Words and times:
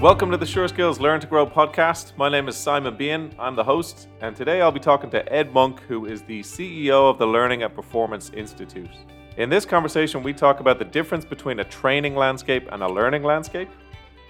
Welcome 0.00 0.30
to 0.30 0.38
the 0.38 0.46
Sure 0.46 0.66
Skills 0.66 0.98
Learn 0.98 1.20
to 1.20 1.26
Grow 1.26 1.46
podcast. 1.46 2.16
My 2.16 2.30
name 2.30 2.48
is 2.48 2.56
Simon 2.56 2.96
Bean. 2.96 3.34
I'm 3.38 3.54
the 3.54 3.62
host, 3.62 4.08
and 4.22 4.34
today 4.34 4.62
I'll 4.62 4.72
be 4.72 4.80
talking 4.80 5.10
to 5.10 5.30
Ed 5.30 5.52
Monk, 5.52 5.80
who 5.80 6.06
is 6.06 6.22
the 6.22 6.40
CEO 6.40 7.10
of 7.10 7.18
the 7.18 7.26
Learning 7.26 7.64
and 7.64 7.74
Performance 7.74 8.30
Institute. 8.30 8.88
In 9.36 9.50
this 9.50 9.66
conversation, 9.66 10.22
we 10.22 10.32
talk 10.32 10.60
about 10.60 10.78
the 10.78 10.86
difference 10.86 11.26
between 11.26 11.60
a 11.60 11.64
training 11.64 12.16
landscape 12.16 12.66
and 12.72 12.82
a 12.82 12.88
learning 12.88 13.24
landscape, 13.24 13.68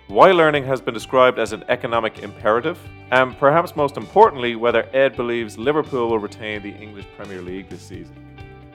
why 0.09 0.32
learning 0.32 0.64
has 0.64 0.80
been 0.80 0.93
described 0.93 1.38
as 1.38 1.52
an 1.52 1.62
economic 1.68 2.18
imperative, 2.18 2.77
and 3.12 3.39
perhaps 3.39 3.77
most 3.77 3.96
importantly, 3.96 4.57
whether 4.57 4.89
Ed 4.93 5.14
believes 5.14 5.57
Liverpool 5.57 6.09
will 6.11 6.18
retain 6.18 6.62
the 6.62 6.75
English 6.75 7.07
Premier 7.16 7.43
League 7.43 7.68
this 7.68 7.82
season. 7.82 8.29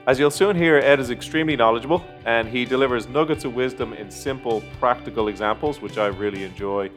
As 0.06 0.20
you'll 0.20 0.30
soon 0.30 0.54
hear, 0.54 0.76
Ed 0.76 1.00
is 1.00 1.10
extremely 1.10 1.56
knowledgeable 1.56 2.04
and 2.24 2.46
he 2.46 2.64
delivers 2.64 3.08
nuggets 3.08 3.44
of 3.44 3.56
wisdom 3.56 3.92
in 3.92 4.08
simple, 4.08 4.62
practical 4.78 5.26
examples, 5.26 5.80
which 5.80 5.98
I 5.98 6.06
really 6.06 6.44
enjoy. 6.44 6.92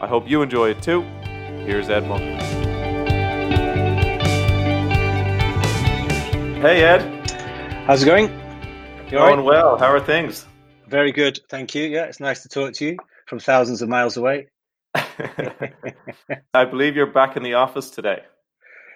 I 0.00 0.08
hope 0.08 0.28
you 0.28 0.42
enjoy 0.42 0.70
it 0.70 0.82
too. 0.82 1.02
Here's 1.64 1.88
Ed 1.88 2.08
Monk. 2.08 2.22
Hey, 6.60 6.82
Ed. 6.82 7.30
How's 7.86 8.02
it 8.02 8.06
going? 8.06 8.28
You 9.04 9.12
Going 9.12 9.36
right? 9.38 9.44
well. 9.44 9.78
How 9.78 9.92
are 9.92 10.00
things? 10.00 10.44
Very 10.88 11.12
good. 11.12 11.38
Thank 11.48 11.76
you. 11.76 11.84
Yeah, 11.84 12.06
it's 12.06 12.18
nice 12.18 12.42
to 12.42 12.48
talk 12.48 12.72
to 12.74 12.86
you 12.86 12.96
from 13.26 13.38
thousands 13.38 13.82
of 13.82 13.88
miles 13.88 14.16
away. 14.16 14.48
I 16.54 16.64
believe 16.64 16.96
you're 16.96 17.06
back 17.06 17.36
in 17.36 17.44
the 17.44 17.54
office 17.54 17.88
today. 17.88 18.24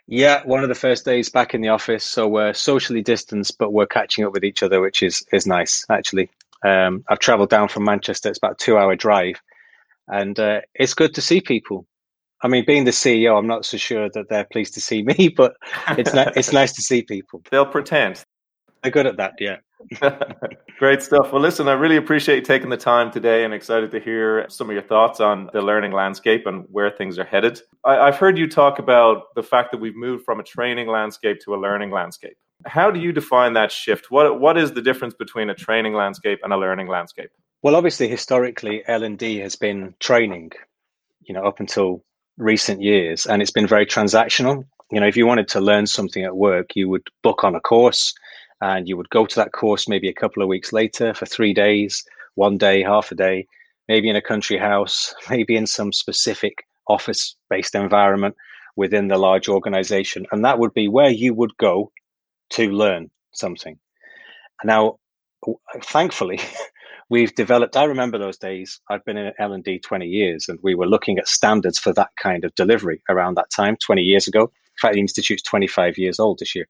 Yeah, 0.09 0.42
one 0.45 0.62
of 0.62 0.69
the 0.69 0.74
first 0.77 1.05
days 1.05 1.28
back 1.28 1.52
in 1.52 1.62
the 1.62 1.69
office, 1.69 2.05
so 2.05 2.28
we're 2.28 2.52
socially 2.52 3.02
distanced, 3.02 3.59
but 3.59 3.73
we're 3.73 3.87
catching 3.87 4.24
up 4.24 4.32
with 4.32 4.45
each 4.45 4.62
other, 4.62 4.80
which 4.80 5.02
is 5.02 5.24
is 5.32 5.46
nice 5.46 5.84
actually. 5.91 6.30
Um, 6.65 7.05
I've 7.09 7.18
travelled 7.18 7.51
down 7.51 7.68
from 7.68 7.85
Manchester; 7.85 8.29
it's 8.29 8.38
about 8.38 8.52
a 8.52 8.65
two-hour 8.65 8.95
drive, 8.96 9.40
and 10.07 10.38
uh, 10.38 10.60
it's 10.74 10.95
good 10.95 11.15
to 11.15 11.21
see 11.21 11.40
people. 11.40 11.87
I 12.43 12.49
mean, 12.49 12.65
being 12.65 12.84
the 12.84 12.93
CEO, 12.93 13.37
I'm 13.37 13.49
not 13.49 13.65
so 13.65 13.79
sure 13.79 14.09
that 14.10 14.29
they're 14.29 14.45
pleased 14.45 14.74
to 14.74 14.80
see 14.80 15.02
me, 15.18 15.29
but 15.29 15.57
it's 15.90 16.15
ni- 16.15 16.32
it's 16.37 16.52
nice 16.52 16.73
to 16.74 16.82
see 16.82 17.02
people. 17.02 17.43
They'll 17.51 17.66
pretend. 17.66 18.24
They're 18.82 18.93
good 18.93 19.07
at 19.07 19.16
that, 19.16 19.34
yeah. 19.40 19.57
Great 20.79 21.02
stuff. 21.02 21.32
Well, 21.32 21.41
listen, 21.41 21.69
I 21.69 21.73
really 21.73 21.96
appreciate 21.96 22.37
you 22.37 22.43
taking 22.43 22.71
the 22.71 22.77
time 22.77 23.10
today 23.10 23.45
and 23.45 23.52
excited 23.52 23.91
to 23.93 24.01
hear 24.01 24.46
some 24.49 24.68
of 24.68 24.74
your 24.74 24.83
thoughts 24.83 25.21
on 25.21 25.51
the 25.52 25.60
learning 25.60 25.93
landscape 25.93 26.46
and 26.46 26.65
where 26.71 26.91
things 26.91 27.18
are 27.18 27.24
headed. 27.24 27.60
I, 27.85 28.07
have 28.07 28.16
heard 28.16 28.38
you 28.38 28.49
talk 28.49 28.79
about 28.79 29.35
the 29.35 29.43
fact 29.43 29.73
that 29.73 29.79
we've 29.79 29.96
moved 29.96 30.24
from 30.24 30.41
a 30.41 30.43
training 30.43 30.88
landscape 30.88 31.41
to 31.45 31.55
a 31.55 31.59
learning 31.59 31.91
landscape. 31.91 32.37
How 32.65 32.91
do 32.91 32.99
you 32.99 33.13
define 33.13 33.52
that 33.52 33.71
shift? 33.71 34.10
What 34.10 34.41
what 34.41 34.57
is 34.57 34.73
the 34.73 34.83
difference 34.83 35.15
between 35.15 35.51
a 35.51 35.55
training 35.55 35.93
landscape 35.93 36.40
and 36.43 36.52
a 36.52 36.57
learning 36.57 36.88
landscape? 36.88 37.30
Well, 37.63 37.77
obviously, 37.77 38.09
historically, 38.09 38.83
L 38.87 39.02
and 39.02 39.18
D 39.18 39.38
has 39.38 39.57
been 39.57 39.95
training, 40.01 40.52
you 41.23 41.35
know, 41.35 41.45
up 41.45 41.61
until 41.61 42.02
recent 42.38 42.80
years, 42.80 43.27
and 43.27 43.43
it's 43.43 43.51
been 43.51 43.66
very 43.66 43.85
transactional. 43.85 44.65
You 44.90 45.01
know, 45.01 45.07
if 45.07 45.16
you 45.16 45.27
wanted 45.27 45.49
to 45.49 45.61
learn 45.61 45.87
something 45.87 46.24
at 46.24 46.37
work, 46.37 46.74
you 46.74 46.88
would 46.88 47.07
book 47.23 47.45
on 47.45 47.55
a 47.55 47.61
course 47.61 48.15
and 48.60 48.88
you 48.88 48.96
would 48.96 49.10
go 49.10 49.26
to 49.26 49.37
that 49.37 49.52
course 49.52 49.88
maybe 49.88 50.09
a 50.09 50.15
couple 50.15 50.43
of 50.43 50.49
weeks 50.49 50.73
later 50.73 51.15
for 51.15 51.26
three 51.26 51.52
days, 51.52 52.04
one 52.35 52.57
day, 52.59 52.82
half 52.82 53.12
a 53.12 53.15
day, 53.15 53.46
maybe 53.88 54.09
in 54.09 54.16
a 54.16 54.23
country 54.23 54.59
house, 54.59 55.15
maybe 55.30 55.57
in 55.57 55.66
some 55.66 55.93
specific 55.93 56.65
office 56.88 57.37
based 57.51 57.74
environment 57.74 58.37
within 58.77 59.09
the 59.09 59.18
large 59.18 59.49
organization. 59.49 60.27
And 60.32 60.45
that 60.45 60.59
would 60.59 60.74
be 60.74 60.88
where 60.88 61.10
you 61.10 61.34
would 61.34 61.57
go 61.57 61.90
to 62.51 62.71
learn 62.71 63.10
something. 63.32 63.79
Now, 64.65 64.99
thankfully, 65.82 66.41
we've 67.10 67.34
developed, 67.34 67.77
I 67.77 67.84
remember 67.84 68.19
those 68.19 68.38
days, 68.38 68.81
I've 68.91 69.04
been 69.04 69.16
in 69.16 69.32
L&D 69.38 69.81
20 69.81 70.06
years 70.06 70.49
and 70.49 70.59
we 70.62 70.75
were 70.75 70.87
looking 70.87 71.19
at 71.19 71.28
standards 71.28 71.78
for 71.78 71.93
that 71.94 72.11
kind 72.21 72.44
of 72.44 72.55
delivery 72.55 73.03
around 73.09 73.37
that 73.37 73.50
time, 73.50 73.77
20 73.84 74.03
years 74.03 74.28
ago. 74.28 74.43
In 74.43 74.81
fact, 74.81 74.94
the 74.94 75.00
Institute's 75.00 75.43
25 75.43 75.99
years 75.99 76.21
old 76.21 76.38
this 76.38 76.55
year. 76.55 76.67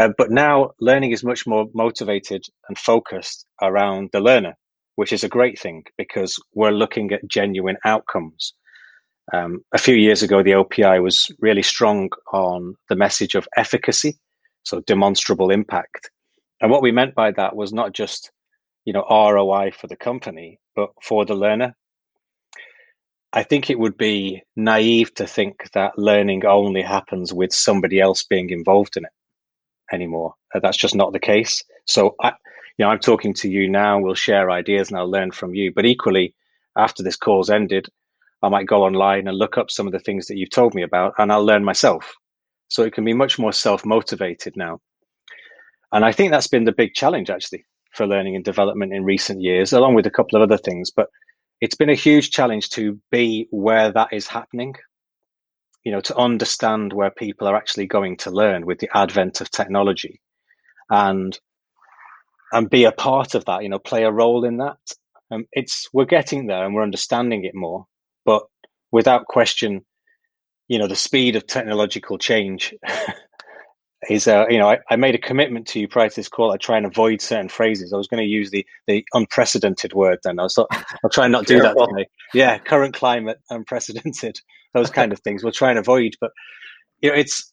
Uh, 0.00 0.08
but 0.18 0.30
now 0.30 0.70
learning 0.80 1.12
is 1.12 1.22
much 1.22 1.46
more 1.46 1.66
motivated 1.72 2.44
and 2.68 2.76
focused 2.76 3.46
around 3.62 4.10
the 4.12 4.20
learner, 4.20 4.54
which 4.96 5.12
is 5.12 5.22
a 5.22 5.28
great 5.28 5.58
thing 5.58 5.84
because 5.96 6.36
we're 6.54 6.72
looking 6.72 7.12
at 7.12 7.26
genuine 7.28 7.76
outcomes. 7.84 8.54
Um, 9.32 9.64
a 9.72 9.78
few 9.78 9.94
years 9.94 10.22
ago, 10.22 10.42
the 10.42 10.50
LPI 10.50 11.02
was 11.02 11.30
really 11.38 11.62
strong 11.62 12.10
on 12.32 12.74
the 12.88 12.96
message 12.96 13.34
of 13.34 13.48
efficacy, 13.56 14.18
so 14.64 14.80
demonstrable 14.80 15.50
impact. 15.50 16.10
And 16.60 16.70
what 16.70 16.82
we 16.82 16.92
meant 16.92 17.14
by 17.14 17.30
that 17.32 17.54
was 17.54 17.72
not 17.72 17.92
just, 17.92 18.32
you 18.84 18.92
know, 18.92 19.06
ROI 19.08 19.72
for 19.72 19.86
the 19.86 19.96
company, 19.96 20.58
but 20.74 20.90
for 21.02 21.24
the 21.24 21.34
learner. 21.34 21.74
I 23.32 23.42
think 23.44 23.70
it 23.70 23.78
would 23.78 23.96
be 23.96 24.42
naive 24.56 25.14
to 25.14 25.26
think 25.26 25.70
that 25.72 25.98
learning 25.98 26.44
only 26.46 26.82
happens 26.82 27.32
with 27.32 27.52
somebody 27.52 28.00
else 28.00 28.24
being 28.24 28.50
involved 28.50 28.96
in 28.96 29.04
it 29.04 29.10
anymore. 29.94 30.34
Uh, 30.54 30.60
that's 30.60 30.76
just 30.76 30.94
not 30.94 31.12
the 31.12 31.18
case. 31.18 31.62
So, 31.86 32.14
I, 32.20 32.32
you 32.76 32.84
know, 32.84 32.88
I'm 32.90 32.98
talking 32.98 33.32
to 33.34 33.50
you 33.50 33.70
now. 33.70 33.98
We'll 33.98 34.14
share 34.14 34.50
ideas, 34.50 34.88
and 34.88 34.98
I'll 34.98 35.10
learn 35.10 35.30
from 35.30 35.54
you. 35.54 35.72
But 35.74 35.86
equally, 35.86 36.34
after 36.76 37.02
this 37.02 37.16
call's 37.16 37.50
ended, 37.50 37.88
I 38.42 38.48
might 38.48 38.66
go 38.66 38.84
online 38.84 39.26
and 39.28 39.38
look 39.38 39.56
up 39.56 39.70
some 39.70 39.86
of 39.86 39.92
the 39.92 40.00
things 40.00 40.26
that 40.26 40.36
you've 40.36 40.50
told 40.50 40.74
me 40.74 40.82
about, 40.82 41.14
and 41.18 41.32
I'll 41.32 41.44
learn 41.44 41.64
myself. 41.64 42.14
So 42.68 42.82
it 42.82 42.92
can 42.92 43.04
be 43.04 43.14
much 43.14 43.38
more 43.38 43.52
self 43.52 43.86
motivated 43.86 44.54
now. 44.56 44.80
And 45.92 46.04
I 46.04 46.12
think 46.12 46.32
that's 46.32 46.48
been 46.48 46.64
the 46.64 46.72
big 46.72 46.94
challenge 46.94 47.30
actually 47.30 47.64
for 47.92 48.06
learning 48.06 48.34
and 48.34 48.44
development 48.44 48.92
in 48.92 49.04
recent 49.04 49.40
years, 49.40 49.72
along 49.72 49.94
with 49.94 50.06
a 50.06 50.10
couple 50.10 50.36
of 50.36 50.42
other 50.42 50.58
things. 50.58 50.90
But 50.90 51.08
it's 51.60 51.76
been 51.76 51.90
a 51.90 51.94
huge 51.94 52.30
challenge 52.30 52.70
to 52.70 52.98
be 53.10 53.46
where 53.50 53.92
that 53.92 54.12
is 54.12 54.26
happening 54.26 54.74
you 55.84 55.92
know, 55.92 56.00
to 56.00 56.16
understand 56.16 56.92
where 56.92 57.10
people 57.10 57.46
are 57.46 57.56
actually 57.56 57.86
going 57.86 58.16
to 58.18 58.30
learn 58.30 58.66
with 58.66 58.78
the 58.78 58.90
advent 58.94 59.40
of 59.40 59.50
technology 59.50 60.20
and 60.90 61.38
and 62.52 62.70
be 62.70 62.84
a 62.84 62.92
part 62.92 63.34
of 63.34 63.44
that, 63.46 63.62
you 63.62 63.68
know, 63.68 63.78
play 63.78 64.04
a 64.04 64.12
role 64.12 64.44
in 64.44 64.58
that. 64.58 64.78
Um, 65.30 65.46
it's 65.52 65.88
we're 65.92 66.04
getting 66.04 66.46
there 66.46 66.64
and 66.64 66.74
we're 66.74 66.82
understanding 66.82 67.44
it 67.44 67.54
more, 67.54 67.86
but 68.24 68.44
without 68.92 69.26
question, 69.26 69.84
you 70.68 70.78
know, 70.78 70.86
the 70.86 70.96
speed 70.96 71.36
of 71.36 71.46
technological 71.46 72.18
change 72.18 72.74
is 74.08 74.26
uh, 74.28 74.46
you 74.48 74.58
know 74.58 74.70
I, 74.70 74.78
I, 74.90 74.96
made 74.96 75.14
a 75.14 75.18
commitment 75.18 75.66
to 75.68 75.80
you 75.80 75.88
prior 75.88 76.08
to 76.08 76.16
this 76.16 76.28
call. 76.28 76.52
I 76.52 76.56
try 76.56 76.76
and 76.76 76.86
avoid 76.86 77.20
certain 77.20 77.48
phrases. 77.48 77.92
I 77.92 77.96
was 77.96 78.08
going 78.08 78.22
to 78.22 78.28
use 78.28 78.50
the 78.50 78.66
the 78.86 79.04
unprecedented 79.14 79.92
word 79.92 80.18
then. 80.24 80.38
I 80.38 80.42
was 80.42 80.56
like, 80.58 80.68
i'll 81.04 81.10
try 81.10 81.24
and 81.24 81.32
not 81.32 81.46
do 81.46 81.60
that 81.60 81.76
today. 81.76 82.08
Yeah 82.32 82.58
current 82.58 82.94
climate 82.94 83.38
unprecedented 83.50 84.40
those 84.74 84.90
kind 84.90 85.12
of 85.12 85.20
things. 85.20 85.42
We'll 85.42 85.52
try 85.52 85.70
and 85.70 85.78
avoid, 85.78 86.16
but 86.20 86.32
you 87.00 87.10
know, 87.10 87.16
it's 87.16 87.52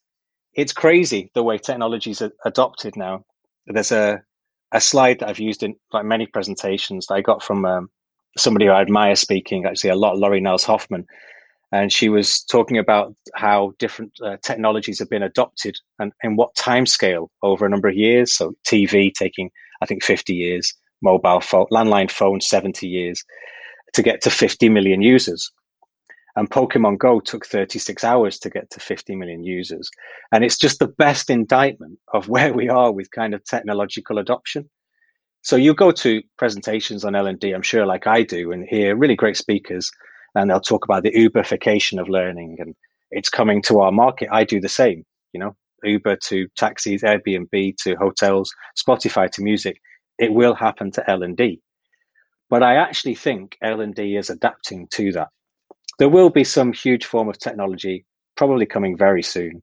it's 0.53 0.73
crazy 0.73 1.31
the 1.33 1.43
way 1.43 1.57
technology 1.57 2.11
is 2.11 2.23
adopted 2.45 2.97
now. 2.97 3.25
There's 3.67 3.91
a 3.91 4.21
a 4.71 4.81
slide 4.81 5.19
that 5.19 5.29
I've 5.29 5.39
used 5.39 5.63
in 5.63 5.75
like 5.91 6.05
many 6.05 6.25
presentations 6.25 7.07
that 7.07 7.15
I 7.15 7.21
got 7.21 7.43
from 7.43 7.65
um, 7.65 7.89
somebody 8.37 8.65
who 8.65 8.71
I 8.71 8.81
admire 8.81 9.15
speaking 9.15 9.65
actually 9.65 9.89
a 9.89 9.95
lot, 9.95 10.17
Lori 10.17 10.39
Niles-Hofmann, 10.39 11.05
and 11.71 11.91
she 11.91 12.09
was 12.09 12.43
talking 12.43 12.77
about 12.77 13.15
how 13.33 13.73
different 13.79 14.11
uh, 14.23 14.37
technologies 14.43 14.99
have 14.99 15.09
been 15.09 15.23
adopted 15.23 15.75
and 15.99 16.11
in 16.23 16.35
what 16.35 16.53
time 16.55 16.85
scale 16.85 17.31
over 17.43 17.65
a 17.65 17.69
number 17.69 17.87
of 17.87 17.95
years. 17.95 18.33
So 18.33 18.53
TV 18.65 19.13
taking 19.13 19.49
I 19.81 19.85
think 19.85 20.03
50 20.03 20.33
years, 20.33 20.73
mobile 21.01 21.41
phone, 21.41 21.65
landline 21.71 22.11
phone 22.11 22.41
70 22.41 22.87
years 22.87 23.23
to 23.93 24.03
get 24.03 24.21
to 24.21 24.29
50 24.29 24.69
million 24.69 25.01
users. 25.01 25.51
And 26.35 26.49
Pokemon 26.49 26.97
Go 26.97 27.19
took 27.19 27.45
36 27.45 28.03
hours 28.03 28.39
to 28.39 28.49
get 28.49 28.69
to 28.71 28.79
50 28.79 29.15
million 29.15 29.43
users. 29.43 29.89
And 30.31 30.45
it's 30.45 30.57
just 30.57 30.79
the 30.79 30.87
best 30.87 31.29
indictment 31.29 31.99
of 32.13 32.29
where 32.29 32.53
we 32.53 32.69
are 32.69 32.91
with 32.91 33.11
kind 33.11 33.33
of 33.33 33.43
technological 33.43 34.17
adoption. 34.17 34.69
So 35.43 35.55
you 35.55 35.73
go 35.73 35.91
to 35.91 36.21
presentations 36.37 37.03
on 37.03 37.15
L&D, 37.15 37.51
I'm 37.51 37.63
sure 37.63 37.85
like 37.85 38.05
I 38.05 38.21
do, 38.21 38.51
and 38.51 38.63
hear 38.69 38.95
really 38.95 39.15
great 39.15 39.35
speakers, 39.35 39.89
and 40.35 40.49
they'll 40.49 40.59
talk 40.59 40.85
about 40.85 41.03
the 41.03 41.11
Uberification 41.11 41.99
of 41.99 42.09
learning 42.09 42.57
and 42.59 42.75
it's 43.11 43.29
coming 43.29 43.61
to 43.63 43.81
our 43.81 43.91
market. 43.91 44.29
I 44.31 44.43
do 44.43 44.61
the 44.61 44.69
same, 44.69 45.05
you 45.33 45.39
know, 45.39 45.55
Uber 45.83 46.17
to 46.27 46.47
taxis, 46.55 47.01
Airbnb 47.01 47.75
to 47.83 47.95
hotels, 47.95 48.53
Spotify 48.77 49.29
to 49.31 49.41
music. 49.41 49.81
It 50.17 50.33
will 50.33 50.53
happen 50.53 50.91
to 50.91 51.09
L&D. 51.09 51.59
But 52.49 52.63
I 52.63 52.75
actually 52.75 53.15
think 53.15 53.57
L&D 53.61 54.15
is 54.15 54.29
adapting 54.29 54.87
to 54.91 55.11
that 55.13 55.29
there 56.01 56.09
will 56.09 56.31
be 56.31 56.43
some 56.43 56.73
huge 56.73 57.05
form 57.05 57.29
of 57.29 57.37
technology 57.37 58.05
probably 58.35 58.65
coming 58.65 58.97
very 58.97 59.21
soon 59.21 59.61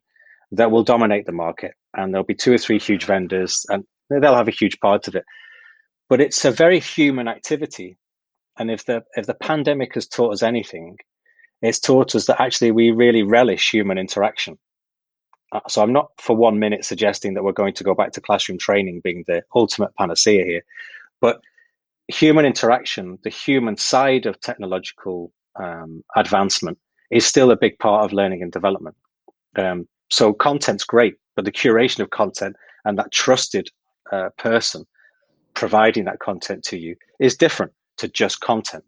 that 0.53 0.71
will 0.71 0.85
dominate 0.85 1.27
the 1.27 1.33
market 1.33 1.75
and 1.97 2.15
there'll 2.15 2.25
be 2.25 2.33
two 2.33 2.53
or 2.53 2.59
three 2.59 2.79
huge 2.79 3.07
vendors 3.07 3.67
and 3.71 3.83
they'll 4.09 4.37
have 4.37 4.47
a 4.47 4.53
huge 4.53 4.79
part 4.79 5.09
of 5.09 5.17
it 5.17 5.25
but 6.09 6.21
it's 6.21 6.45
a 6.45 6.53
very 6.53 6.79
human 6.79 7.27
activity 7.27 7.97
and 8.59 8.71
if 8.71 8.85
the 8.87 9.03
if 9.17 9.27
the 9.27 9.35
pandemic 9.35 9.95
has 9.95 10.07
taught 10.07 10.33
us 10.33 10.43
anything 10.43 10.97
it's 11.63 11.81
taught 11.81 12.15
us 12.15 12.27
that 12.27 12.41
actually 12.41 12.71
we 12.71 12.91
really 12.91 13.23
relish 13.23 13.71
human 13.71 13.99
interaction 13.99 14.59
uh, 15.53 15.61
so 15.69 15.83
i'm 15.83 15.93
not 15.93 16.11
for 16.19 16.37
one 16.37 16.59
minute 16.59 16.85
suggesting 16.85 17.35
that 17.35 17.45
we're 17.45 17.53
going 17.53 17.75
to 17.75 17.85
go 17.85 17.95
back 17.95 18.13
to 18.13 18.21
classroom 18.21 18.59
training 18.59 19.01
being 19.03 19.25
the 19.27 19.43
ultimate 19.55 19.95
panacea 19.97 20.45
here 20.45 20.63
but 21.21 21.41
human 22.09 22.45
interaction 22.45 23.19
the 23.23 23.31
human 23.31 23.77
side 23.77 24.27
of 24.27 24.41
technological 24.41 25.33
um, 25.59 26.05
advancement 26.17 26.79
is 27.11 27.27
still 27.27 27.51
a 27.51 27.57
big 27.57 27.79
part 27.79 28.05
of 28.05 28.13
learning 28.13 28.43
and 28.43 28.53
development. 28.53 28.97
Um, 29.57 29.89
so 30.11 30.33
content's 30.33 30.85
great, 30.85 31.15
but 31.37 31.45
the 31.45 31.53
curation 31.53 32.01
of 32.01 32.11
content 32.11 32.57
and 32.85 32.99
that 32.99 33.13
trusted 33.13 33.71
uh, 34.13 34.31
person 34.39 34.85
providing 35.55 36.05
that 36.05 36.21
content 36.21 36.65
to 36.65 36.79
you 36.79 36.97
is 37.19 37.37
different 37.37 37.73
to 37.99 38.09
just 38.09 38.41
content. 38.41 38.85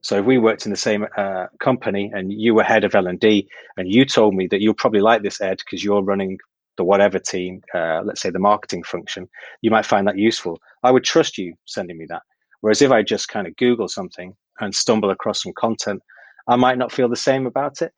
So 0.00 0.18
if 0.18 0.26
we 0.26 0.36
worked 0.36 0.66
in 0.66 0.70
the 0.70 0.76
same 0.76 1.06
uh, 1.16 1.46
company 1.60 2.10
and 2.14 2.30
you 2.30 2.54
were 2.54 2.62
head 2.62 2.84
of 2.84 2.94
L 2.94 3.06
and 3.06 3.18
D, 3.18 3.48
and 3.76 3.90
you 3.90 4.04
told 4.04 4.34
me 4.34 4.46
that 4.48 4.60
you'll 4.60 4.74
probably 4.74 5.00
like 5.00 5.22
this 5.22 5.40
Ed 5.40 5.58
because 5.58 5.82
you're 5.82 6.02
running 6.02 6.38
the 6.76 6.84
whatever 6.84 7.18
team, 7.18 7.62
uh, 7.74 8.02
let's 8.04 8.20
say 8.20 8.30
the 8.30 8.38
marketing 8.38 8.82
function, 8.82 9.28
you 9.62 9.70
might 9.70 9.86
find 9.86 10.06
that 10.06 10.18
useful. 10.18 10.60
I 10.82 10.90
would 10.90 11.04
trust 11.04 11.38
you 11.38 11.54
sending 11.64 11.96
me 11.96 12.06
that. 12.10 12.22
Whereas 12.60 12.82
if 12.82 12.90
I 12.90 13.02
just 13.02 13.28
kind 13.28 13.46
of 13.46 13.56
Google 13.56 13.88
something 13.88 14.34
and 14.60 14.74
stumble 14.74 15.10
across 15.10 15.42
some 15.42 15.52
content, 15.56 16.02
I 16.48 16.56
might 16.56 16.78
not 16.78 16.92
feel 16.92 17.08
the 17.08 17.16
same 17.16 17.46
about 17.46 17.80
it. 17.80 17.92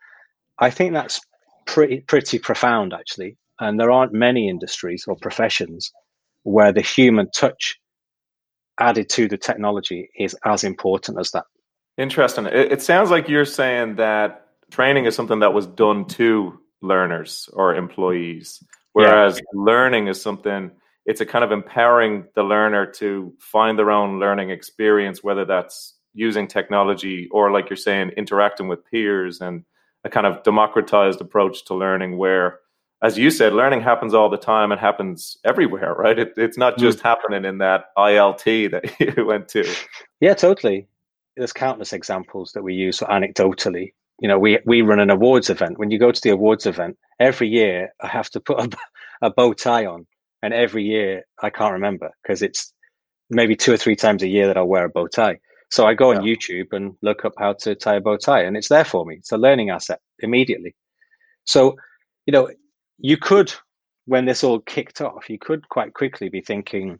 I 0.58 0.70
think 0.70 0.92
that's 0.92 1.20
pretty 1.66 2.00
pretty 2.00 2.38
profound 2.38 2.92
actually, 2.94 3.36
and 3.58 3.78
there 3.78 3.90
aren't 3.90 4.12
many 4.12 4.48
industries 4.48 5.04
or 5.08 5.16
professions 5.16 5.92
where 6.44 6.72
the 6.72 6.82
human 6.82 7.30
touch 7.32 7.78
added 8.78 9.08
to 9.10 9.28
the 9.28 9.36
technology 9.36 10.10
is 10.18 10.36
as 10.44 10.64
important 10.64 11.18
as 11.18 11.30
that. 11.32 11.44
Interesting. 11.98 12.46
It, 12.46 12.72
it 12.72 12.82
sounds 12.82 13.10
like 13.10 13.28
you're 13.28 13.44
saying 13.44 13.96
that 13.96 14.48
training 14.70 15.06
is 15.06 15.14
something 15.14 15.40
that 15.40 15.54
was 15.54 15.66
done 15.66 16.06
to 16.06 16.58
learners 16.82 17.48
or 17.52 17.74
employees, 17.74 18.62
whereas 18.92 19.36
yeah. 19.36 19.42
learning 19.54 20.08
is 20.08 20.20
something 20.20 20.70
it's 21.06 21.20
a 21.20 21.26
kind 21.26 21.44
of 21.44 21.52
empowering 21.52 22.26
the 22.34 22.42
learner 22.42 22.84
to 22.84 23.32
find 23.38 23.78
their 23.78 23.92
own 23.92 24.18
learning 24.18 24.50
experience, 24.50 25.22
whether 25.22 25.44
that's 25.44 25.94
using 26.14 26.48
technology 26.48 27.28
or, 27.30 27.52
like 27.52 27.70
you're 27.70 27.76
saying, 27.76 28.10
interacting 28.16 28.66
with 28.66 28.84
peers 28.90 29.40
and 29.40 29.64
a 30.02 30.10
kind 30.10 30.26
of 30.26 30.42
democratized 30.42 31.20
approach 31.20 31.64
to 31.66 31.74
learning 31.74 32.18
where 32.18 32.58
as 33.02 33.18
you 33.18 33.30
said, 33.30 33.52
learning 33.52 33.82
happens 33.82 34.14
all 34.14 34.30
the 34.30 34.36
time 34.38 34.72
and 34.72 34.80
happens 34.80 35.36
everywhere, 35.44 35.94
right? 35.94 36.18
It, 36.18 36.32
it's 36.36 36.56
not 36.56 36.78
just 36.78 36.98
mm. 36.98 37.02
happening 37.02 37.44
in 37.44 37.58
that 37.58 37.86
ILT 37.96 38.70
that 38.70 39.00
you 39.16 39.26
went 39.26 39.48
to. 39.48 39.70
Yeah, 40.20 40.34
totally. 40.34 40.88
There's 41.36 41.52
countless 41.52 41.92
examples 41.92 42.52
that 42.52 42.62
we 42.62 42.74
use 42.74 43.00
anecdotally. 43.00 43.92
You 44.20 44.28
know, 44.28 44.38
we, 44.38 44.58
we 44.64 44.80
run 44.80 45.00
an 45.00 45.10
awards 45.10 45.50
event. 45.50 45.78
When 45.78 45.90
you 45.90 45.98
go 45.98 46.10
to 46.10 46.20
the 46.22 46.30
awards 46.30 46.64
event, 46.64 46.96
every 47.20 47.48
year 47.48 47.92
I 48.00 48.06
have 48.08 48.30
to 48.30 48.40
put 48.40 48.58
a, 48.58 48.78
a 49.26 49.30
bow 49.30 49.52
tie 49.52 49.84
on. 49.84 50.06
And 50.42 50.54
every 50.54 50.84
year 50.84 51.24
I 51.42 51.50
can't 51.50 51.72
remember 51.72 52.10
because 52.22 52.40
it's 52.40 52.72
maybe 53.28 53.56
two 53.56 53.72
or 53.72 53.76
three 53.76 53.96
times 53.96 54.22
a 54.22 54.28
year 54.28 54.46
that 54.46 54.56
I'll 54.56 54.66
wear 54.66 54.84
a 54.84 54.90
bow 54.90 55.06
tie. 55.06 55.38
So 55.70 55.86
I 55.86 55.94
go 55.94 56.12
on 56.12 56.22
YouTube 56.22 56.72
and 56.72 56.94
look 57.02 57.24
up 57.24 57.32
how 57.38 57.54
to 57.54 57.74
tie 57.74 57.96
a 57.96 58.00
bow 58.00 58.16
tie, 58.16 58.42
and 58.42 58.56
it's 58.56 58.68
there 58.68 58.84
for 58.84 59.04
me. 59.04 59.16
It's 59.16 59.32
a 59.32 59.36
learning 59.36 59.70
asset 59.70 60.00
immediately. 60.20 60.76
So, 61.44 61.76
you 62.24 62.32
know, 62.32 62.48
you 62.98 63.16
could, 63.16 63.52
when 64.06 64.24
this 64.24 64.44
all 64.44 64.60
kicked 64.60 65.00
off, 65.00 65.28
you 65.28 65.38
could 65.38 65.68
quite 65.68 65.94
quickly 65.94 66.28
be 66.28 66.40
thinking, 66.40 66.98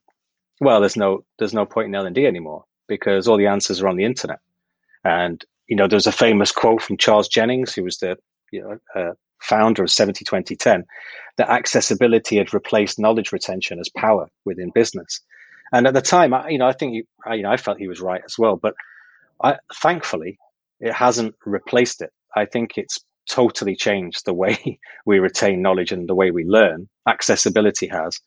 well, 0.61 0.81
there's 0.81 0.97
no 0.97 1.25
there's 1.39 1.55
no 1.55 1.67
point 1.67 1.89
in 1.89 1.95
L 1.95 2.07
and 2.07 2.15
D 2.15 2.27
anymore 2.27 2.65
because 2.89 3.29
all 3.29 3.37
the 3.37 3.47
answers 3.47 3.83
are 3.83 3.89
on 3.89 3.97
the 3.97 4.05
internet. 4.05 4.41
And 5.05 5.45
you 5.69 5.77
know, 5.77 5.89
there's 5.89 6.07
a 6.07 6.13
famous 6.13 6.53
quote 6.53 6.83
from 6.83 6.97
Charles 6.97 7.29
Jennings, 7.29 7.75
who 7.75 7.85
was 7.85 7.99
the 7.99 8.17
you 8.53 8.63
know 8.63 8.79
uh, 8.95 9.13
founder 9.41 9.83
of 9.83 9.91
70-20-10, 9.91 10.85
that 11.37 11.51
accessibility 11.51 12.39
had 12.39 12.55
replaced 12.55 12.99
knowledge 12.99 13.33
retention 13.33 13.79
as 13.79 13.89
power 13.89 14.29
within 14.45 14.71
business. 14.75 15.21
And 15.73 15.87
at 15.87 15.95
the 15.95 16.03
time, 16.03 16.33
I, 16.33 16.49
you 16.49 16.59
know, 16.59 16.67
I 16.67 16.73
think 16.73 16.95
you, 16.95 17.05
I, 17.27 17.35
you 17.35 17.43
know, 17.43 17.51
I 17.51 17.57
felt 17.57 17.79
he 17.79 17.89
was 17.89 18.01
right 18.01 18.23
as 18.25 18.39
well. 18.39 18.57
But 18.57 18.75
I, 19.43 19.59
thankfully, 19.75 20.39
it 20.81 20.93
hasn't 20.93 21.35
replaced 21.45 22.03
it. 22.03 22.13
I 22.35 22.45
think 22.45 22.79
it's 22.79 22.99
totally 23.29 23.77
changed 23.77 24.25
the 24.25 24.35
way 24.35 24.79
we 25.07 25.19
retain 25.19 25.63
knowledge 25.63 25.93
and 25.93 26.09
the 26.09 26.15
way 26.15 26.31
we 26.31 26.45
learn. 26.45 26.89
Accessibility 27.09 27.87
has. 27.87 28.21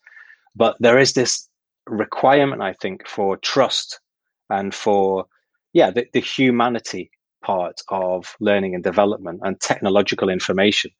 But 0.55 0.77
there 0.79 0.99
is 0.99 1.13
this 1.13 1.47
requirement, 1.87 2.61
I 2.61 2.73
think, 2.73 3.07
for 3.07 3.37
trust 3.37 3.99
and 4.49 4.73
for, 4.73 5.25
yeah, 5.73 5.91
the, 5.91 6.07
the 6.13 6.19
humanity 6.19 7.11
part 7.43 7.81
of 7.89 8.35
learning 8.39 8.75
and 8.75 8.83
development 8.83 9.41
and 9.43 9.59
technological 9.59 10.29
information 10.29 10.91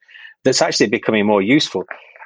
that's 0.44 0.62
actually 0.62 0.88
becoming 0.88 1.26
more 1.26 1.42
useful. 1.42 1.84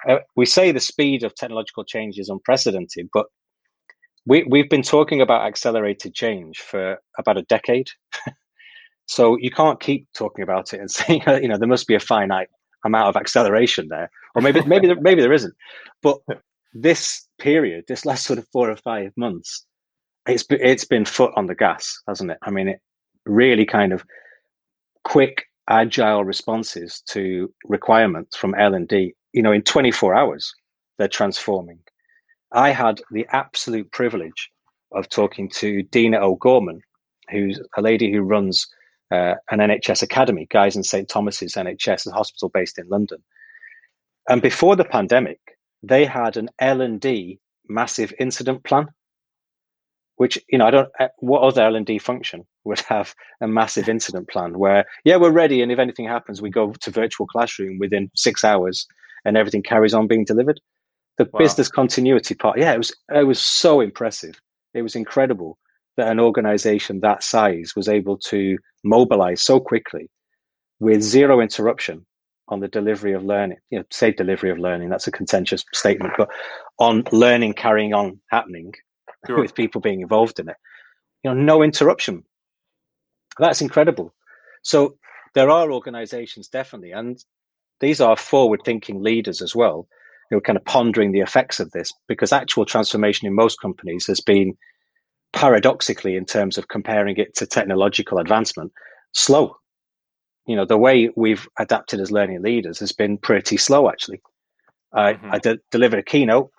Uh, 0.07 0.17
we 0.35 0.45
say 0.45 0.71
the 0.71 0.79
speed 0.79 1.23
of 1.23 1.33
technological 1.35 1.83
change 1.83 2.19
is 2.19 2.29
unprecedented, 2.29 3.09
but 3.13 3.25
we, 4.25 4.43
we've 4.49 4.69
been 4.69 4.83
talking 4.83 5.21
about 5.21 5.45
accelerated 5.45 6.13
change 6.13 6.59
for 6.59 6.97
about 7.17 7.37
a 7.37 7.43
decade. 7.43 7.89
So 9.05 9.37
you 9.37 9.51
can't 9.51 9.79
keep 9.79 10.07
talking 10.13 10.43
about 10.43 10.73
it 10.73 10.79
and 10.79 10.91
saying, 10.99 11.23
uh, 11.27 11.35
you 11.35 11.47
know, 11.47 11.57
there 11.57 11.67
must 11.67 11.87
be 11.87 11.95
a 11.95 11.99
finite 11.99 12.49
amount 12.85 13.09
of 13.09 13.15
acceleration 13.15 13.87
there, 13.89 14.09
or 14.35 14.41
maybe 14.41 14.61
maybe 14.65 14.87
there, 14.87 14.99
maybe 14.99 15.21
there 15.21 15.33
isn't. 15.33 15.53
But 16.01 16.17
this 16.73 17.27
period, 17.39 17.85
this 17.87 18.05
last 18.05 18.25
sort 18.25 18.39
of 18.39 18.47
four 18.49 18.69
or 18.69 18.75
five 18.77 19.11
months, 19.15 19.65
it's 20.27 20.45
it's 20.49 20.85
been 20.85 21.05
foot 21.05 21.33
on 21.35 21.47
the 21.47 21.55
gas, 21.55 22.01
hasn't 22.07 22.31
it? 22.31 22.37
I 22.43 22.51
mean, 22.51 22.67
it 22.67 22.79
really 23.25 23.65
kind 23.65 23.93
of 23.93 24.03
quick, 25.03 25.45
agile 25.69 26.23
responses 26.23 27.01
to 27.09 27.53
requirements 27.65 28.37
from 28.37 28.55
L 28.55 28.73
and 28.73 28.87
D. 28.87 29.13
You 29.33 29.41
know, 29.41 29.51
in 29.51 29.63
24 29.63 30.13
hours, 30.13 30.53
they're 30.97 31.07
transforming. 31.07 31.79
I 32.51 32.69
had 32.69 33.01
the 33.11 33.25
absolute 33.31 33.91
privilege 33.91 34.49
of 34.91 35.09
talking 35.09 35.49
to 35.49 35.81
Dina 35.83 36.19
O'Gorman, 36.19 36.81
who's 37.31 37.59
a 37.77 37.81
lady 37.81 38.11
who 38.11 38.21
runs 38.21 38.67
uh, 39.13 39.35
an 39.51 39.59
NHS 39.59 40.01
academy, 40.01 40.47
Guy's 40.49 40.75
and 40.75 40.85
St 40.85 41.07
Thomas's 41.07 41.53
NHS, 41.53 42.07
a 42.07 42.11
hospital 42.11 42.49
based 42.49 42.79
in 42.79 42.87
London. 42.87 43.23
And 44.27 44.41
before 44.41 44.75
the 44.75 44.85
pandemic, 44.85 45.39
they 45.83 46.05
had 46.05 46.37
an 46.37 46.49
L 46.59 46.81
and 46.81 46.99
D 46.99 47.39
massive 47.67 48.13
incident 48.19 48.63
plan, 48.63 48.87
which 50.15 50.39
you 50.49 50.57
know 50.57 50.65
I 50.65 50.71
don't. 50.71 50.89
Uh, 50.99 51.09
what 51.19 51.41
other 51.41 51.61
L 51.61 51.75
and 51.75 51.85
D 51.85 51.99
function 51.99 52.45
would 52.63 52.79
have 52.81 53.13
a 53.41 53.47
massive 53.47 53.89
incident 53.89 54.29
plan 54.29 54.57
where 54.57 54.85
yeah 55.03 55.17
we're 55.17 55.31
ready 55.31 55.61
and 55.61 55.71
if 55.71 55.79
anything 55.79 56.07
happens 56.07 56.41
we 56.41 56.49
go 56.49 56.71
to 56.71 56.91
virtual 56.91 57.27
classroom 57.27 57.77
within 57.79 58.09
six 58.15 58.43
hours 58.43 58.87
and 59.25 59.37
everything 59.37 59.61
carries 59.61 59.93
on 59.93 60.07
being 60.07 60.25
delivered. 60.25 60.59
The 61.17 61.29
wow. 61.31 61.39
business 61.39 61.69
continuity 61.69 62.33
part, 62.33 62.57
yeah, 62.57 62.73
it 62.73 62.77
was 62.77 62.95
it 63.09 63.27
was 63.27 63.39
so 63.39 63.81
impressive. 63.81 64.39
It 64.73 64.81
was 64.81 64.95
incredible 64.95 65.59
that 65.97 66.07
an 66.07 66.19
organization 66.19 66.99
that 67.01 67.23
size 67.23 67.73
was 67.75 67.87
able 67.87 68.17
to 68.17 68.57
mobilize 68.83 69.41
so 69.41 69.59
quickly 69.59 70.09
with 70.79 71.01
zero 71.01 71.39
interruption 71.39 72.05
on 72.47 72.59
the 72.59 72.67
delivery 72.67 73.13
of 73.13 73.23
learning. 73.23 73.57
You 73.69 73.79
know, 73.79 73.85
say 73.91 74.11
delivery 74.11 74.51
of 74.51 74.59
learning, 74.59 74.89
that's 74.89 75.07
a 75.07 75.11
contentious 75.11 75.63
statement, 75.73 76.13
but 76.17 76.29
on 76.79 77.03
learning 77.11 77.53
carrying 77.53 77.93
on 77.93 78.19
happening 78.29 78.73
sure. 79.27 79.39
with 79.39 79.55
people 79.55 79.81
being 79.81 80.01
involved 80.01 80.39
in 80.39 80.49
it. 80.49 80.57
You 81.23 81.33
know, 81.33 81.41
no 81.41 81.63
interruption. 81.63 82.23
That's 83.39 83.61
incredible. 83.61 84.13
So 84.63 84.97
there 85.35 85.49
are 85.49 85.71
organizations 85.71 86.47
definitely, 86.47 86.91
and 86.91 87.23
these 87.79 88.01
are 88.01 88.17
forward 88.17 88.61
thinking 88.63 89.01
leaders 89.01 89.41
as 89.41 89.55
well, 89.55 89.87
who 90.29 90.37
are 90.37 90.41
kind 90.41 90.57
of 90.57 90.65
pondering 90.65 91.11
the 91.11 91.21
effects 91.21 91.59
of 91.59 91.71
this 91.71 91.93
because 92.07 92.31
actual 92.31 92.65
transformation 92.65 93.27
in 93.27 93.35
most 93.35 93.59
companies 93.61 94.05
has 94.07 94.19
been 94.19 94.55
paradoxically, 95.33 96.15
in 96.15 96.25
terms 96.25 96.57
of 96.57 96.67
comparing 96.67 97.17
it 97.17 97.35
to 97.35 97.45
technological 97.45 98.19
advancement, 98.19 98.71
slow. 99.13 99.55
You 100.45 100.55
know, 100.55 100.65
the 100.65 100.77
way 100.77 101.09
we've 101.15 101.47
adapted 101.59 101.99
as 101.99 102.11
learning 102.11 102.41
leaders 102.41 102.79
has 102.79 102.91
been 102.91 103.17
pretty 103.17 103.57
slow, 103.57 103.89
actually. 103.89 104.21
Mm-hmm. 104.95 105.31
I 105.31 105.39
de- 105.39 105.59
delivered 105.71 105.99
a 105.99 106.03
keynote 106.03 106.51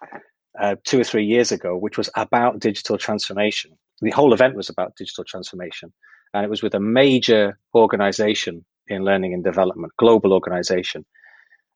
uh, 0.61 0.77
two 0.85 1.01
or 1.01 1.05
three 1.05 1.25
years 1.25 1.53
ago, 1.53 1.77
which 1.77 1.97
was 1.97 2.11
about 2.17 2.61
digital 2.61 2.99
transformation. 2.99 3.73
The 4.01 4.11
whole 4.11 4.33
event 4.33 4.57
was 4.57 4.69
about 4.69 4.97
digital 4.97 5.25
transformation, 5.25 5.93
and 6.33 6.45
it 6.45 6.51
was 6.51 6.63
with 6.63 6.75
a 6.75 6.81
major 6.81 7.59
organization 7.75 8.65
in 8.89 9.05
learning 9.05 9.35
and 9.35 9.45
development, 9.45 9.93
global 9.99 10.33
organization. 10.33 11.07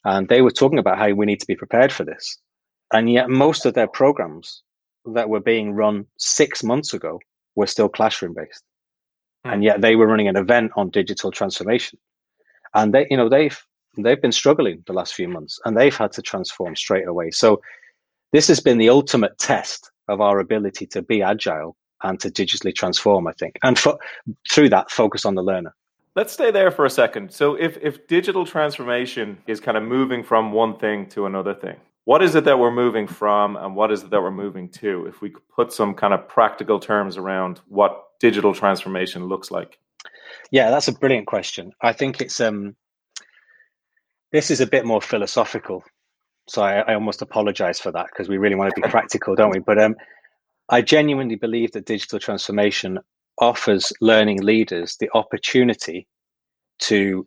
And 0.05 0.29
they 0.29 0.43
were 0.43 0.51
talking 0.51 0.79
about 0.79 0.99
how 0.99 1.11
we 1.13 1.27
need 1.27 1.41
to 1.41 1.47
be 1.47 1.57
prepared 1.57 1.93
for 1.93 2.05
this. 2.05 2.39
And 2.93 3.11
yet, 3.11 3.29
most 3.29 3.67
of 3.67 3.75
their 3.75 3.89
programs 3.89 4.63
that 5.15 5.29
were 5.29 5.41
being 5.41 5.73
run 5.73 6.07
six 6.17 6.63
months 6.63 6.95
ago 6.95 7.21
were 7.55 7.67
still 7.67 7.89
classroom 7.89 8.35
based. 8.35 8.63
Mm. 9.47 9.53
And 9.53 9.65
yet 9.65 9.81
they 9.81 9.97
were 9.97 10.07
running 10.07 10.29
an 10.29 10.37
event 10.37 10.73
on 10.77 10.91
digital 10.91 11.31
transformation. 11.31 11.99
And 12.75 12.93
they, 12.93 13.07
you 13.11 13.17
know, 13.17 13.29
they've 13.29 13.59
they've 13.97 14.21
been 14.21 14.33
struggling 14.33 14.85
the 14.87 14.93
last 14.93 15.15
few 15.15 15.29
months 15.29 15.59
and 15.65 15.77
they've 15.77 15.97
had 15.97 16.13
to 16.13 16.23
transform 16.23 16.77
straight 16.77 17.09
away. 17.09 17.31
So 17.31 17.61
this 18.33 18.49
has 18.49 18.61
been 18.61 18.79
the 18.79 18.91
ultimate 18.91 19.39
test 19.39 19.91
of 20.09 20.21
our 20.21 20.39
ability 20.39 20.87
to 20.89 21.03
be 21.03 21.23
agile 21.23 21.77
and 22.03 22.21
to 22.21 22.31
digitally 22.31 22.75
transform, 22.75 23.27
I 23.27 23.33
think. 23.33 23.59
And 23.63 23.79
through 24.51 24.69
that, 24.69 24.91
focus 24.91 25.25
on 25.25 25.35
the 25.35 25.43
learner. 25.43 25.75
Let's 26.15 26.33
stay 26.33 26.51
there 26.51 26.71
for 26.71 26.85
a 26.85 26.91
second. 26.91 27.33
So 27.33 27.55
if, 27.55 27.79
if 27.81 28.07
digital 28.07 28.45
transformation 28.45 29.39
is 29.47 29.61
kind 29.61 29.77
of 29.77 29.83
moving 29.83 30.23
from 30.25 30.53
one 30.53 30.77
thing 30.79 31.07
to 31.11 31.27
another 31.27 31.55
thing, 31.55 31.77
what 32.09 32.23
is 32.23 32.35
it 32.35 32.45
that 32.45 32.59
we're 32.59 32.71
moving 32.71 33.07
from 33.07 33.57
and 33.57 33.77
what 33.77 33.93
is 33.93 34.03
it 34.03 34.09
that 34.09 34.23
we're 34.23 34.31
moving 34.31 34.71
to 34.71 35.05
if 35.05 35.21
we 35.21 35.29
could 35.29 35.47
put 35.55 35.71
some 35.71 35.93
kind 35.93 36.15
of 36.15 36.27
practical 36.27 36.81
terms 36.81 37.19
around 37.19 37.61
what 37.69 38.05
digital 38.19 38.55
transformation 38.55 39.27
looks 39.27 39.51
like 39.51 39.79
Yeah, 40.51 40.71
that's 40.71 40.89
a 40.89 40.93
brilliant 40.93 41.27
question. 41.27 41.73
I 41.83 41.93
think 41.93 42.21
it's 42.21 42.41
um, 42.41 42.77
this 44.33 44.51
is 44.51 44.61
a 44.61 44.67
bit 44.67 44.87
more 44.87 45.03
philosophical, 45.03 45.85
so 46.49 46.63
I, 46.63 46.79
I 46.81 46.95
almost 46.95 47.21
apologize 47.21 47.79
for 47.79 47.93
that 47.93 48.07
because 48.07 48.29
we 48.29 48.39
really 48.39 48.55
want 48.55 48.75
to 48.75 48.81
be 48.81 48.89
practical, 48.97 49.35
don't 49.35 49.51
we? 49.51 49.59
But 49.59 49.79
um, 49.79 49.95
I 50.71 50.81
genuinely 50.81 51.37
believe 51.37 51.73
that 51.73 51.87
digital 51.87 52.19
transformation 52.19 52.99
offers 53.39 53.93
learning 54.01 54.43
leaders 54.43 54.97
the 54.99 55.11
opportunity 55.15 56.09
to 56.81 57.27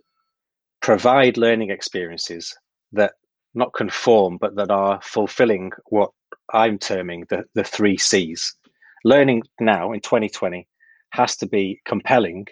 provide 0.82 1.38
learning 1.38 1.70
experiences 1.70 2.56
that 2.94 3.14
not 3.53 3.74
conform, 3.74 4.38
but 4.39 4.55
that 4.55 4.72
are 4.72 5.00
fulfilling 5.03 5.72
what 5.88 6.12
I'm 6.53 6.77
terming 6.77 7.25
the, 7.29 7.46
the 7.55 7.63
three 7.63 7.98
C's. 7.98 8.55
Learning 9.03 9.43
now 9.60 9.91
in 9.93 10.01
2020 10.01 10.67
has 11.12 11.36
to 11.38 11.48
be 11.48 11.81
compelling, 11.86 12.48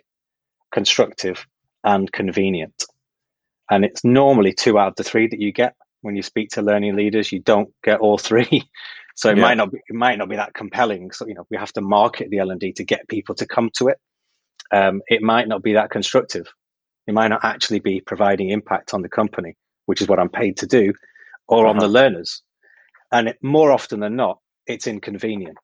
constructive, 0.71 1.45
and 1.83 2.11
convenient. 2.11 2.83
And 3.69 3.85
it's 3.85 4.03
normally 4.03 4.53
two 4.53 4.79
out 4.79 4.89
of 4.89 4.95
the 4.95 5.03
three 5.03 5.27
that 5.27 5.39
you 5.39 5.51
get 5.51 5.75
when 6.01 6.15
you 6.15 6.23
speak 6.23 6.49
to 6.51 6.61
learning 6.61 6.95
leaders. 6.95 7.31
You 7.31 7.39
don't 7.39 7.69
get 7.83 7.99
all 7.99 8.17
three. 8.17 8.63
So 9.15 9.29
it 9.29 9.35
yeah. 9.35 9.43
might 9.43 9.57
not 9.57 9.69
be, 9.69 9.79
it 9.79 9.93
might 9.93 10.17
not 10.17 10.29
be 10.29 10.37
that 10.37 10.53
compelling. 10.53 11.11
So 11.11 11.27
you 11.27 11.33
know 11.33 11.45
we 11.49 11.57
have 11.57 11.73
to 11.73 11.81
market 11.81 12.29
the 12.29 12.39
L 12.39 12.51
and 12.51 12.59
D 12.59 12.71
to 12.71 12.85
get 12.85 13.05
people 13.09 13.35
to 13.35 13.45
come 13.45 13.69
to 13.73 13.89
it. 13.89 13.97
Um, 14.71 15.01
it 15.09 15.21
might 15.21 15.49
not 15.49 15.61
be 15.61 15.73
that 15.73 15.89
constructive. 15.89 16.47
It 17.05 17.13
might 17.13 17.27
not 17.27 17.43
actually 17.43 17.79
be 17.79 17.99
providing 17.99 18.49
impact 18.49 18.93
on 18.93 19.01
the 19.01 19.09
company, 19.09 19.57
which 19.89 20.01
is 20.01 20.07
what 20.07 20.19
I'm 20.19 20.29
paid 20.29 20.55
to 20.57 20.67
do, 20.67 20.93
or 21.47 21.65
uh-huh. 21.65 21.71
on 21.71 21.77
the 21.77 21.85
uh-huh. 21.85 21.93
learners. 21.93 22.43
And 23.11 23.29
it, 23.29 23.37
more 23.41 23.71
often 23.71 23.99
than 24.01 24.15
not, 24.15 24.37
it's 24.67 24.85
inconvenient. 24.85 25.57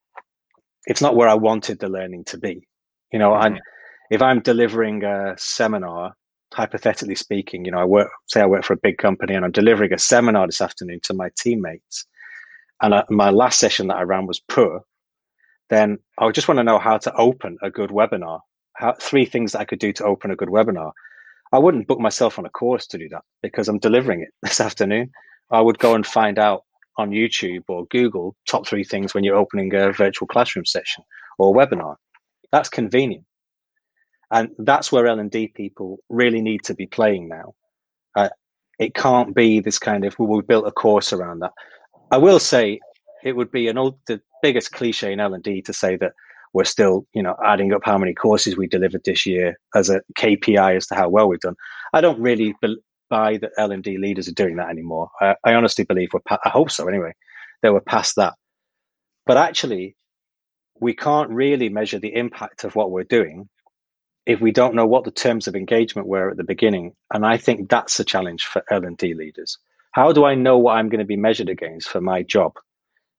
It's 0.87 1.01
not 1.01 1.15
where 1.15 1.27
I 1.27 1.35
wanted 1.35 1.79
the 1.79 1.89
learning 1.89 2.23
to 2.25 2.37
be. 2.37 2.67
You 3.13 3.19
know, 3.19 3.31
mm-hmm. 3.31 3.57
if 4.09 4.21
I'm 4.23 4.41
delivering 4.41 5.03
a 5.03 5.35
seminar, 5.37 6.15
hypothetically 6.53 7.13
speaking, 7.15 7.65
you 7.65 7.71
know, 7.71 7.77
I 7.77 7.85
work, 7.85 8.09
say 8.25 8.41
I 8.41 8.47
work 8.47 8.63
for 8.63 8.73
a 8.73 8.83
big 8.87 8.97
company 8.97 9.35
and 9.35 9.45
I'm 9.45 9.51
delivering 9.51 9.93
a 9.93 9.99
seminar 9.99 10.47
this 10.47 10.61
afternoon 10.61 11.01
to 11.03 11.13
my 11.13 11.29
teammates 11.37 12.07
and 12.81 12.95
I, 12.95 13.03
my 13.09 13.29
last 13.29 13.59
session 13.59 13.87
that 13.87 13.97
I 13.97 14.03
ran 14.03 14.25
was 14.25 14.39
poor, 14.39 14.81
then 15.69 15.99
I 16.17 16.31
just 16.31 16.47
want 16.47 16.57
to 16.57 16.63
know 16.63 16.79
how 16.79 16.97
to 16.97 17.13
open 17.15 17.57
a 17.61 17.69
good 17.69 17.89
webinar. 17.89 18.39
How, 18.73 18.93
three 18.99 19.25
things 19.25 19.51
that 19.51 19.59
I 19.59 19.65
could 19.65 19.79
do 19.79 19.93
to 19.93 20.05
open 20.05 20.31
a 20.31 20.35
good 20.35 20.49
webinar. 20.49 20.91
I 21.53 21.59
wouldn't 21.59 21.87
book 21.87 21.99
myself 21.99 22.37
on 22.39 22.45
a 22.45 22.49
course 22.49 22.87
to 22.87 22.97
do 22.97 23.07
that 23.09 23.23
because 23.41 23.67
I'm 23.67 23.79
delivering 23.79 24.21
it 24.21 24.29
this 24.41 24.59
afternoon. 24.59 25.11
I 25.51 25.61
would 25.61 25.79
go 25.79 25.93
and 25.93 26.05
find 26.05 26.39
out 26.39 26.63
on 26.97 27.11
YouTube 27.11 27.63
or 27.67 27.85
Google 27.87 28.35
top 28.47 28.67
three 28.67 28.83
things 28.83 29.13
when 29.13 29.23
you're 29.23 29.35
opening 29.35 29.73
a 29.75 29.91
virtual 29.91 30.27
classroom 30.27 30.65
session 30.65 31.03
or 31.37 31.53
webinar. 31.53 31.95
That's 32.51 32.69
convenient. 32.69 33.25
And 34.31 34.49
that's 34.57 34.91
where 34.91 35.07
L&D 35.07 35.49
people 35.49 35.99
really 36.09 36.41
need 36.41 36.63
to 36.63 36.73
be 36.73 36.87
playing 36.87 37.27
now. 37.27 37.53
Uh, 38.15 38.29
it 38.79 38.95
can't 38.95 39.35
be 39.35 39.59
this 39.59 39.77
kind 39.77 40.03
of, 40.03 40.17
well, 40.17 40.29
we 40.29 40.41
built 40.41 40.67
a 40.67 40.71
course 40.71 41.13
around 41.13 41.39
that. 41.39 41.51
I 42.11 42.17
will 42.17 42.39
say 42.39 42.79
it 43.23 43.35
would 43.35 43.51
be 43.51 43.67
an 43.67 43.77
old, 43.77 43.97
the 44.07 44.21
biggest 44.41 44.71
cliche 44.71 45.11
in 45.13 45.19
L 45.19 45.33
and 45.33 45.43
D 45.43 45.61
to 45.63 45.73
say 45.73 45.95
that 45.97 46.13
we're 46.55 46.65
still, 46.65 47.05
you 47.13 47.23
know, 47.23 47.35
adding 47.45 47.73
up 47.73 47.81
how 47.85 47.97
many 47.97 48.13
courses 48.13 48.57
we 48.57 48.67
delivered 48.67 49.03
this 49.05 49.25
year 49.25 49.57
as 49.75 49.89
a 49.89 50.01
KPI 50.17 50.77
as 50.77 50.87
to 50.87 50.95
how 50.95 51.09
well 51.09 51.29
we've 51.29 51.39
done. 51.39 51.55
I 51.93 52.01
don't 52.01 52.19
really 52.19 52.55
be- 52.61 52.81
buy 53.09 53.37
that 53.37 53.51
L 53.57 53.71
and 53.71 53.83
D 53.83 53.97
leaders 53.97 54.27
are 54.27 54.33
doing 54.33 54.57
that 54.57 54.69
anymore. 54.69 55.09
I, 55.21 55.35
I 55.43 55.53
honestly 55.53 55.85
believe 55.85 56.09
we're. 56.13 56.21
Pa- 56.27 56.39
I 56.43 56.49
hope 56.49 56.71
so. 56.71 56.87
Anyway, 56.87 57.13
they 57.61 57.69
were 57.69 57.81
past 57.81 58.15
that. 58.17 58.33
But 59.27 59.37
actually, 59.37 59.95
we 60.79 60.95
can't 60.95 61.29
really 61.29 61.69
measure 61.69 61.99
the 61.99 62.15
impact 62.15 62.63
of 62.63 62.75
what 62.75 62.91
we're 62.91 63.03
doing 63.03 63.49
if 64.25 64.41
we 64.41 64.51
don't 64.51 64.75
know 64.75 64.87
what 64.87 65.05
the 65.05 65.11
terms 65.11 65.47
of 65.47 65.55
engagement 65.55 66.07
were 66.07 66.31
at 66.31 66.37
the 66.37 66.43
beginning. 66.43 66.93
And 67.13 67.25
I 67.25 67.37
think 67.37 67.69
that's 67.69 67.99
a 67.99 68.05
challenge 68.05 68.45
for 68.45 68.63
L 68.71 68.85
and 68.85 68.97
D 68.97 69.13
leaders 69.13 69.59
how 69.95 70.11
do 70.11 70.25
I 70.25 70.35
know 70.35 70.57
what 70.57 70.73
I'm 70.73 70.89
going 70.89 70.99
to 70.99 71.05
be 71.05 71.15
measured 71.15 71.47
against 71.47 71.87
for 71.87 72.01
my 72.01 72.21
job? 72.21 72.51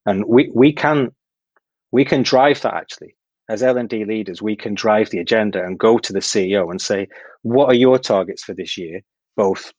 And 0.05 0.27
we, 0.27 0.51
we 0.55 0.75
can 0.75 1.13
we 1.91 2.05
can 2.05 2.23
drive 2.23 2.61
that 2.61 2.75
actually. 2.75 3.17
As 3.49 3.63
L&D 3.63 4.05
leaders, 4.05 4.43
we 4.43 4.57
can 4.57 4.75
drive 4.75 5.11
the 5.11 5.21
agenda 5.21 5.65
and 5.65 5.79
go 5.79 5.99
to 5.99 6.13
the 6.13 6.21
CEO 6.21 6.71
and 6.71 6.81
say, 6.81 7.09
what 7.43 7.67
are 7.69 7.75
your 7.75 7.99
targets 7.99 8.43
for 8.43 8.55
this 8.55 8.77
year? 8.77 9.01
Both 9.37 9.73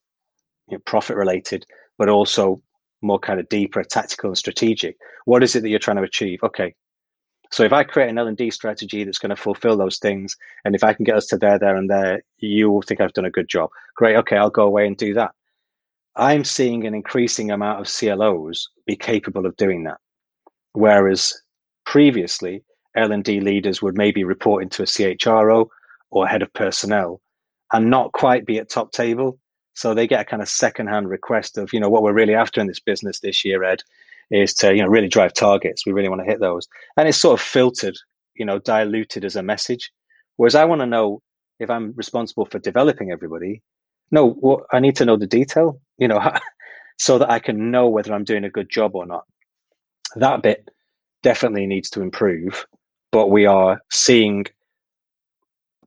you 0.70 0.78
know, 0.78 0.82
profit 0.86 1.18
related, 1.18 1.66
but 1.98 2.10
also 2.10 2.62
more 3.02 3.20
kind 3.20 3.40
of 3.40 3.50
deeper, 3.50 3.84
tactical 3.84 4.30
and 4.30 4.38
strategic. 4.38 4.98
What 5.26 5.44
is 5.44 5.56
it 5.56 5.62
that 5.62 5.70
you're 5.70 5.80
trying 5.80 5.98
to 5.98 6.04
achieve? 6.04 6.40
Okay. 6.44 6.74
So 7.52 7.64
if 7.64 7.72
I 7.72 7.84
create 7.84 8.10
an 8.10 8.18
L&D 8.18 8.52
strategy 8.52 9.04
that's 9.04 9.20
going 9.20 9.30
to 9.30 9.36
fulfill 9.36 9.78
those 9.78 10.00
things, 10.00 10.36
and 10.66 10.76
if 10.76 10.84
I 10.84 10.94
can 10.94 11.06
get 11.06 11.16
us 11.16 11.28
to 11.28 11.38
there, 11.38 11.58
there, 11.58 11.78
and 11.78 11.90
there, 11.90 12.22
you 12.40 12.70
will 12.70 12.82
think 12.82 13.00
I've 13.00 13.14
done 13.14 13.26
a 13.26 13.32
good 13.32 13.48
job. 13.48 13.70
Great. 13.96 14.18
Okay, 14.18 14.36
I'll 14.36 14.50
go 14.50 14.64
away 14.64 14.86
and 14.86 14.98
do 14.98 15.14
that. 15.14 15.32
I'm 16.18 16.44
seeing 16.44 16.86
an 16.86 16.96
increasing 16.96 17.52
amount 17.52 17.80
of 17.80 17.88
CLOs 17.88 18.70
be 18.86 18.96
capable 18.96 19.46
of 19.46 19.56
doing 19.56 19.84
that. 19.84 19.98
Whereas 20.74 21.42
previously, 21.86 22.64
L&D 22.98 23.40
leaders 23.40 23.82
would 23.82 23.98
maybe 23.98 24.24
report 24.24 24.64
into 24.64 24.84
a 24.84 24.86
CHRO 24.86 25.68
or 26.10 26.28
head 26.28 26.42
of 26.42 26.52
personnel 26.54 27.22
and 27.72 27.90
not 27.90 28.12
quite 28.14 28.46
be 28.46 28.60
at 28.60 28.70
top 28.70 28.92
table. 28.92 29.38
So 29.74 29.94
they 29.94 30.08
get 30.08 30.22
a 30.22 30.26
kind 30.26 30.42
of 30.42 30.50
secondhand 30.50 31.10
request 31.10 31.58
of, 31.58 31.72
you 31.74 31.80
know, 31.80 31.90
what 31.90 32.02
we're 32.02 32.14
really 32.14 32.34
after 32.34 32.60
in 32.60 32.68
this 32.68 32.80
business 32.80 33.20
this 33.20 33.46
year, 33.46 33.64
Ed, 33.64 33.84
is 34.32 34.54
to, 34.56 34.74
you 34.74 34.82
know, 34.82 34.90
really 34.90 35.08
drive 35.08 35.34
targets. 35.34 35.86
We 35.86 35.92
really 35.92 36.10
want 36.10 36.22
to 36.22 36.30
hit 36.30 36.40
those. 36.40 36.68
And 36.98 37.08
it's 37.08 37.18
sort 37.18 37.40
of 37.40 37.46
filtered, 37.46 37.96
you 38.36 38.46
know, 38.46 38.60
diluted 38.60 39.24
as 39.24 39.36
a 39.36 39.44
message. 39.44 39.92
Whereas 40.38 40.56
I 40.56 40.66
want 40.66 40.82
to 40.82 40.88
know 40.88 41.22
if 41.60 41.70
I'm 41.70 41.94
responsible 41.96 42.46
for 42.46 42.60
developing 42.60 43.12
everybody, 43.12 43.62
no, 44.12 44.36
well, 44.38 44.66
I 44.72 44.80
need 44.80 44.96
to 44.98 45.06
know 45.06 45.18
the 45.18 45.28
detail, 45.28 45.82
you 45.98 46.08
know, 46.08 46.20
so 47.00 47.20
that 47.20 47.30
I 47.30 47.40
can 47.40 47.72
know 47.72 47.90
whether 47.90 48.14
I'm 48.14 48.24
doing 48.24 48.46
a 48.46 48.50
good 48.50 48.70
job 48.70 48.96
or 48.96 49.06
not. 49.06 49.26
That 50.16 50.42
bit 50.42 50.70
definitely 51.24 51.68
needs 51.68 51.90
to 51.92 52.02
improve, 52.02 52.66
but 53.12 53.30
we 53.30 53.46
are 53.46 53.82
seeing 53.92 54.46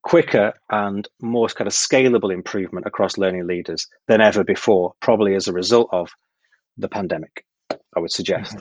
quicker 0.03 0.53
and 0.71 1.09
more 1.21 1.49
kind 1.49 1.69
of 1.69 1.75
scalable 1.75 2.33
improvement 2.33 2.87
across 2.87 3.19
learning 3.19 3.47
leaders 3.47 3.87
than 4.09 4.21
ever 4.21 4.43
before, 4.45 4.95
probably 5.01 5.35
as 5.35 5.47
a 5.47 5.53
result 5.53 5.89
of 5.93 6.11
the 6.79 6.89
pandemic, 6.89 7.45
I 7.71 8.01
would 8.01 8.11
suggest. 8.11 8.57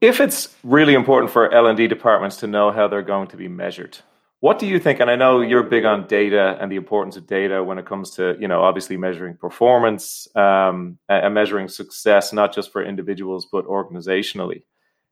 If 0.00 0.20
it's 0.20 0.54
really 0.62 0.94
important 0.94 1.32
for 1.32 1.52
L&D 1.52 1.88
departments 1.88 2.36
to 2.38 2.46
know 2.46 2.70
how 2.70 2.86
they're 2.86 3.02
going 3.02 3.28
to 3.28 3.36
be 3.36 3.48
measured, 3.48 3.98
what 4.40 4.58
do 4.58 4.66
you 4.66 4.78
think? 4.78 5.00
And 5.00 5.10
I 5.10 5.16
know 5.16 5.40
you're 5.40 5.62
big 5.62 5.84
on 5.84 6.06
data 6.06 6.58
and 6.60 6.70
the 6.70 6.76
importance 6.76 7.16
of 7.16 7.26
data 7.26 7.64
when 7.64 7.78
it 7.78 7.86
comes 7.86 8.10
to, 8.12 8.36
you 8.38 8.46
know, 8.46 8.62
obviously 8.62 8.96
measuring 8.96 9.36
performance 9.36 10.28
um, 10.36 10.98
and 11.08 11.34
measuring 11.34 11.68
success, 11.68 12.32
not 12.32 12.54
just 12.54 12.70
for 12.70 12.84
individuals 12.84 13.48
but 13.50 13.66
organizationally. 13.66 14.62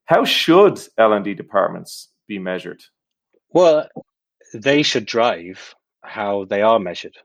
How 0.04 0.24
should 0.24 0.78
L 0.98 1.14
and 1.14 1.24
D 1.24 1.32
departments 1.32 2.08
be 2.26 2.38
measured? 2.38 2.82
Well, 3.50 3.88
they 4.52 4.82
should 4.82 5.06
drive 5.06 5.74
how 6.02 6.44
they 6.44 6.62
are 6.62 6.78
measured. 6.78 7.16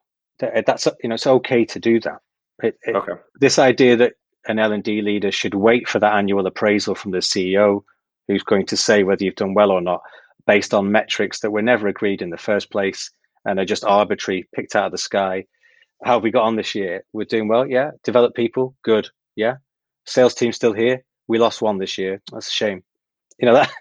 Eh, 0.41 0.61
that's 0.65 0.87
you 1.03 1.09
know, 1.09 1.15
it's 1.15 1.27
okay 1.27 1.65
to 1.65 1.79
do 1.79 1.99
that. 2.01 2.19
It, 2.63 2.77
it, 2.83 2.95
okay. 2.95 3.13
This 3.39 3.59
idea 3.59 3.95
that 3.97 4.13
an 4.47 4.59
L 4.59 4.71
and 4.71 4.83
D 4.83 5.01
leader 5.01 5.31
should 5.31 5.53
wait 5.53 5.87
for 5.87 5.99
that 5.99 6.13
annual 6.13 6.45
appraisal 6.45 6.95
from 6.95 7.11
the 7.11 7.19
CEO, 7.19 7.83
who's 8.27 8.43
going 8.43 8.65
to 8.67 8.77
say 8.77 9.03
whether 9.03 9.23
you've 9.23 9.35
done 9.35 9.53
well 9.53 9.71
or 9.71 9.81
not 9.81 10.01
based 10.47 10.73
on 10.73 10.91
metrics 10.91 11.41
that 11.41 11.51
were 11.51 11.61
never 11.61 11.87
agreed 11.87 12.23
in 12.23 12.31
the 12.31 12.37
first 12.37 12.71
place 12.71 13.11
and 13.45 13.59
are 13.59 13.65
just 13.65 13.83
arbitrary, 13.83 14.47
picked 14.55 14.75
out 14.75 14.87
of 14.87 14.91
the 14.91 14.97
sky. 14.97 15.45
How 16.03 16.13
have 16.13 16.23
we 16.23 16.31
got 16.31 16.45
on 16.45 16.55
this 16.55 16.73
year? 16.73 17.03
We're 17.13 17.25
doing 17.25 17.47
well, 17.47 17.67
yeah. 17.67 17.91
Develop 18.03 18.33
people, 18.33 18.75
good, 18.83 19.07
yeah. 19.35 19.57
Sales 20.05 20.33
team 20.33 20.51
still 20.51 20.73
here. 20.73 21.03
We 21.27 21.37
lost 21.37 21.61
one 21.61 21.77
this 21.77 21.97
year. 21.99 22.21
That's 22.31 22.47
a 22.47 22.51
shame. 22.51 22.83
You 23.37 23.45
know 23.45 23.53
that 23.53 23.71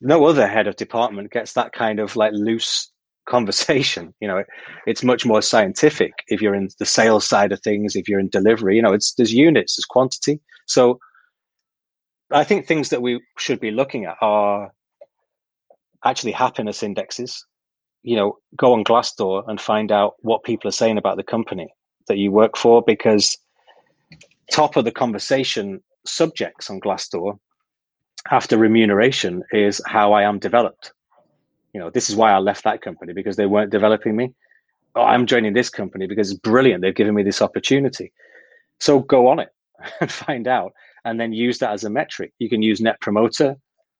no 0.00 0.24
other 0.26 0.46
head 0.46 0.66
of 0.66 0.76
department 0.76 1.32
gets 1.32 1.52
that 1.54 1.72
kind 1.72 2.00
of 2.00 2.16
like 2.16 2.32
loose 2.34 2.90
conversation. 3.28 4.14
You 4.20 4.28
know, 4.28 4.38
it, 4.38 4.46
it's 4.86 5.02
much 5.02 5.26
more 5.26 5.42
scientific 5.42 6.12
if 6.28 6.40
you're 6.40 6.54
in 6.54 6.68
the 6.78 6.86
sales 6.86 7.26
side 7.26 7.52
of 7.52 7.60
things. 7.60 7.96
If 7.96 8.08
you're 8.08 8.20
in 8.20 8.28
delivery, 8.28 8.76
you 8.76 8.82
know, 8.82 8.92
it's 8.92 9.14
there's 9.14 9.32
units, 9.32 9.76
there's 9.76 9.84
quantity. 9.84 10.40
So 10.66 10.98
I 12.32 12.44
think 12.44 12.66
things 12.66 12.88
that 12.90 13.02
we 13.02 13.20
should 13.38 13.60
be 13.60 13.70
looking 13.70 14.04
at 14.04 14.16
are 14.20 14.72
actually 16.04 16.32
happiness 16.32 16.82
indexes. 16.82 17.44
You 18.02 18.16
know, 18.16 18.38
go 18.56 18.72
on 18.72 18.84
Glassdoor 18.84 19.44
and 19.48 19.60
find 19.60 19.90
out 19.90 20.14
what 20.20 20.44
people 20.44 20.68
are 20.68 20.72
saying 20.72 20.98
about 20.98 21.16
the 21.16 21.24
company 21.24 21.68
that 22.08 22.18
you 22.18 22.30
work 22.30 22.56
for 22.56 22.82
because 22.86 23.36
top 24.52 24.76
of 24.76 24.84
the 24.84 24.92
conversation 24.92 25.82
subjects 26.06 26.70
on 26.70 26.80
Glassdoor 26.80 27.38
after 28.30 28.56
remuneration 28.58 29.42
is 29.52 29.80
how 29.86 30.12
I 30.12 30.22
am 30.22 30.38
developed. 30.38 30.92
You 31.72 31.80
know, 31.80 31.90
this 31.90 32.08
is 32.08 32.16
why 32.16 32.32
I 32.32 32.38
left 32.38 32.64
that 32.64 32.82
company 32.82 33.12
because 33.12 33.36
they 33.36 33.46
weren't 33.46 33.70
developing 33.70 34.16
me. 34.16 34.32
Oh, 34.94 35.02
I'm 35.02 35.26
joining 35.26 35.52
this 35.52 35.68
company 35.68 36.06
because 36.06 36.30
it's 36.30 36.40
brilliant. 36.40 36.82
They've 36.82 36.94
given 36.94 37.14
me 37.14 37.22
this 37.22 37.42
opportunity. 37.42 38.12
So 38.80 39.00
go 39.00 39.28
on 39.28 39.40
it 39.40 39.50
and 40.00 40.10
find 40.10 40.48
out 40.48 40.72
and 41.04 41.20
then 41.20 41.32
use 41.32 41.58
that 41.58 41.72
as 41.72 41.84
a 41.84 41.90
metric. 41.90 42.32
You 42.38 42.48
can 42.48 42.62
use 42.62 42.80
net 42.80 43.00
promoter, 43.00 43.56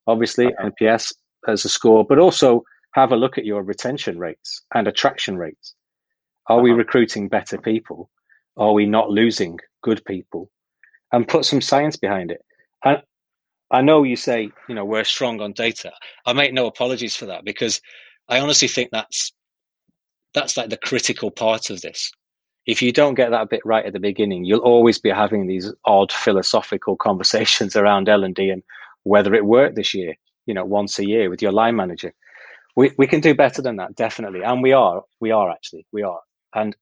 obviously. 0.07 0.47
NPS, 0.59 1.13
as 1.47 1.65
a 1.65 1.69
score, 1.69 2.05
but 2.05 2.19
also 2.19 2.63
have 2.93 3.11
a 3.11 3.15
look 3.15 3.37
at 3.37 3.45
your 3.45 3.63
retention 3.63 4.17
rates 4.17 4.63
and 4.73 4.87
attraction 4.87 5.37
rates. 5.37 5.75
Are 6.47 6.57
uh-huh. 6.57 6.63
we 6.63 6.71
recruiting 6.71 7.27
better 7.27 7.57
people? 7.57 8.09
Are 8.57 8.73
we 8.73 8.85
not 8.85 9.09
losing 9.09 9.59
good 9.83 10.03
people? 10.05 10.49
And 11.11 11.27
put 11.27 11.45
some 11.45 11.61
science 11.61 11.95
behind 11.95 12.31
it. 12.31 12.43
And 12.83 13.01
I 13.71 13.81
know 13.81 14.03
you 14.03 14.15
say, 14.15 14.51
you 14.69 14.75
know, 14.75 14.85
we're 14.85 15.03
strong 15.03 15.41
on 15.41 15.53
data. 15.53 15.91
I 16.25 16.33
make 16.33 16.53
no 16.53 16.67
apologies 16.67 17.15
for 17.15 17.25
that 17.27 17.43
because 17.43 17.81
I 18.29 18.39
honestly 18.39 18.67
think 18.67 18.91
that's 18.91 19.33
that's 20.33 20.57
like 20.57 20.69
the 20.69 20.77
critical 20.77 21.31
part 21.31 21.69
of 21.69 21.81
this. 21.81 22.11
If 22.65 22.81
you 22.81 22.91
don't 22.91 23.15
get 23.15 23.31
that 23.31 23.49
bit 23.49 23.61
right 23.65 23.85
at 23.85 23.93
the 23.93 23.99
beginning, 23.99 24.45
you'll 24.45 24.59
always 24.59 24.99
be 24.99 25.09
having 25.09 25.47
these 25.47 25.73
odd 25.85 26.11
philosophical 26.11 26.95
conversations 27.01 27.75
around 27.75 28.09
L 28.09 28.23
and 28.23 28.35
D 28.35 28.49
and 28.49 28.63
whether 29.03 29.33
it 29.33 29.45
worked 29.45 29.75
this 29.75 29.93
year. 29.93 30.15
You 30.45 30.53
know, 30.53 30.65
once 30.65 30.97
a 30.99 31.05
year 31.07 31.29
with 31.29 31.41
your 31.41 31.51
line 31.51 31.75
manager. 31.75 32.13
We 32.75 32.91
we 32.97 33.07
can 33.07 33.21
do 33.21 33.35
better 33.35 33.61
than 33.61 33.77
that, 33.77 33.95
definitely, 33.95 34.43
and 34.43 34.63
we 34.63 34.73
are. 34.73 35.03
We 35.19 35.31
are 35.31 35.49
actually. 35.51 35.85
We 35.91 36.03
are. 36.03 36.21
And 36.55 36.75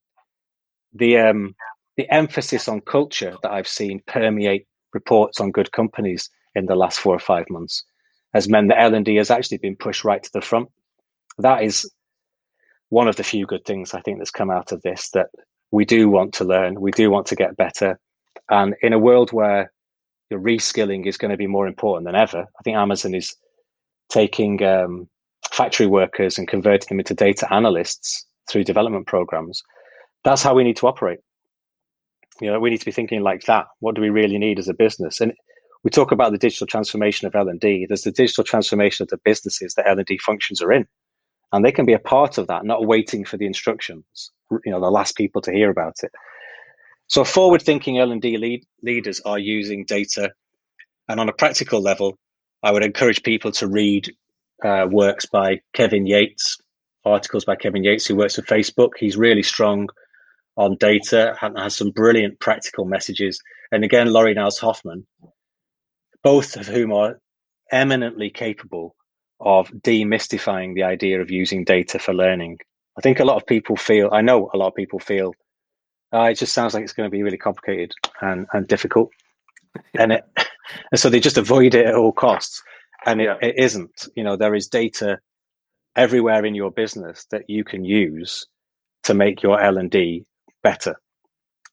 the 0.94 1.18
um, 1.18 1.54
the 1.96 2.08
emphasis 2.12 2.68
on 2.68 2.80
culture 2.82 3.36
that 3.42 3.52
I've 3.52 3.68
seen 3.68 4.02
permeate 4.06 4.66
reports 4.94 5.40
on 5.40 5.52
good 5.52 5.72
companies 5.72 6.30
in 6.56 6.66
the 6.66 6.74
last 6.74 6.98
four 6.98 7.14
or 7.14 7.20
five 7.20 7.46
months 7.50 7.84
has 8.34 8.48
meant 8.48 8.68
that 8.68 8.80
L&D 8.80 9.16
has 9.16 9.30
actually 9.30 9.58
been 9.58 9.76
pushed 9.76 10.04
right 10.04 10.22
to 10.22 10.30
the 10.32 10.40
front. 10.40 10.68
That 11.38 11.62
is 11.62 11.90
one 12.88 13.08
of 13.08 13.16
the 13.16 13.24
few 13.24 13.46
good 13.46 13.64
things 13.64 13.94
I 13.94 14.00
think 14.00 14.18
that's 14.18 14.30
come 14.30 14.50
out 14.50 14.72
of 14.72 14.82
this 14.82 15.10
that 15.10 15.28
we 15.70 15.84
do 15.84 16.08
want 16.08 16.34
to 16.34 16.44
learn, 16.44 16.80
we 16.80 16.90
do 16.90 17.10
want 17.10 17.26
to 17.28 17.36
get 17.36 17.56
better. 17.56 17.98
And 18.50 18.74
in 18.82 18.92
a 18.92 18.98
world 18.98 19.32
where 19.32 19.72
your 20.30 20.40
reskilling 20.40 21.06
is 21.06 21.16
going 21.16 21.30
to 21.30 21.36
be 21.36 21.46
more 21.46 21.66
important 21.66 22.06
than 22.06 22.14
ever, 22.14 22.40
I 22.40 22.62
think 22.62 22.76
Amazon 22.76 23.14
is 23.14 23.34
taking 24.08 24.62
um, 24.62 25.08
factory 25.50 25.86
workers 25.86 26.38
and 26.38 26.48
converting 26.48 26.88
them 26.88 27.00
into 27.00 27.14
data 27.14 27.52
analysts 27.52 28.24
through 28.48 28.64
development 28.64 29.06
programs. 29.06 29.62
That's 30.24 30.42
how 30.42 30.54
we 30.54 30.64
need 30.64 30.76
to 30.78 30.86
operate. 30.86 31.20
You 32.40 32.50
know, 32.50 32.60
we 32.60 32.70
need 32.70 32.80
to 32.80 32.84
be 32.84 32.92
thinking 32.92 33.22
like 33.22 33.44
that. 33.44 33.66
What 33.80 33.94
do 33.94 34.02
we 34.02 34.10
really 34.10 34.38
need 34.38 34.58
as 34.58 34.68
a 34.68 34.74
business? 34.74 35.20
And 35.20 35.32
we 35.86 35.90
talk 35.90 36.10
about 36.10 36.32
the 36.32 36.38
digital 36.38 36.66
transformation 36.66 37.28
of 37.28 37.36
L&D. 37.36 37.86
There's 37.86 38.02
the 38.02 38.10
digital 38.10 38.42
transformation 38.42 39.04
of 39.04 39.08
the 39.08 39.20
businesses 39.24 39.74
that 39.74 39.86
L&D 39.86 40.18
functions 40.18 40.60
are 40.60 40.72
in. 40.72 40.84
And 41.52 41.64
they 41.64 41.70
can 41.70 41.86
be 41.86 41.92
a 41.92 42.00
part 42.00 42.38
of 42.38 42.48
that, 42.48 42.64
not 42.64 42.84
waiting 42.84 43.24
for 43.24 43.36
the 43.36 43.46
instructions, 43.46 44.32
you 44.50 44.72
know, 44.72 44.80
the 44.80 44.90
last 44.90 45.16
people 45.16 45.40
to 45.42 45.52
hear 45.52 45.70
about 45.70 45.94
it. 46.02 46.10
So 47.06 47.22
forward-thinking 47.22 47.98
L&D 47.98 48.36
lead, 48.36 48.64
leaders 48.82 49.20
are 49.20 49.38
using 49.38 49.84
data. 49.84 50.32
And 51.08 51.20
on 51.20 51.28
a 51.28 51.32
practical 51.32 51.80
level, 51.80 52.18
I 52.64 52.72
would 52.72 52.82
encourage 52.82 53.22
people 53.22 53.52
to 53.52 53.68
read 53.68 54.12
uh, 54.64 54.88
works 54.90 55.26
by 55.26 55.60
Kevin 55.72 56.04
Yates, 56.04 56.58
articles 57.04 57.44
by 57.44 57.54
Kevin 57.54 57.84
Yates, 57.84 58.06
who 58.06 58.16
works 58.16 58.34
for 58.34 58.42
Facebook. 58.42 58.94
He's 58.98 59.16
really 59.16 59.44
strong 59.44 59.88
on 60.56 60.78
data 60.80 61.36
and 61.42 61.56
has 61.56 61.76
some 61.76 61.92
brilliant 61.92 62.40
practical 62.40 62.86
messages. 62.86 63.40
And 63.70 63.84
again, 63.84 64.12
Lori 64.12 64.34
Niles-Hofmann, 64.34 65.06
both 66.26 66.56
of 66.56 66.66
whom 66.66 66.92
are 66.92 67.20
eminently 67.70 68.30
capable 68.30 68.96
of 69.38 69.68
demystifying 69.68 70.74
the 70.74 70.82
idea 70.82 71.20
of 71.20 71.30
using 71.30 71.62
data 71.62 72.00
for 72.00 72.12
learning. 72.12 72.58
I 72.98 73.00
think 73.00 73.20
a 73.20 73.24
lot 73.24 73.36
of 73.36 73.46
people 73.46 73.76
feel, 73.76 74.08
I 74.10 74.22
know 74.22 74.50
a 74.52 74.56
lot 74.56 74.66
of 74.66 74.74
people 74.74 74.98
feel, 74.98 75.34
uh, 76.12 76.22
it 76.22 76.34
just 76.34 76.52
sounds 76.52 76.74
like 76.74 76.82
it's 76.82 76.94
going 76.94 77.08
to 77.08 77.16
be 77.16 77.22
really 77.22 77.36
complicated 77.36 77.92
and, 78.20 78.48
and 78.52 78.66
difficult. 78.66 79.12
and, 79.96 80.14
it, 80.14 80.24
and 80.90 80.98
so 80.98 81.10
they 81.10 81.20
just 81.20 81.38
avoid 81.38 81.76
it 81.76 81.86
at 81.86 81.94
all 81.94 82.10
costs. 82.10 82.60
And 83.04 83.20
it, 83.20 83.38
it 83.40 83.54
isn't. 83.56 84.08
You 84.16 84.24
know, 84.24 84.34
there 84.34 84.56
is 84.56 84.66
data 84.66 85.20
everywhere 85.94 86.44
in 86.44 86.56
your 86.56 86.72
business 86.72 87.24
that 87.30 87.48
you 87.48 87.62
can 87.62 87.84
use 87.84 88.44
to 89.04 89.14
make 89.14 89.44
your 89.44 89.60
L&D 89.60 90.24
better. 90.64 90.96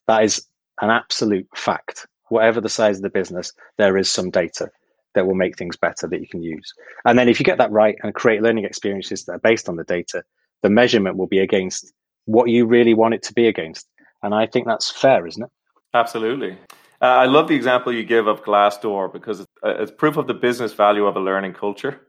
That 0.05 0.23
is 0.23 0.45
an 0.79 0.91
absolute 0.91 1.47
fact 1.55 2.05
whatever 2.33 2.59
the 2.59 2.69
size 2.69 2.97
of 2.97 3.03
the 3.03 3.09
business, 3.09 3.53
there 3.77 3.97
is 3.97 4.09
some 4.09 4.29
data 4.29 4.69
that 5.15 5.27
will 5.27 5.35
make 5.35 5.57
things 5.57 5.77
better 5.77 6.07
that 6.07 6.19
you 6.19 6.27
can 6.27 6.41
use. 6.41 6.73
And 7.05 7.17
then 7.17 7.29
if 7.29 7.39
you 7.39 7.45
get 7.45 7.57
that 7.59 7.71
right 7.71 7.95
and 8.03 8.13
create 8.13 8.41
learning 8.41 8.65
experiences 8.65 9.25
that 9.25 9.33
are 9.33 9.39
based 9.39 9.69
on 9.69 9.75
the 9.75 9.83
data, 9.83 10.23
the 10.63 10.69
measurement 10.69 11.17
will 11.17 11.27
be 11.27 11.39
against 11.39 11.93
what 12.25 12.49
you 12.49 12.65
really 12.65 12.93
want 12.93 13.13
it 13.13 13.23
to 13.23 13.33
be 13.33 13.47
against. 13.47 13.87
And 14.23 14.33
I 14.33 14.47
think 14.47 14.65
that's 14.65 14.89
fair, 14.89 15.27
isn't 15.27 15.43
it? 15.43 15.49
Absolutely. 15.93 16.57
Uh, 17.01 17.05
I 17.05 17.25
love 17.25 17.47
the 17.47 17.55
example 17.55 17.93
you 17.93 18.03
give 18.03 18.27
of 18.27 18.43
Glassdoor 18.43 19.11
because 19.11 19.41
it's, 19.41 19.51
uh, 19.63 19.75
it's 19.79 19.91
proof 19.91 20.17
of 20.17 20.25
the 20.25 20.33
business 20.33 20.73
value 20.73 21.05
of 21.05 21.15
a 21.15 21.19
learning 21.19 21.53
culture. 21.53 22.01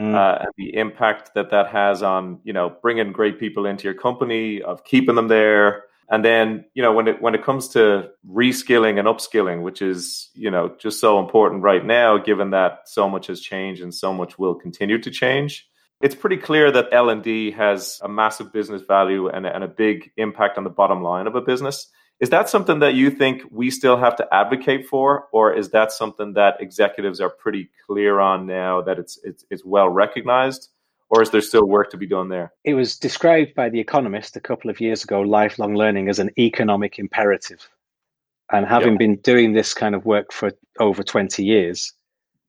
Mm. 0.00 0.14
Uh, 0.14 0.38
and 0.42 0.48
the 0.56 0.76
impact 0.76 1.32
that 1.34 1.50
that 1.50 1.66
has 1.66 2.04
on 2.04 2.38
you 2.44 2.52
know 2.52 2.76
bringing 2.82 3.10
great 3.10 3.40
people 3.40 3.66
into 3.66 3.82
your 3.82 3.94
company 3.94 4.62
of 4.62 4.84
keeping 4.84 5.16
them 5.16 5.26
there 5.26 5.86
and 6.10 6.24
then 6.24 6.64
you 6.74 6.82
know 6.82 6.92
when 6.92 7.08
it 7.08 7.20
when 7.20 7.34
it 7.34 7.44
comes 7.44 7.68
to 7.68 8.08
reskilling 8.28 8.98
and 8.98 9.08
upskilling 9.08 9.62
which 9.62 9.82
is 9.82 10.30
you 10.34 10.50
know 10.50 10.74
just 10.78 11.00
so 11.00 11.18
important 11.18 11.62
right 11.62 11.84
now 11.84 12.18
given 12.18 12.50
that 12.50 12.80
so 12.86 13.08
much 13.08 13.26
has 13.26 13.40
changed 13.40 13.82
and 13.82 13.94
so 13.94 14.12
much 14.12 14.38
will 14.38 14.54
continue 14.54 14.98
to 14.98 15.10
change 15.10 15.68
it's 16.00 16.14
pretty 16.14 16.36
clear 16.36 16.70
that 16.70 16.88
l&d 16.92 17.50
has 17.52 18.00
a 18.02 18.08
massive 18.08 18.52
business 18.52 18.82
value 18.82 19.28
and, 19.28 19.46
and 19.46 19.64
a 19.64 19.68
big 19.68 20.10
impact 20.16 20.56
on 20.56 20.64
the 20.64 20.70
bottom 20.70 21.02
line 21.02 21.26
of 21.26 21.34
a 21.34 21.40
business. 21.40 21.88
Is 22.20 22.30
that 22.30 22.48
something 22.48 22.80
that 22.80 22.94
you 22.94 23.10
think 23.10 23.42
we 23.50 23.70
still 23.70 23.96
have 23.96 24.16
to 24.16 24.26
advocate 24.34 24.86
for 24.86 25.28
or 25.32 25.54
is 25.54 25.70
that 25.70 25.92
something 25.92 26.32
that 26.34 26.60
executives 26.60 27.20
are 27.20 27.30
pretty 27.30 27.70
clear 27.86 28.18
on 28.18 28.46
now 28.46 28.82
that 28.82 28.98
it's 28.98 29.18
it's, 29.22 29.44
it's 29.50 29.64
well 29.64 29.88
recognized 29.88 30.68
or 31.10 31.22
is 31.22 31.30
there 31.30 31.40
still 31.40 31.66
work 31.66 31.90
to 31.90 31.96
be 31.96 32.06
done 32.06 32.28
there? 32.28 32.52
It 32.64 32.74
was 32.74 32.98
described 32.98 33.54
by 33.54 33.68
The 33.68 33.80
Economist 33.80 34.36
a 34.36 34.40
couple 34.40 34.70
of 34.70 34.80
years 34.80 35.04
ago, 35.04 35.20
lifelong 35.20 35.74
learning 35.74 36.08
as 36.08 36.18
an 36.18 36.30
economic 36.38 36.98
imperative. 36.98 37.68
And 38.50 38.66
having 38.66 38.96
been 38.96 39.16
doing 39.16 39.52
this 39.52 39.74
kind 39.74 39.94
of 39.94 40.06
work 40.06 40.32
for 40.32 40.52
over 40.80 41.02
20 41.02 41.44
years, 41.44 41.92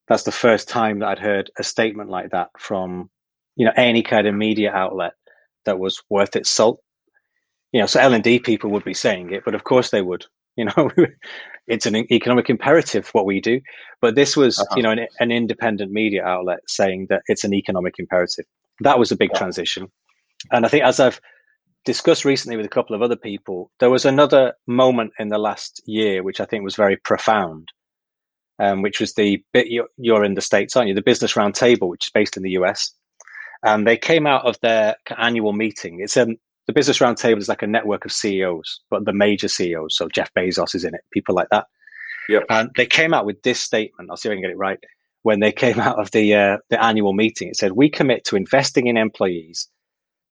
that's 0.08 0.24
the 0.24 0.32
first 0.32 0.70
time 0.70 1.00
that 1.00 1.10
I'd 1.10 1.20
heard 1.20 1.52
a 1.58 1.64
statement 1.64 2.10
like 2.10 2.32
that 2.32 2.50
from, 2.58 3.10
you 3.56 3.66
know, 3.66 3.74
any 3.76 4.02
kind 4.02 4.26
of 4.26 4.34
media 4.34 4.72
outlet 4.72 5.14
that 5.66 5.80
was 5.80 6.02
worth 6.10 6.36
its 6.36 6.50
salt. 6.50 6.82
You 7.72 7.82
know, 7.82 7.86
so 7.86 8.00
L&D 8.00 8.40
people 8.40 8.72
would 8.72 8.86
be 8.86 8.94
saying 8.94 9.32
it, 9.32 9.44
but 9.46 9.56
of 9.56 9.64
course 9.64 9.92
they 9.92 10.02
would. 10.02 10.26
You 10.60 10.66
know, 10.66 10.92
it's 11.68 11.86
an 11.86 11.96
economic 12.12 12.50
imperative 12.50 13.08
what 13.14 13.26
we 13.26 13.40
do. 13.40 13.62
But 14.02 14.16
this 14.16 14.36
was, 14.36 14.60
uh-huh. 14.60 14.76
you 14.76 14.84
know, 14.84 14.92
an, 14.92 15.08
an, 15.20 15.32
independent 15.32 15.92
media 15.92 16.24
outlet 16.26 16.60
saying 16.68 17.08
that 17.10 17.22
it's 17.28 17.46
an 17.46 17.54
economic 17.54 17.96
imperative. 17.98 18.46
That 18.82 19.00
was 19.00 19.12
a 19.12 19.16
big 19.16 19.30
yeah. 19.34 19.40
transition. 19.40 19.88
And 20.52 20.66
I 20.66 20.70
think 20.70 20.84
as 20.84 21.00
I've 21.00 21.22
discussed 21.86 22.26
recently 22.26 22.58
with 22.58 22.66
a 22.66 22.70
couple 22.78 22.96
of 22.96 23.02
other 23.02 23.16
people, 23.16 23.72
there 23.80 23.90
was 23.90 24.04
another 24.04 24.54
moment 24.68 25.14
in 25.18 25.30
the 25.30 25.38
last 25.38 25.82
year 25.86 26.24
which 26.24 26.42
I 26.42 26.46
think 26.46 26.64
was 26.64 26.76
very 26.76 26.98
profound, 26.98 27.70
um, 28.60 28.82
which 28.82 29.00
was 29.00 29.14
the 29.14 29.42
bit 29.54 29.68
you're, 29.68 29.88
you're 29.98 30.26
in 30.26 30.34
the 30.34 30.42
States, 30.42 30.76
aren't 30.76 30.90
you? 30.90 30.96
The 30.96 31.02
Business 31.02 31.34
Roundtable, 31.34 31.90
which 31.90 32.08
is 32.08 32.12
based 32.14 32.36
in 32.36 32.44
the 32.44 32.52
US. 32.52 32.94
And 33.64 33.88
they 33.88 33.98
came 33.98 34.26
out 34.26 34.46
of 34.46 34.58
their 34.62 34.96
annual 35.18 35.54
meeting. 35.54 36.00
It's 36.02 36.18
a 36.18 36.28
the 36.70 36.74
Business 36.74 37.00
Roundtable 37.00 37.40
is 37.40 37.50
like 37.50 37.64
a 37.64 37.68
network 37.68 38.06
of 38.06 38.12
CEOs, 38.12 38.82
but 38.92 39.04
the 39.04 39.12
major 39.12 39.48
CEOs. 39.48 39.98
So 39.98 40.08
Jeff 40.08 40.32
Bezos 40.36 40.76
is 40.76 40.84
in 40.84 40.94
it, 40.94 41.02
people 41.12 41.34
like 41.34 41.48
that. 41.50 41.66
Yep. 42.30 42.44
And 42.48 42.70
they 42.78 42.86
came 42.86 43.12
out 43.12 43.26
with 43.26 43.42
this 43.42 43.60
statement. 43.60 44.12
I'll 44.12 44.18
see 44.18 44.30
if 44.30 44.34
I 44.34 44.36
can 44.36 44.44
get 44.44 44.52
it 44.52 44.58
right. 44.58 44.78
When 45.24 45.40
they 45.40 45.52
came 45.52 45.80
out 45.88 46.00
of 46.00 46.12
the 46.12 46.36
uh, 46.36 46.58
the 46.70 46.80
annual 46.80 47.14
meeting, 47.14 47.48
it 47.48 47.56
said, 47.56 47.72
"We 47.72 47.90
commit 47.90 48.24
to 48.26 48.36
investing 48.36 48.86
in 48.86 48.98
employees, 48.98 49.68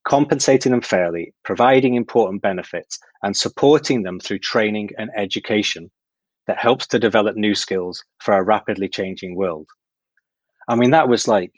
compensating 0.07 0.71
them 0.71 0.79
fairly, 0.79 1.33
providing 1.43 1.95
important 1.95 2.41
benefits, 2.41 2.99
and 3.21 3.35
supporting 3.35 4.03
them 4.03 4.21
through 4.21 4.39
training 4.39 4.91
and 4.97 5.09
education 5.17 5.91
that 6.47 6.57
helps 6.57 6.87
to 6.87 6.99
develop 6.99 7.35
new 7.35 7.53
skills 7.53 8.01
for 8.19 8.33
a 8.33 8.43
rapidly 8.43 8.87
changing 8.87 9.35
world." 9.35 9.67
I 10.69 10.75
mean, 10.75 10.91
that 10.91 11.09
was 11.09 11.27
like 11.27 11.51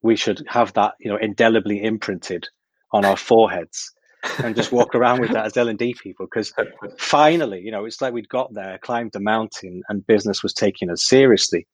we 0.00 0.16
should 0.16 0.42
have 0.48 0.72
that, 0.72 0.94
you 0.98 1.10
know, 1.10 1.18
indelibly 1.18 1.84
imprinted 1.84 2.48
on 2.90 3.04
our 3.04 3.18
foreheads 3.18 3.92
and 4.38 4.56
just 4.56 4.72
walk 4.72 4.94
around 4.94 5.20
with 5.20 5.32
that 5.32 5.46
as 5.46 5.56
L&D 5.56 5.94
people 6.02 6.26
because 6.26 6.52
finally, 6.98 7.60
you 7.60 7.70
know, 7.70 7.84
it's 7.84 8.00
like 8.00 8.12
we'd 8.12 8.28
got 8.28 8.52
there, 8.54 8.78
climbed 8.78 9.12
the 9.12 9.20
mountain 9.20 9.82
and 9.88 10.06
business 10.06 10.42
was 10.42 10.52
taking 10.52 10.90
us 10.90 11.02
seriously. 11.02 11.66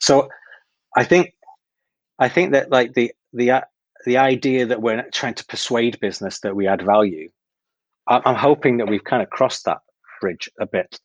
So 0.00 0.28
I 0.96 1.04
think 1.04 1.34
I 2.18 2.28
think 2.28 2.52
that 2.52 2.70
like 2.70 2.94
the 2.94 3.12
the 3.32 3.50
uh, 3.50 3.60
the 4.04 4.18
idea 4.18 4.66
that 4.66 4.82
we're 4.82 5.04
trying 5.12 5.34
to 5.34 5.44
persuade 5.46 6.00
business 6.00 6.40
that 6.40 6.56
we 6.56 6.66
add 6.66 6.82
value, 6.82 7.30
I'm 8.06 8.34
hoping 8.34 8.78
that 8.78 8.88
we've 8.88 9.04
kind 9.04 9.22
of 9.22 9.30
crossed 9.30 9.64
that 9.66 9.78
bridge 10.20 10.48
a 10.60 10.66
bit. 10.66 10.98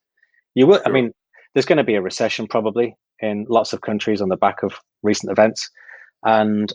You 0.56 0.68
will, 0.68 0.78
sure. 0.78 0.88
I 0.88 0.92
mean, 0.92 1.12
there's 1.54 1.66
going 1.66 1.78
to 1.78 1.84
be 1.84 1.96
a 1.96 2.02
recession 2.02 2.48
probably 2.48 2.96
in 3.20 3.46
lots 3.50 3.74
of 3.74 3.82
countries 3.82 4.22
on 4.22 4.30
the 4.30 4.38
back 4.38 4.64
of 4.64 4.74
recent 5.04 5.32
events, 5.32 5.70
and 6.24 6.74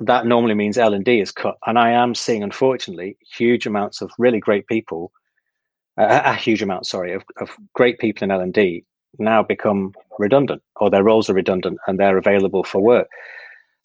that 0.00 0.26
normally 0.26 0.54
means 0.54 0.78
L 0.78 0.94
and 0.94 1.04
D 1.04 1.20
is 1.20 1.32
cut, 1.32 1.56
and 1.66 1.78
I 1.78 1.90
am 1.90 2.14
seeing, 2.14 2.42
unfortunately, 2.42 3.16
huge 3.36 3.66
amounts 3.66 4.02
of 4.02 4.10
really 4.18 4.40
great 4.40 4.66
people, 4.66 5.12
uh, 5.98 6.22
a 6.24 6.34
huge 6.34 6.62
amount, 6.62 6.86
sorry, 6.86 7.14
of, 7.14 7.24
of 7.40 7.50
great 7.74 7.98
people 7.98 8.24
in 8.24 8.30
L 8.30 8.40
and 8.40 8.52
D 8.52 8.84
now 9.18 9.42
become 9.42 9.92
redundant, 10.18 10.62
or 10.76 10.90
their 10.90 11.04
roles 11.04 11.30
are 11.30 11.34
redundant, 11.34 11.78
and 11.86 11.98
they're 11.98 12.18
available 12.18 12.64
for 12.64 12.80
work, 12.80 13.08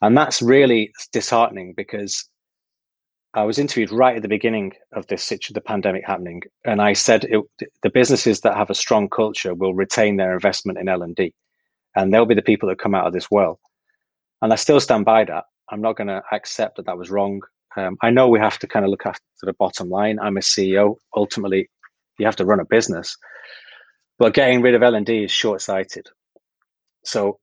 and 0.01 0.17
that's 0.17 0.41
really 0.41 0.91
disheartening 1.13 1.73
because 1.75 2.27
I 3.33 3.43
was 3.43 3.57
interviewed 3.57 3.91
right 3.91 4.17
at 4.17 4.21
the 4.21 4.27
beginning 4.27 4.73
of 4.91 5.07
this 5.07 5.29
the 5.29 5.61
pandemic 5.61 6.05
happening, 6.05 6.41
and 6.65 6.81
I 6.81 6.91
said 6.91 7.23
it, 7.23 7.41
the 7.81 7.89
businesses 7.89 8.41
that 8.41 8.57
have 8.57 8.69
a 8.69 8.75
strong 8.75 9.07
culture 9.07 9.53
will 9.53 9.73
retain 9.73 10.17
their 10.17 10.33
investment 10.33 10.77
in 10.77 10.89
L 10.89 11.01
and 11.01 11.15
D, 11.15 11.33
and 11.95 12.13
they'll 12.13 12.25
be 12.25 12.35
the 12.35 12.41
people 12.41 12.67
that 12.67 12.79
come 12.79 12.93
out 12.93 13.07
of 13.07 13.13
this 13.13 13.31
well. 13.31 13.61
And 14.41 14.51
I 14.51 14.57
still 14.57 14.81
stand 14.81 15.05
by 15.05 15.23
that. 15.25 15.45
I'm 15.71 15.81
not 15.81 15.95
going 15.95 16.07
to 16.07 16.21
accept 16.31 16.77
that 16.77 16.85
that 16.85 16.97
was 16.97 17.09
wrong. 17.09 17.41
Um, 17.77 17.97
I 18.01 18.09
know 18.09 18.27
we 18.27 18.39
have 18.39 18.59
to 18.59 18.67
kind 18.67 18.83
of 18.85 18.91
look 18.91 19.05
after 19.05 19.21
the 19.41 19.53
bottom 19.53 19.89
line. 19.89 20.19
I'm 20.19 20.37
a 20.37 20.41
CEO. 20.41 20.95
Ultimately, 21.15 21.69
you 22.19 22.25
have 22.25 22.35
to 22.37 22.45
run 22.45 22.59
a 22.59 22.65
business, 22.65 23.17
but 24.19 24.33
getting 24.33 24.61
rid 24.61 24.75
of 24.75 24.83
L 24.83 24.95
and 24.95 25.05
D 25.05 25.23
is 25.23 25.31
short 25.31 25.61
sighted. 25.61 26.07
So, 27.05 27.39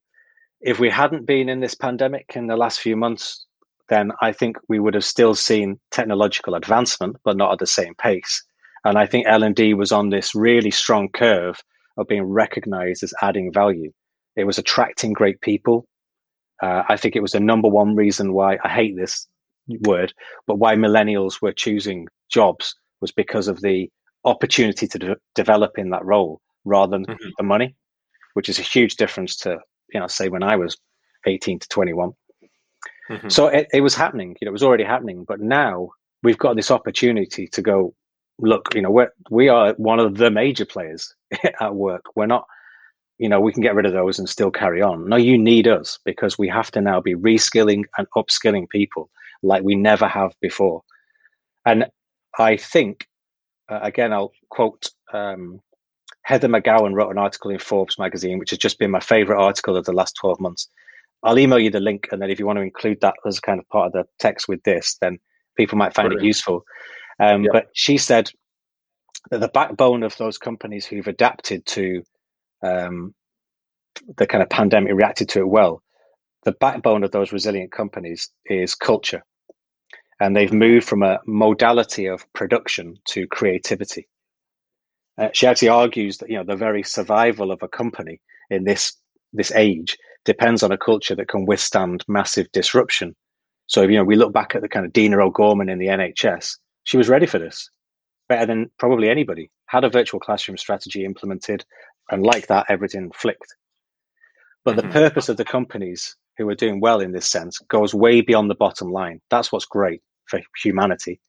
if 0.60 0.78
we 0.78 0.90
hadn't 0.90 1.26
been 1.26 1.48
in 1.48 1.60
this 1.60 1.74
pandemic 1.74 2.32
in 2.34 2.46
the 2.46 2.56
last 2.56 2.80
few 2.80 2.96
months, 2.96 3.46
then 3.88 4.12
I 4.20 4.32
think 4.32 4.56
we 4.68 4.78
would 4.78 4.94
have 4.94 5.04
still 5.04 5.34
seen 5.34 5.80
technological 5.90 6.54
advancement, 6.54 7.16
but 7.24 7.36
not 7.36 7.52
at 7.52 7.58
the 7.58 7.66
same 7.66 7.94
pace. 7.94 8.44
And 8.84 8.98
I 8.98 9.06
think 9.06 9.26
L&D 9.26 9.74
was 9.74 9.92
on 9.92 10.10
this 10.10 10.34
really 10.34 10.70
strong 10.70 11.08
curve 11.08 11.60
of 11.96 12.06
being 12.06 12.24
recognized 12.24 13.02
as 13.02 13.14
adding 13.22 13.52
value. 13.52 13.92
It 14.36 14.44
was 14.44 14.58
attracting 14.58 15.12
great 15.14 15.40
people. 15.40 15.86
Uh, 16.62 16.82
I 16.88 16.96
think 16.96 17.16
it 17.16 17.22
was 17.22 17.32
the 17.32 17.40
number 17.40 17.68
one 17.68 17.94
reason 17.94 18.32
why 18.32 18.58
I 18.64 18.68
hate 18.68 18.96
this 18.96 19.26
word, 19.82 20.12
but 20.46 20.56
why 20.56 20.74
millennials 20.74 21.40
were 21.40 21.52
choosing 21.52 22.08
jobs 22.30 22.74
was 23.00 23.12
because 23.12 23.48
of 23.48 23.60
the 23.60 23.90
opportunity 24.24 24.86
to 24.88 24.98
de- 24.98 25.16
develop 25.34 25.78
in 25.78 25.90
that 25.90 26.04
role 26.04 26.40
rather 26.64 26.92
than 26.92 27.06
mm-hmm. 27.06 27.28
the 27.36 27.44
money, 27.44 27.74
which 28.34 28.48
is 28.48 28.58
a 28.58 28.62
huge 28.62 28.96
difference 28.96 29.36
to, 29.36 29.58
you 29.92 30.00
know, 30.00 30.06
say 30.06 30.28
when 30.28 30.42
I 30.42 30.56
was 30.56 30.76
18 31.26 31.60
to 31.60 31.68
21. 31.68 32.12
Mm-hmm. 33.10 33.28
So 33.28 33.46
it, 33.46 33.68
it 33.72 33.80
was 33.80 33.94
happening, 33.94 34.36
you 34.40 34.46
know, 34.46 34.50
it 34.50 34.52
was 34.52 34.62
already 34.62 34.84
happening. 34.84 35.24
But 35.26 35.40
now 35.40 35.90
we've 36.22 36.38
got 36.38 36.56
this 36.56 36.70
opportunity 36.70 37.46
to 37.48 37.62
go, 37.62 37.94
look, 38.38 38.74
you 38.74 38.82
know, 38.82 38.90
we're, 38.90 39.10
we 39.30 39.48
are 39.48 39.74
one 39.74 39.98
of 39.98 40.16
the 40.16 40.30
major 40.30 40.66
players 40.66 41.14
at 41.60 41.74
work. 41.74 42.04
We're 42.14 42.26
not, 42.26 42.46
you 43.18 43.28
know, 43.28 43.40
we 43.40 43.52
can 43.52 43.62
get 43.62 43.74
rid 43.74 43.86
of 43.86 43.92
those 43.92 44.18
and 44.18 44.28
still 44.28 44.50
carry 44.50 44.80
on. 44.80 45.08
No, 45.08 45.16
you 45.16 45.36
need 45.36 45.66
us 45.66 45.98
because 46.04 46.38
we 46.38 46.48
have 46.48 46.70
to 46.72 46.80
now 46.80 47.00
be 47.00 47.14
reskilling 47.14 47.84
and 47.96 48.06
upskilling 48.16 48.68
people 48.68 49.10
like 49.42 49.62
we 49.62 49.74
never 49.74 50.06
have 50.06 50.32
before. 50.40 50.82
And 51.66 51.86
I 52.38 52.56
think, 52.56 53.06
uh, 53.68 53.80
again, 53.82 54.12
I'll 54.12 54.32
quote 54.50 54.90
um, 55.12 55.60
Heather 56.22 56.48
McGowan 56.48 56.94
wrote 56.94 57.10
an 57.10 57.18
article 57.18 57.50
in 57.50 57.58
Forbes 57.58 57.98
magazine, 57.98 58.38
which 58.38 58.50
has 58.50 58.58
just 58.58 58.78
been 58.78 58.90
my 58.90 59.00
favorite 59.00 59.42
article 59.42 59.76
of 59.76 59.84
the 59.84 59.92
last 59.92 60.16
12 60.20 60.40
months. 60.40 60.68
I'll 61.24 61.38
email 61.38 61.58
you 61.58 61.70
the 61.70 61.80
link, 61.80 62.08
and 62.12 62.22
then 62.22 62.30
if 62.30 62.38
you 62.38 62.46
want 62.46 62.58
to 62.58 62.62
include 62.62 63.00
that 63.00 63.14
as 63.26 63.40
kind 63.40 63.58
of 63.58 63.68
part 63.70 63.86
of 63.86 63.92
the 63.92 64.04
text 64.20 64.46
with 64.46 64.62
this, 64.62 64.96
then 65.00 65.18
people 65.56 65.76
might 65.76 65.94
find 65.94 66.08
Brilliant. 66.08 66.24
it 66.24 66.26
useful. 66.26 66.64
Um, 67.18 67.42
yep. 67.42 67.52
But 67.52 67.66
she 67.72 67.98
said 67.98 68.30
that 69.30 69.40
the 69.40 69.48
backbone 69.48 70.04
of 70.04 70.16
those 70.16 70.38
companies 70.38 70.86
who've 70.86 71.08
adapted 71.08 71.66
to 71.66 72.04
um, 72.62 73.14
the 74.16 74.26
kind 74.26 74.42
of 74.42 74.50
pandemic, 74.50 74.94
reacted 74.94 75.28
to 75.30 75.40
it 75.40 75.48
well. 75.48 75.82
The 76.44 76.52
backbone 76.52 77.04
of 77.04 77.10
those 77.10 77.32
resilient 77.32 77.72
companies 77.72 78.30
is 78.46 78.74
culture, 78.74 79.22
and 80.20 80.36
they've 80.36 80.52
moved 80.52 80.86
from 80.86 81.02
a 81.02 81.20
modality 81.26 82.06
of 82.06 82.30
production 82.32 82.96
to 83.08 83.26
creativity. 83.26 84.08
Uh, 85.18 85.28
she 85.32 85.46
actually 85.46 85.68
argues 85.68 86.18
that 86.18 86.30
you 86.30 86.36
know 86.36 86.44
the 86.44 86.56
very 86.56 86.82
survival 86.82 87.50
of 87.50 87.62
a 87.62 87.68
company 87.68 88.20
in 88.50 88.64
this 88.64 88.94
this 89.32 89.52
age 89.52 89.96
depends 90.24 90.62
on 90.62 90.72
a 90.72 90.78
culture 90.78 91.14
that 91.14 91.28
can 91.28 91.44
withstand 91.46 92.04
massive 92.08 92.50
disruption. 92.52 93.14
So, 93.66 93.82
you 93.82 93.96
know, 93.96 94.04
we 94.04 94.16
look 94.16 94.32
back 94.32 94.54
at 94.54 94.62
the 94.62 94.68
kind 94.68 94.86
of 94.86 94.92
Dina 94.92 95.18
O'Gorman 95.18 95.68
in 95.68 95.78
the 95.78 95.88
NHS, 95.88 96.56
she 96.84 96.96
was 96.96 97.08
ready 97.08 97.26
for 97.26 97.38
this 97.38 97.70
better 98.28 98.46
than 98.46 98.70
probably 98.78 99.08
anybody, 99.08 99.50
had 99.66 99.84
a 99.84 99.90
virtual 99.90 100.20
classroom 100.20 100.56
strategy 100.56 101.04
implemented, 101.04 101.64
and 102.10 102.24
like 102.24 102.46
that, 102.48 102.66
everything 102.68 103.10
flicked. 103.14 103.54
But 104.64 104.76
the 104.76 104.82
mm-hmm. 104.82 104.92
purpose 104.92 105.28
of 105.28 105.36
the 105.36 105.44
companies 105.44 106.16
who 106.36 106.48
are 106.48 106.54
doing 106.54 106.80
well 106.80 107.00
in 107.00 107.12
this 107.12 107.26
sense 107.26 107.58
goes 107.68 107.94
way 107.94 108.20
beyond 108.20 108.50
the 108.50 108.54
bottom 108.54 108.90
line. 108.92 109.20
That's 109.30 109.50
what's 109.52 109.64
great 109.64 110.02
for 110.26 110.40
humanity. 110.62 111.20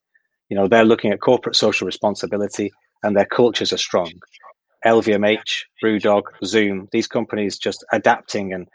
You 0.50 0.58
know, 0.58 0.68
they're 0.68 0.86
looking 0.86 1.12
at 1.12 1.22
corporate 1.22 1.56
social 1.56 1.86
responsibility 1.86 2.72
and 3.04 3.16
their 3.16 3.26
cultures 3.26 3.72
are 3.74 3.78
strong. 3.78 4.12
LVMH, 4.86 5.64
Brewdog, 5.84 6.24
Zoom, 6.46 6.88
these 6.92 7.08
companies 7.08 7.58
just 7.58 7.86
adapting 7.92 8.54
and 8.54 8.68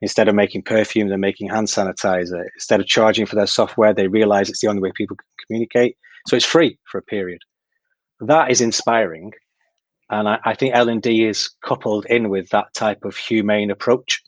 instead 0.00 0.28
of 0.28 0.34
making 0.34 0.62
perfume, 0.62 1.08
they're 1.08 1.18
making 1.18 1.48
hand 1.48 1.68
sanitizer. 1.68 2.44
Instead 2.54 2.80
of 2.80 2.86
charging 2.86 3.26
for 3.26 3.36
their 3.36 3.46
software, 3.46 3.94
they 3.94 4.08
realize 4.08 4.48
it's 4.48 4.60
the 4.60 4.68
only 4.68 4.82
way 4.82 4.92
people 4.94 5.16
can 5.16 5.26
communicate. 5.46 5.96
So 6.26 6.36
it's 6.36 6.44
free 6.44 6.78
for 6.90 6.98
a 6.98 7.02
period. 7.02 7.40
That 8.20 8.50
is 8.50 8.60
inspiring. 8.60 9.32
And 10.10 10.28
I, 10.28 10.38
I 10.44 10.54
think 10.54 10.74
L&D 10.74 11.26
is 11.26 11.50
coupled 11.64 12.06
in 12.06 12.28
with 12.28 12.50
that 12.50 12.72
type 12.74 13.04
of 13.04 13.16
humane 13.16 13.70
approach. 13.70 14.22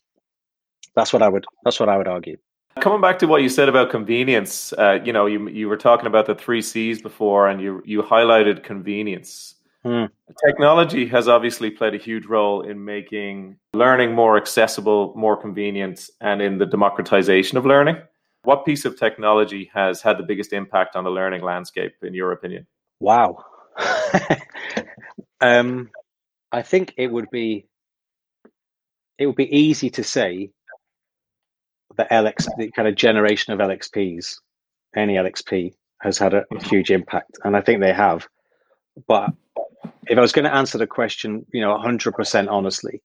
That's 0.95 1.13
what 1.13 1.23
I 1.23 1.29
would, 1.29 1.45
that's 1.65 1.79
what 1.79 1.89
I 1.89 1.97
would 1.97 2.09
argue. 2.09 2.37
Coming 2.81 3.01
back 3.01 3.19
to 3.21 3.27
what 3.27 3.43
you 3.43 3.49
said 3.49 3.69
about 3.69 3.91
convenience, 3.91 4.73
uh, 4.75 4.99
you 5.03 5.13
know, 5.13 5.25
you 5.25 5.49
you 5.49 5.67
were 5.67 5.79
talking 5.79 6.07
about 6.07 6.27
the 6.27 6.35
three 6.35 6.61
C's 6.61 7.01
before, 7.01 7.49
and 7.49 7.59
you 7.59 7.83
you 7.87 8.03
highlighted 8.03 8.65
convenience. 8.65 9.55
Mm. 9.83 10.11
Technology 10.45 11.07
has 11.07 11.27
obviously 11.27 11.71
played 11.71 11.95
a 11.95 11.99
huge 11.99 12.27
role 12.27 12.61
in 12.61 12.85
making 12.85 13.57
learning 13.73 14.15
more 14.15 14.37
accessible, 14.37 15.15
more 15.17 15.39
convenient, 15.41 16.11
and 16.21 16.43
in 16.43 16.59
the 16.59 16.67
democratization 16.67 17.57
of 17.57 17.65
learning. 17.65 17.97
What 18.43 18.67
piece 18.67 18.85
of 18.85 18.99
technology 18.99 19.71
has 19.73 20.03
had 20.03 20.19
the 20.19 20.23
biggest 20.23 20.53
impact 20.53 20.97
on 20.97 21.05
the 21.05 21.11
learning 21.11 21.43
landscape, 21.43 21.95
in 22.03 22.13
your 22.15 22.33
opinion? 22.33 22.67
Wow. 23.01 23.45
um, 25.41 25.91
I 26.53 26.63
think 26.63 26.95
it 26.97 27.09
would 27.09 27.31
be 27.31 27.67
it 29.19 29.27
would 29.27 29.37
be 29.37 29.57
easy 29.57 29.91
to 29.91 30.05
say 30.05 30.51
that 31.97 32.11
LX, 32.11 32.49
the 32.59 32.71
kind 32.73 32.87
of 32.89 32.95
generation 32.95 33.53
of 33.53 33.61
LXPs, 33.61 34.37
any 34.95 35.15
LXP 35.15 35.73
has 36.03 36.19
had 36.19 36.35
a 36.35 36.45
huge 36.65 36.91
impact, 36.91 37.39
and 37.43 37.57
I 37.57 37.63
think 37.63 37.81
they 37.81 37.93
have. 37.93 38.27
But 39.09 39.31
if 40.07 40.19
I 40.19 40.21
was 40.21 40.33
going 40.33 40.45
to 40.45 40.55
answer 40.55 40.79
the 40.79 40.87
question, 40.87 41.47
you 41.53 41.61
know, 41.61 41.77
100% 41.77 42.49
honestly, 42.51 43.03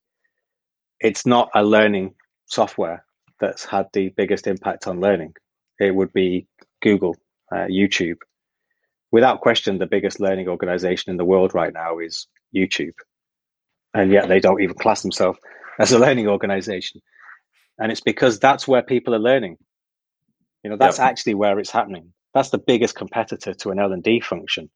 it's 1.00 1.26
not 1.26 1.50
a 1.54 1.64
learning 1.64 2.14
software 2.46 3.04
that's 3.40 3.64
had 3.64 3.86
the 3.92 4.10
biggest 4.10 4.46
impact 4.46 4.86
on 4.86 5.00
learning. 5.00 5.34
It 5.80 5.94
would 5.94 6.12
be 6.12 6.46
Google, 6.80 7.16
uh, 7.50 7.66
YouTube. 7.66 8.18
Without 9.12 9.40
question, 9.40 9.78
the 9.78 9.86
biggest 9.86 10.20
learning 10.20 10.48
organization 10.48 11.10
in 11.10 11.16
the 11.16 11.24
world 11.24 11.54
right 11.54 11.72
now 11.72 11.98
is 11.98 12.26
YouTube. 12.54 12.94
And 13.94 14.10
yet 14.10 14.28
they 14.28 14.40
don't 14.40 14.62
even 14.62 14.74
class 14.74 15.02
themselves 15.02 15.38
as 15.78 15.92
a 15.92 15.98
learning 15.98 16.28
organization. 16.28 17.00
And 17.78 17.92
it's 17.92 18.00
because 18.00 18.38
that's 18.38 18.66
where 18.66 18.82
people 18.82 19.14
are 19.14 19.20
learning. 19.20 19.58
You 20.64 20.70
know, 20.70 20.76
that's 20.76 20.98
yep. 20.98 21.08
actually 21.08 21.34
where 21.34 21.58
it's 21.58 21.70
happening. 21.70 22.12
That's 22.32 22.50
the 22.50 22.58
biggest 22.58 22.94
competitor 22.94 23.52
to 23.52 23.70
an 23.70 23.78
L&D 23.78 24.20
function 24.20 24.70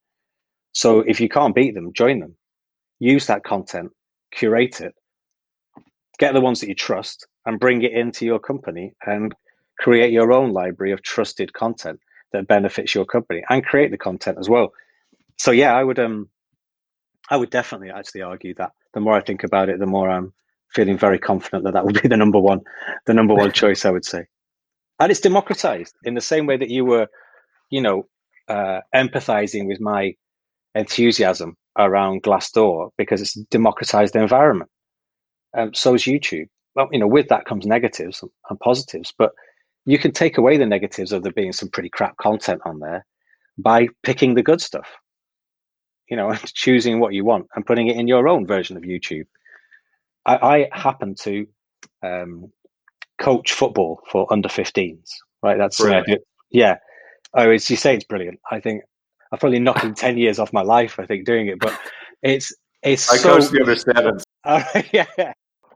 so 0.77 1.01
if 1.01 1.23
you 1.23 1.29
can't 1.31 1.55
beat 1.55 1.75
them, 1.75 1.95
join 1.95 2.21
them. 2.21 2.37
Use 2.99 3.29
that 3.29 3.45
content, 3.45 3.93
curate 4.31 4.83
it, 4.83 4.95
get 6.19 6.35
the 6.35 6.43
ones 6.43 6.61
that 6.61 6.69
you 6.69 6.75
trust, 6.75 7.27
and 7.47 7.59
bring 7.59 7.81
it 7.81 7.93
into 7.93 8.27
your 8.27 8.39
company 8.39 8.93
and 9.07 9.35
create 9.79 10.13
your 10.13 10.35
own 10.35 10.53
library 10.53 10.93
of 10.93 11.01
trusted 11.01 11.55
content 11.55 11.99
that 12.37 12.47
benefits 12.47 12.95
your 12.95 13.05
company 13.05 13.43
and 13.49 13.65
create 13.65 13.91
the 13.91 13.99
content 13.99 14.39
as 14.39 14.49
well. 14.49 14.73
So 15.39 15.51
yeah, 15.51 15.75
I 15.75 15.83
would 15.83 15.99
um 15.99 16.29
I 17.31 17.37
would 17.37 17.51
definitely 17.51 17.91
actually 17.91 18.23
argue 18.23 18.55
that 18.55 18.73
the 18.95 19.01
more 19.01 19.15
I 19.15 19.21
think 19.21 19.45
about 19.45 19.69
it, 19.69 19.79
the 19.79 19.87
more 19.87 20.09
I'm 20.09 20.33
feeling 20.73 20.99
very 20.99 21.19
confident 21.19 21.65
that 21.65 21.75
that 21.75 21.85
would 21.85 22.01
be 22.03 22.09
the 22.09 22.17
number 22.17 22.39
one, 22.39 22.61
the 23.07 23.15
number 23.15 23.35
one 23.35 23.53
choice. 23.63 23.85
I 23.85 23.91
would 23.91 24.05
say, 24.05 24.27
and 25.01 25.11
it's 25.11 25.21
democratized 25.21 25.95
in 26.05 26.15
the 26.15 26.21
same 26.21 26.47
way 26.47 26.57
that 26.57 26.71
you 26.71 26.85
were, 26.85 27.09
you 27.71 27.81
know, 27.81 28.07
uh, 28.49 28.81
empathizing 28.95 29.67
with 29.67 29.81
my 29.81 30.15
enthusiasm 30.75 31.57
around 31.79 32.23
Glassdoor 32.23 32.91
because 32.97 33.21
it's 33.21 33.37
a 33.37 33.45
democratized 33.51 34.17
environment. 34.17 34.71
Um, 35.57 35.75
so 35.75 35.95
is 35.95 36.03
YouTube. 36.03 36.49
Well, 36.75 36.89
you 36.93 36.99
know, 36.99 37.07
with 37.07 37.29
that 37.29 37.47
comes 37.47 37.67
negatives 37.67 38.23
and 38.51 38.61
positives, 38.61 39.13
but 39.17 39.33
you 39.87 39.99
can 39.99 40.11
take 40.11 40.37
away 40.37 40.59
the 40.59 40.67
negatives 40.67 41.13
of 41.13 41.23
there 41.23 41.33
being 41.33 41.53
some 41.53 41.71
pretty 41.71 41.89
crap 41.89 42.17
content 42.19 42.61
on 42.65 42.81
there 42.81 43.07
by 43.57 43.89
picking 44.03 44.35
the 44.35 44.43
good 44.43 44.61
stuff. 44.61 44.89
You 46.11 46.17
know, 46.17 46.31
and 46.31 46.55
choosing 46.55 47.01
what 47.01 47.15
you 47.15 47.25
want 47.25 47.47
and 47.55 47.65
putting 47.65 47.87
it 47.87 47.97
in 47.97 48.09
your 48.09 48.29
own 48.29 48.47
version 48.47 48.77
of 48.77 48.83
YouTube. 48.83 49.27
I, 50.27 50.37
I 50.37 50.69
happen 50.73 51.15
to 51.21 51.47
um, 52.03 52.53
coach 53.19 53.53
football 53.53 54.03
for 54.11 54.31
under 54.33 54.49
15s, 54.49 55.09
right? 55.43 55.57
That's 55.57 55.81
uh, 55.81 56.03
yeah. 56.51 56.77
Oh, 57.35 57.51
as 57.51 57.71
you 57.71 57.77
say, 57.77 57.95
it's 57.95 58.05
brilliant. 58.05 58.41
I 58.51 58.61
think 58.61 58.83
I've 59.33 59.41
probably 59.41 59.61
knocking 59.61 59.95
ten 60.07 60.17
years 60.19 60.39
off 60.39 60.53
my 60.53 60.63
life. 60.63 60.99
I 60.99 61.07
think 61.07 61.27
doing 61.27 61.49
it, 61.49 61.59
but 61.61 61.79
it's 62.23 62.53
it's. 62.83 63.11
I 63.11 63.17
so, 63.17 63.37
coached 63.37 63.53
the 63.53 63.61
under 63.61 63.77
sevens. 63.77 64.25
Uh, 64.45 64.63
yeah. 64.93 65.33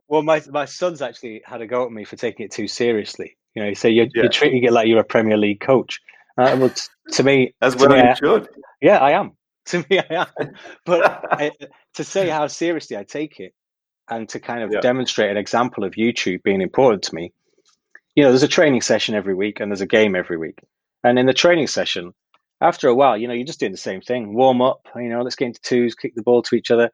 Well, 0.07 0.23
my 0.23 0.41
my 0.49 0.65
son's 0.65 1.03
actually 1.03 1.43
had 1.45 1.61
a 1.61 1.67
go 1.67 1.85
at 1.85 1.91
me 1.91 2.05
for 2.05 2.15
taking 2.15 2.47
it 2.47 2.53
too 2.53 2.69
seriously. 2.69 3.37
You 3.55 3.63
know, 3.63 3.69
he 3.69 3.75
said 3.75 3.89
you're, 3.89 4.07
yeah. 4.07 4.23
you're 4.23 4.31
treating 4.31 4.63
it 4.65 4.73
like 4.73 4.87
you're 4.87 5.01
a 5.01 5.05
Premier 5.05 5.37
League 5.37 5.61
coach, 5.61 6.01
Uh, 6.39 6.57
well, 6.59 6.71
t- 6.71 6.83
to 7.13 7.23
me, 7.23 7.55
as 7.63 7.77
well 7.77 7.91
me, 7.91 7.99
you 7.99 8.15
should. 8.17 8.49
Yeah, 8.81 8.99
I 8.99 9.13
am. 9.13 9.33
To 9.67 9.85
me, 9.91 10.01
I 10.01 10.27
am. 10.39 10.55
But 10.87 11.25
I, 11.31 11.53
to 11.95 12.03
say 12.03 12.29
how 12.29 12.47
seriously 12.47 12.97
I 12.97 13.05
take 13.05 13.39
it, 13.39 13.55
and 14.09 14.29
to 14.31 14.41
kind 14.41 14.63
of 14.63 14.73
yeah. 14.73 14.81
demonstrate 14.81 15.31
an 15.31 15.37
example 15.37 15.85
of 15.85 15.93
YouTube 15.93 16.43
being 16.43 16.61
important 16.61 17.05
to 17.05 17.15
me, 17.15 17.33
you 18.17 18.25
know, 18.25 18.31
there's 18.31 18.43
a 18.43 18.49
training 18.49 18.81
session 18.81 19.15
every 19.15 19.35
week 19.35 19.61
and 19.61 19.71
there's 19.71 19.81
a 19.81 19.87
game 19.87 20.17
every 20.17 20.37
week. 20.37 20.61
And 21.05 21.19
in 21.19 21.27
the 21.27 21.33
training 21.33 21.69
session, 21.69 22.13
after 22.61 22.89
a 22.89 22.95
while, 22.95 23.17
you 23.17 23.29
know, 23.29 23.35
you're 23.35 23.47
just 23.47 23.61
doing 23.61 23.73
the 23.73 23.79
same 23.79 24.01
thing. 24.01 24.35
Warm 24.35 24.61
up, 24.61 24.87
you 24.97 25.09
know, 25.09 25.23
let's 25.23 25.37
get 25.37 25.47
into 25.47 25.61
twos, 25.63 25.95
kick 25.95 26.15
the 26.15 26.23
ball 26.23 26.43
to 26.43 26.57
each 26.57 26.71
other. 26.71 26.91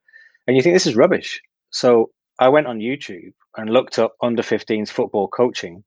And 0.46 0.56
you 0.56 0.62
think 0.62 0.76
this 0.76 0.86
is 0.86 0.94
rubbish. 0.94 1.40
So 1.70 2.10
I 2.38 2.48
went 2.48 2.66
on 2.66 2.78
YouTube 2.78 3.32
and 3.56 3.70
looked 3.70 3.98
up 3.98 4.14
under 4.22 4.42
15s 4.42 4.90
football 4.90 5.28
coaching. 5.28 5.82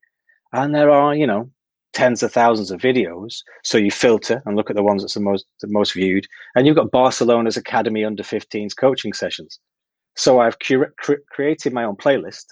And 0.53 0.73
there 0.73 0.89
are, 0.89 1.15
you 1.15 1.27
know, 1.27 1.49
tens 1.93 2.23
of 2.23 2.31
thousands 2.31 2.71
of 2.71 2.79
videos. 2.79 3.37
So 3.63 3.77
you 3.77 3.91
filter 3.91 4.41
and 4.45 4.55
look 4.55 4.69
at 4.69 4.75
the 4.75 4.83
ones 4.83 5.03
that's 5.03 5.15
the 5.15 5.19
most 5.19 5.45
the 5.61 5.67
most 5.67 5.93
viewed. 5.93 6.27
And 6.55 6.65
you've 6.65 6.75
got 6.75 6.91
Barcelona's 6.91 7.57
Academy 7.57 8.03
under 8.05 8.23
15s 8.23 8.75
coaching 8.75 9.13
sessions. 9.13 9.59
So 10.15 10.39
I've 10.39 10.57
cr- 10.59 11.23
created 11.31 11.73
my 11.73 11.83
own 11.83 11.95
playlist, 11.95 12.45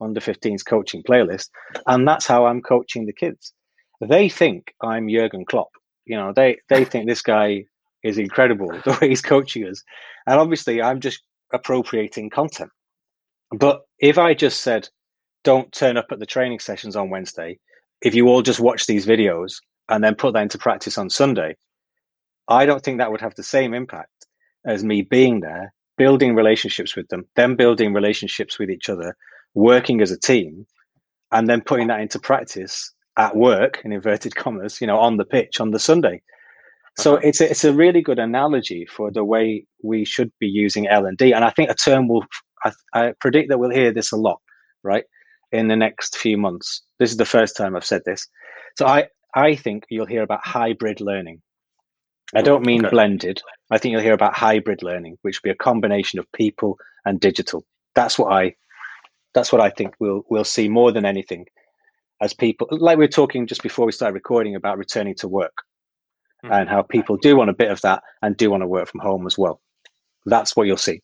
under 0.00 0.20
15s 0.20 0.64
coaching 0.64 1.02
playlist, 1.02 1.48
and 1.86 2.06
that's 2.06 2.26
how 2.26 2.46
I'm 2.46 2.62
coaching 2.62 3.06
the 3.06 3.12
kids. 3.12 3.52
They 4.00 4.28
think 4.28 4.72
I'm 4.82 5.08
Jurgen 5.08 5.44
Klopp. 5.44 5.70
You 6.06 6.16
know, 6.16 6.32
they 6.34 6.58
they 6.68 6.84
think 6.84 7.06
this 7.06 7.22
guy 7.22 7.64
is 8.04 8.18
incredible 8.18 8.68
the 8.84 8.96
way 9.00 9.08
he's 9.08 9.22
coaching 9.22 9.66
us, 9.66 9.82
and 10.26 10.38
obviously 10.38 10.80
I'm 10.80 11.00
just 11.00 11.22
appropriating 11.52 12.30
content. 12.30 12.70
But 13.50 13.82
if 13.98 14.18
I 14.18 14.34
just 14.34 14.60
said, 14.60 14.88
"Don't 15.44 15.72
turn 15.72 15.96
up 15.96 16.06
at 16.10 16.18
the 16.18 16.26
training 16.26 16.60
sessions 16.60 16.96
on 16.96 17.10
Wednesday," 17.10 17.58
if 18.02 18.14
you 18.14 18.28
all 18.28 18.42
just 18.42 18.60
watch 18.60 18.86
these 18.86 19.06
videos 19.06 19.60
and 19.88 20.02
then 20.04 20.14
put 20.14 20.34
that 20.34 20.42
into 20.42 20.58
practice 20.58 20.98
on 20.98 21.10
Sunday, 21.10 21.56
I 22.48 22.66
don't 22.66 22.82
think 22.82 22.98
that 22.98 23.10
would 23.10 23.20
have 23.20 23.34
the 23.34 23.42
same 23.42 23.74
impact 23.74 24.26
as 24.64 24.84
me 24.84 25.02
being 25.02 25.40
there 25.40 25.72
building 25.96 26.34
relationships 26.34 26.96
with 26.96 27.08
them, 27.08 27.26
then 27.36 27.56
building 27.56 27.92
relationships 27.92 28.58
with 28.58 28.70
each 28.70 28.88
other, 28.88 29.16
working 29.54 30.00
as 30.00 30.10
a 30.10 30.18
team, 30.18 30.66
and 31.32 31.48
then 31.48 31.60
putting 31.60 31.88
that 31.88 32.00
into 32.00 32.18
practice 32.18 32.92
at 33.18 33.36
work 33.36 33.80
in 33.84 33.92
inverted 33.92 34.34
commas, 34.34 34.80
you 34.80 34.86
know, 34.86 34.98
on 34.98 35.16
the 35.16 35.24
pitch 35.24 35.60
on 35.60 35.72
the 35.72 35.78
Sunday. 35.78 36.22
So 36.96 37.16
uh-huh. 37.16 37.26
it's 37.28 37.40
a, 37.40 37.50
it's 37.50 37.64
a 37.64 37.72
really 37.72 38.00
good 38.00 38.18
analogy 38.18 38.86
for 38.86 39.10
the 39.10 39.24
way 39.24 39.66
we 39.82 40.04
should 40.04 40.32
be 40.38 40.46
using 40.46 40.86
L 40.86 41.04
and 41.04 41.18
D, 41.18 41.32
and 41.32 41.44
I 41.44 41.50
think 41.50 41.68
a 41.68 41.74
term 41.74 42.08
will. 42.08 42.24
I, 42.64 42.72
I 42.92 43.12
predict 43.20 43.50
that 43.50 43.58
we'll 43.58 43.70
hear 43.70 43.92
this 43.92 44.10
a 44.10 44.16
lot, 44.16 44.40
right, 44.82 45.04
in 45.52 45.68
the 45.68 45.76
next 45.76 46.16
few 46.16 46.36
months. 46.36 46.82
This 46.98 47.10
is 47.10 47.16
the 47.16 47.24
first 47.24 47.56
time 47.56 47.76
I've 47.76 47.84
said 47.84 48.02
this, 48.04 48.26
so 48.76 48.86
I 48.86 49.08
I 49.34 49.54
think 49.54 49.84
you'll 49.88 50.06
hear 50.06 50.22
about 50.22 50.46
hybrid 50.46 51.00
learning. 51.00 51.42
I 52.34 52.42
don't 52.42 52.66
mean 52.66 52.84
okay. 52.84 52.90
blended. 52.90 53.40
I 53.70 53.78
think 53.78 53.92
you'll 53.92 54.02
hear 54.02 54.12
about 54.12 54.34
hybrid 54.34 54.82
learning, 54.82 55.16
which 55.22 55.38
will 55.38 55.48
be 55.48 55.52
a 55.52 55.64
combination 55.64 56.18
of 56.18 56.30
people 56.32 56.78
and 57.04 57.20
digital. 57.20 57.64
That's 57.94 58.18
what 58.18 58.32
I 58.32 58.54
that's 59.34 59.52
what 59.52 59.60
I 59.60 59.70
think 59.70 59.94
we'll 59.98 60.22
we'll 60.28 60.44
see 60.44 60.68
more 60.68 60.92
than 60.92 61.04
anything 61.04 61.46
as 62.20 62.34
people 62.34 62.68
like 62.70 62.98
we 62.98 63.04
were 63.04 63.08
talking 63.08 63.46
just 63.46 63.62
before 63.62 63.86
we 63.86 63.92
started 63.92 64.14
recording 64.14 64.56
about 64.56 64.78
returning 64.78 65.14
to 65.16 65.28
work 65.28 65.62
mm-hmm. 66.44 66.52
and 66.52 66.68
how 66.68 66.82
people 66.82 67.16
do 67.16 67.36
want 67.36 67.50
a 67.50 67.54
bit 67.54 67.70
of 67.70 67.80
that 67.82 68.02
and 68.22 68.36
do 68.36 68.50
want 68.50 68.62
to 68.62 68.66
work 68.66 68.88
from 68.88 69.00
home 69.00 69.26
as 69.26 69.38
well. 69.38 69.60
That's 70.26 70.56
what 70.56 70.66
you'll 70.66 70.76
see. 70.76 71.00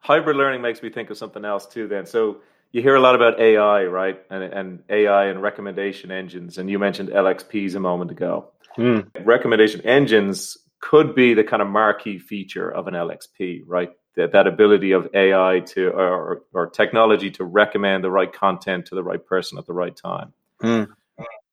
Hybrid 0.00 0.36
learning 0.36 0.62
makes 0.62 0.82
me 0.82 0.90
think 0.90 1.10
of 1.10 1.18
something 1.18 1.44
else 1.44 1.66
too 1.66 1.86
then. 1.86 2.06
So 2.06 2.38
you 2.72 2.82
hear 2.82 2.94
a 2.94 3.00
lot 3.00 3.14
about 3.14 3.40
AI, 3.40 3.84
right? 3.84 4.20
And 4.30 4.42
and 4.42 4.82
AI 4.88 5.26
and 5.26 5.42
recommendation 5.42 6.10
engines 6.10 6.58
and 6.58 6.70
you 6.70 6.78
mentioned 6.78 7.10
LXPs 7.10 7.74
a 7.74 7.80
moment 7.80 8.10
ago. 8.10 8.50
Mm. 8.76 9.10
Recommendation 9.24 9.80
engines 9.82 10.56
could 10.80 11.14
be 11.14 11.34
the 11.34 11.44
kind 11.44 11.62
of 11.62 11.68
marquee 11.68 12.18
feature 12.18 12.70
of 12.70 12.86
an 12.86 12.94
LXP, 12.94 13.62
right? 13.66 13.90
That, 14.16 14.32
that 14.32 14.46
ability 14.46 14.90
of 14.90 15.08
AI 15.14 15.60
to 15.66 15.88
or, 15.90 16.42
or 16.52 16.68
technology 16.68 17.30
to 17.32 17.44
recommend 17.44 18.02
the 18.02 18.10
right 18.10 18.32
content 18.32 18.86
to 18.86 18.96
the 18.96 19.04
right 19.04 19.24
person 19.24 19.56
at 19.56 19.66
the 19.66 19.72
right 19.72 19.94
time. 19.94 20.32
Mm. 20.62 20.88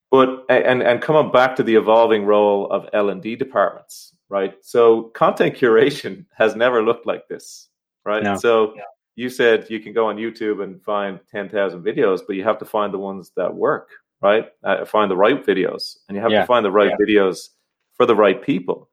But 0.10 0.46
and 0.50 0.82
and 0.82 1.02
coming 1.02 1.32
back 1.32 1.56
to 1.58 1.64
the 1.64 1.76
evolving 1.76 2.26
role 2.26 2.72
of 2.72 2.88
L 2.94 3.10
and 3.10 3.22
D 3.22 3.36
departments, 3.36 4.16
right? 4.30 4.56
So 4.62 5.04
content 5.04 5.56
curation 5.56 6.26
has 6.38 6.56
never 6.56 6.82
looked 6.82 7.06
like 7.06 7.28
this, 7.28 7.68
right? 8.06 8.24
No. 8.24 8.38
So 8.38 8.74
yeah. 8.76 8.84
You 9.18 9.30
said 9.30 9.70
you 9.70 9.82
can 9.82 9.92
go 9.94 10.08
on 10.08 10.16
YouTube 10.16 10.64
and 10.64 10.82
find 10.82 11.20
ten 11.30 11.50
thousand 11.50 11.84
videos, 11.84 12.22
but 12.26 12.38
you 12.38 12.44
have 12.44 12.60
to 12.60 12.66
find 12.66 12.94
the 12.94 13.00
ones 13.00 13.32
that 13.36 13.54
work, 13.54 13.90
right? 14.22 14.46
Uh, 14.64 14.86
find 14.86 15.12
the 15.12 15.18
right 15.18 15.46
videos, 15.46 15.98
and 16.08 16.16
you 16.16 16.22
have 16.22 16.32
yeah. 16.32 16.42
to 16.42 16.46
find 16.46 16.64
the 16.64 16.72
right 16.72 16.92
yeah. 16.92 17.06
videos 17.06 17.50
for 17.96 18.06
the 18.06 18.16
right 18.16 18.42
people. 18.42 18.90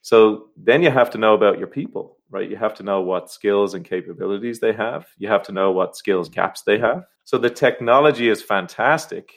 So 0.00 0.48
then 0.56 0.82
you 0.82 0.90
have 0.90 1.10
to 1.10 1.18
know 1.18 1.34
about 1.34 1.58
your 1.58 1.68
people, 1.68 2.16
right? 2.30 2.48
You 2.48 2.56
have 2.56 2.74
to 2.76 2.82
know 2.82 3.02
what 3.02 3.30
skills 3.30 3.74
and 3.74 3.84
capabilities 3.84 4.60
they 4.60 4.72
have. 4.72 5.06
You 5.18 5.28
have 5.28 5.42
to 5.44 5.52
know 5.52 5.72
what 5.72 5.96
skills 5.96 6.28
gaps 6.30 6.62
they 6.62 6.78
have. 6.78 7.04
So 7.24 7.36
the 7.36 7.50
technology 7.50 8.28
is 8.28 8.40
fantastic, 8.40 9.32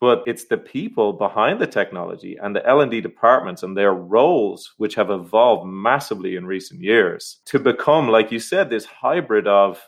but 0.00 0.22
it's 0.26 0.44
the 0.44 0.58
people 0.58 1.12
behind 1.12 1.60
the 1.60 1.66
technology 1.66 2.36
and 2.40 2.54
the 2.54 2.66
L&D 2.66 3.00
departments 3.00 3.62
and 3.62 3.76
their 3.76 3.92
roles 3.92 4.74
which 4.76 4.94
have 4.94 5.10
evolved 5.10 5.66
massively 5.66 6.36
in 6.36 6.46
recent 6.46 6.80
years 6.80 7.40
to 7.46 7.58
become 7.58 8.08
like 8.08 8.30
you 8.30 8.38
said 8.38 8.70
this 8.70 8.84
hybrid 8.84 9.46
of 9.46 9.82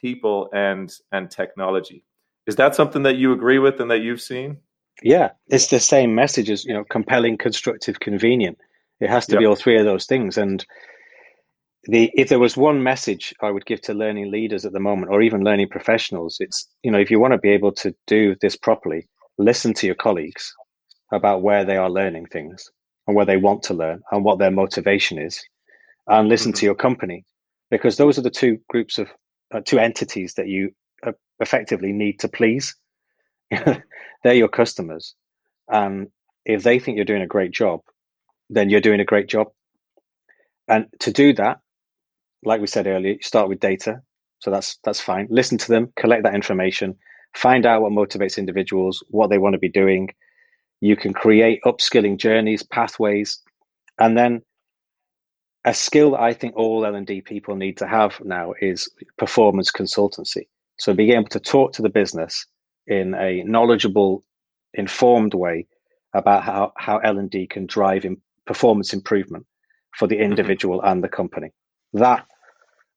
people 0.00 0.48
and 0.52 0.92
and 1.12 1.30
technology. 1.30 2.04
Is 2.46 2.56
that 2.56 2.74
something 2.76 3.02
that 3.02 3.16
you 3.16 3.32
agree 3.32 3.58
with 3.58 3.80
and 3.80 3.90
that 3.90 4.02
you've 4.02 4.20
seen? 4.20 4.58
Yeah, 5.02 5.30
it's 5.48 5.66
the 5.68 5.80
same 5.80 6.14
message 6.14 6.48
as 6.48 6.64
you 6.64 6.72
know, 6.72 6.84
compelling, 6.84 7.36
constructive, 7.36 8.00
convenient. 8.00 8.58
It 9.00 9.10
has 9.10 9.26
to 9.26 9.32
yep. 9.32 9.40
be 9.40 9.46
all 9.46 9.56
three 9.56 9.78
of 9.78 9.84
those 9.84 10.06
things. 10.06 10.38
And 10.38 10.64
the 11.84 12.10
if 12.14 12.28
there 12.28 12.38
was 12.38 12.56
one 12.56 12.82
message 12.82 13.34
I 13.42 13.50
would 13.50 13.66
give 13.66 13.80
to 13.82 13.94
learning 13.94 14.30
leaders 14.30 14.64
at 14.64 14.72
the 14.72 14.80
moment, 14.80 15.12
or 15.12 15.22
even 15.22 15.44
learning 15.44 15.68
professionals, 15.68 16.36
it's 16.40 16.68
you 16.82 16.90
know 16.90 16.98
if 16.98 17.10
you 17.10 17.20
want 17.20 17.32
to 17.32 17.38
be 17.38 17.50
able 17.50 17.72
to 17.72 17.94
do 18.06 18.36
this 18.40 18.56
properly, 18.56 19.08
listen 19.38 19.74
to 19.74 19.86
your 19.86 19.94
colleagues 19.94 20.54
about 21.12 21.42
where 21.42 21.64
they 21.64 21.76
are 21.76 21.90
learning 21.90 22.26
things 22.26 22.70
and 23.06 23.14
where 23.14 23.26
they 23.26 23.36
want 23.36 23.62
to 23.64 23.74
learn 23.74 24.00
and 24.10 24.24
what 24.24 24.38
their 24.38 24.50
motivation 24.50 25.18
is, 25.18 25.42
and 26.08 26.28
listen 26.28 26.52
mm-hmm. 26.52 26.58
to 26.58 26.66
your 26.66 26.74
company 26.74 27.24
because 27.70 27.96
those 27.96 28.18
are 28.18 28.22
the 28.22 28.30
two 28.30 28.58
groups 28.68 28.98
of 28.98 29.08
uh, 29.54 29.60
two 29.64 29.78
entities 29.78 30.34
that 30.34 30.48
you 30.48 30.70
effectively 31.40 31.92
need 31.92 32.18
to 32.20 32.28
please. 32.28 32.74
They're 33.50 34.34
your 34.34 34.48
customers. 34.48 35.14
And 35.68 36.08
if 36.44 36.62
they 36.62 36.78
think 36.78 36.96
you're 36.96 37.04
doing 37.04 37.22
a 37.22 37.26
great 37.26 37.52
job, 37.52 37.80
then 38.48 38.70
you're 38.70 38.80
doing 38.80 39.00
a 39.00 39.04
great 39.04 39.28
job. 39.28 39.48
And 40.68 40.86
to 41.00 41.12
do 41.12 41.32
that, 41.34 41.58
like 42.44 42.60
we 42.60 42.66
said 42.66 42.86
earlier, 42.86 43.16
start 43.22 43.48
with 43.48 43.60
data. 43.60 44.00
So 44.40 44.50
that's 44.50 44.78
that's 44.84 45.00
fine. 45.00 45.28
Listen 45.30 45.58
to 45.58 45.68
them, 45.68 45.92
collect 45.96 46.24
that 46.24 46.34
information, 46.34 46.96
find 47.36 47.66
out 47.66 47.82
what 47.82 47.92
motivates 47.92 48.38
individuals, 48.38 49.02
what 49.10 49.28
they 49.28 49.38
want 49.38 49.52
to 49.52 49.58
be 49.58 49.68
doing. 49.68 50.08
You 50.80 50.96
can 50.96 51.12
create 51.12 51.60
upskilling 51.64 52.18
journeys, 52.18 52.62
pathways, 52.62 53.40
and 53.98 54.16
then 54.16 54.42
a 55.64 55.74
skill 55.74 56.12
that 56.12 56.20
I 56.20 56.32
think 56.32 56.56
all 56.56 56.86
L 56.86 56.94
and 56.94 57.06
D 57.06 57.20
people 57.20 57.56
need 57.56 57.76
to 57.78 57.86
have 57.86 58.20
now 58.24 58.54
is 58.60 58.88
performance 59.18 59.70
consultancy. 59.70 60.46
So 60.78 60.94
being 60.94 61.12
able 61.12 61.28
to 61.28 61.40
talk 61.40 61.72
to 61.74 61.82
the 61.82 61.88
business 61.88 62.46
in 62.86 63.14
a 63.14 63.42
knowledgeable, 63.44 64.22
informed 64.74 65.34
way 65.34 65.66
about 66.14 66.42
how, 66.44 66.72
how 66.76 66.98
L&D 66.98 67.46
can 67.48 67.66
drive 67.66 68.04
in 68.04 68.16
performance 68.46 68.92
improvement 68.92 69.46
for 69.96 70.06
the 70.06 70.16
mm-hmm. 70.16 70.30
individual 70.30 70.78
mm-hmm. 70.78 70.88
and 70.88 71.04
the 71.04 71.08
company. 71.08 71.52
That, 71.92 72.26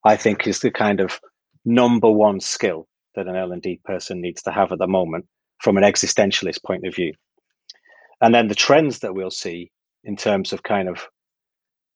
I 0.04 0.16
think, 0.16 0.46
is 0.46 0.60
the 0.60 0.70
kind 0.70 1.00
of 1.00 1.20
number 1.64 2.10
one 2.10 2.40
skill 2.40 2.86
that 3.24 3.30
an 3.30 3.36
L&D 3.36 3.80
person 3.84 4.20
needs 4.20 4.42
to 4.42 4.50
have 4.50 4.72
at 4.72 4.78
the 4.78 4.86
moment 4.86 5.26
from 5.58 5.76
an 5.76 5.84
existentialist 5.84 6.62
point 6.64 6.86
of 6.86 6.94
view. 6.94 7.12
And 8.20 8.34
then 8.34 8.48
the 8.48 8.54
trends 8.54 9.00
that 9.00 9.14
we'll 9.14 9.30
see 9.30 9.70
in 10.04 10.16
terms 10.16 10.52
of 10.52 10.62
kind 10.62 10.88
of 10.88 11.06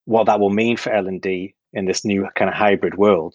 what 0.05 0.25
that 0.27 0.41
will 0.41 0.51
mean 0.51 0.77
for 0.77 0.93
L&D 0.93 1.55
in 1.73 1.85
this 1.87 2.05
new 2.05 2.29
kind 2.37 2.49
of 2.49 2.55
hybrid 2.55 2.97
world 2.97 3.35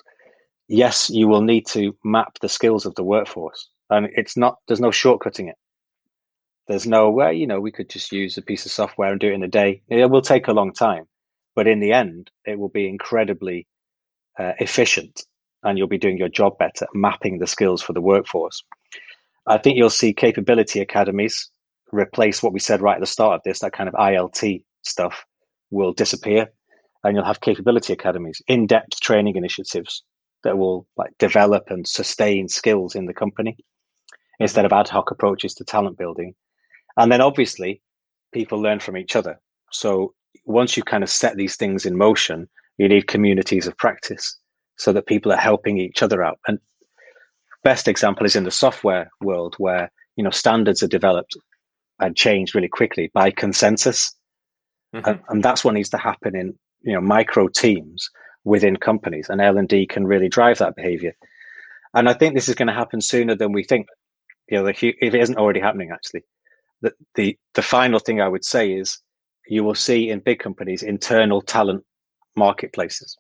yes, 0.70 1.10
you 1.10 1.28
will 1.28 1.42
need 1.42 1.66
to 1.68 1.98
map 2.04 2.40
the 2.40 2.48
skills 2.48 2.86
of 2.86 2.96
the 2.96 3.04
workforce, 3.04 3.70
and 3.90 4.08
it's 4.16 4.38
not. 4.38 4.60
There's 4.68 4.80
no 4.80 4.92
shortcutting 4.92 5.50
it. 5.50 5.56
There's 6.68 6.88
no 6.88 7.10
way, 7.10 7.34
you 7.34 7.48
know, 7.48 7.60
we 7.60 7.72
could 7.72 7.90
just 7.90 8.12
use 8.12 8.38
a 8.38 8.44
piece 8.44 8.68
of 8.68 8.72
software 8.72 9.12
and 9.12 9.20
do 9.20 9.30
it 9.30 9.34
in 9.34 9.44
a 9.44 9.48
day. 9.48 9.82
It 9.90 10.10
will 10.10 10.22
take 10.22 10.48
a 10.48 10.54
long 10.54 10.72
time, 10.72 11.06
but 11.56 11.68
in 11.68 11.80
the 11.80 11.94
end, 11.94 12.30
it 12.46 12.60
will 12.60 12.70
be 12.70 12.88
incredibly 12.88 13.68
uh, 14.38 14.54
efficient, 14.60 15.26
and 15.64 15.78
you'll 15.78 15.88
be 15.88 15.98
doing 15.98 16.18
your 16.18 16.30
job 16.30 16.58
better, 16.58 16.88
mapping 16.94 17.40
the 17.40 17.48
skills 17.48 17.82
for 17.82 17.94
the 17.94 18.02
workforce. 18.02 18.64
I 19.48 19.58
think 19.58 19.78
you'll 19.78 19.90
see 19.90 20.14
capability 20.14 20.80
academies 20.80 21.50
replace 21.92 22.44
what 22.44 22.54
we 22.54 22.60
said 22.60 22.82
right 22.82 22.96
at 22.96 23.00
the 23.00 23.08
start 23.08 23.36
of 23.36 23.42
this. 23.44 23.60
That 23.60 23.74
kind 23.74 23.90
of 23.90 23.96
ILT 23.96 24.64
stuff 24.84 25.26
will 25.72 25.94
disappear, 25.94 26.48
and 27.04 27.16
you'll 27.16 27.26
have 27.26 27.42
capability 27.42 27.94
academies, 27.94 28.42
in-depth 28.48 29.00
training 29.00 29.36
initiatives 29.36 30.04
that 30.44 30.58
will 30.58 30.88
like 30.98 31.12
develop 31.18 31.66
and 31.70 31.88
sustain 31.88 32.48
skills 32.48 32.96
in 32.96 33.06
the 33.06 33.14
company 33.14 33.58
instead 34.40 34.66
of 34.66 34.72
ad 34.72 34.88
hoc 34.88 35.12
approaches 35.12 35.54
to 35.56 35.66
talent 35.66 35.98
building. 35.98 36.34
And 36.96 37.12
then 37.12 37.22
obviously 37.22 37.82
people 38.32 38.62
learn 38.62 38.80
from 38.80 38.98
each 38.98 39.16
other. 39.16 39.40
So 39.72 40.14
once 40.46 40.78
you 40.78 40.84
kind 40.84 41.04
of 41.04 41.10
set 41.10 41.36
these 41.36 41.56
things 41.56 41.86
in 41.86 41.98
motion, 41.98 42.48
you 42.78 42.88
need 42.88 43.08
communities 43.08 43.68
of 43.68 43.78
practice 43.78 44.38
so 44.80 44.94
that 44.94 45.06
people 45.06 45.32
are 45.32 45.38
helping 45.38 45.78
each 45.78 46.02
other 46.02 46.24
out. 46.24 46.40
And 46.48 46.58
best 47.64 47.88
example 47.88 48.26
is 48.26 48.36
in 48.36 48.46
the 48.46 48.52
software 48.52 49.12
world 49.22 49.56
where 49.58 49.92
you 50.16 50.24
know 50.24 50.30
standards 50.32 50.82
are 50.82 50.88
developed 50.88 51.38
and 52.00 52.16
changed 52.16 52.56
really 52.56 52.70
quickly 52.70 53.12
by 53.14 53.30
consensus, 53.30 54.16
mm-hmm. 54.96 55.08
and, 55.08 55.20
and 55.30 55.44
that's 55.44 55.64
what 55.64 55.74
needs 55.74 55.90
to 55.90 55.98
happen 55.98 56.36
in 56.36 56.58
you 56.82 56.94
know 56.94 57.02
micro 57.02 57.48
teams 57.48 58.10
within 58.46 58.78
companies, 58.78 59.30
and 59.30 59.42
L 59.42 59.58
and 59.58 59.68
D 59.68 59.86
can 59.86 60.08
really 60.08 60.30
drive 60.30 60.58
that 60.60 60.76
behavior. 60.76 61.14
And 61.94 62.08
I 62.08 62.14
think 62.14 62.34
this 62.34 62.50
is 62.50 62.56
going 62.56 62.68
to 62.68 62.74
happen 62.74 63.02
sooner 63.02 63.36
than 63.36 63.52
we 63.52 63.64
think. 63.64 63.88
You 64.50 64.60
know, 64.60 64.68
if 64.68 64.82
it 64.82 65.14
isn't 65.14 65.38
already 65.38 65.60
happening, 65.60 65.92
actually, 65.92 66.24
the, 66.82 66.94
the 67.16 67.38
the 67.54 67.62
final 67.62 68.00
thing 68.00 68.22
I 68.22 68.30
would 68.30 68.46
say 68.46 68.72
is 68.72 69.00
you 69.48 69.64
will 69.64 69.76
see 69.76 70.10
in 70.10 70.20
big 70.20 70.40
companies 70.40 70.84
internal 70.84 71.42
talent 71.42 71.84
marketplaces. 72.36 73.18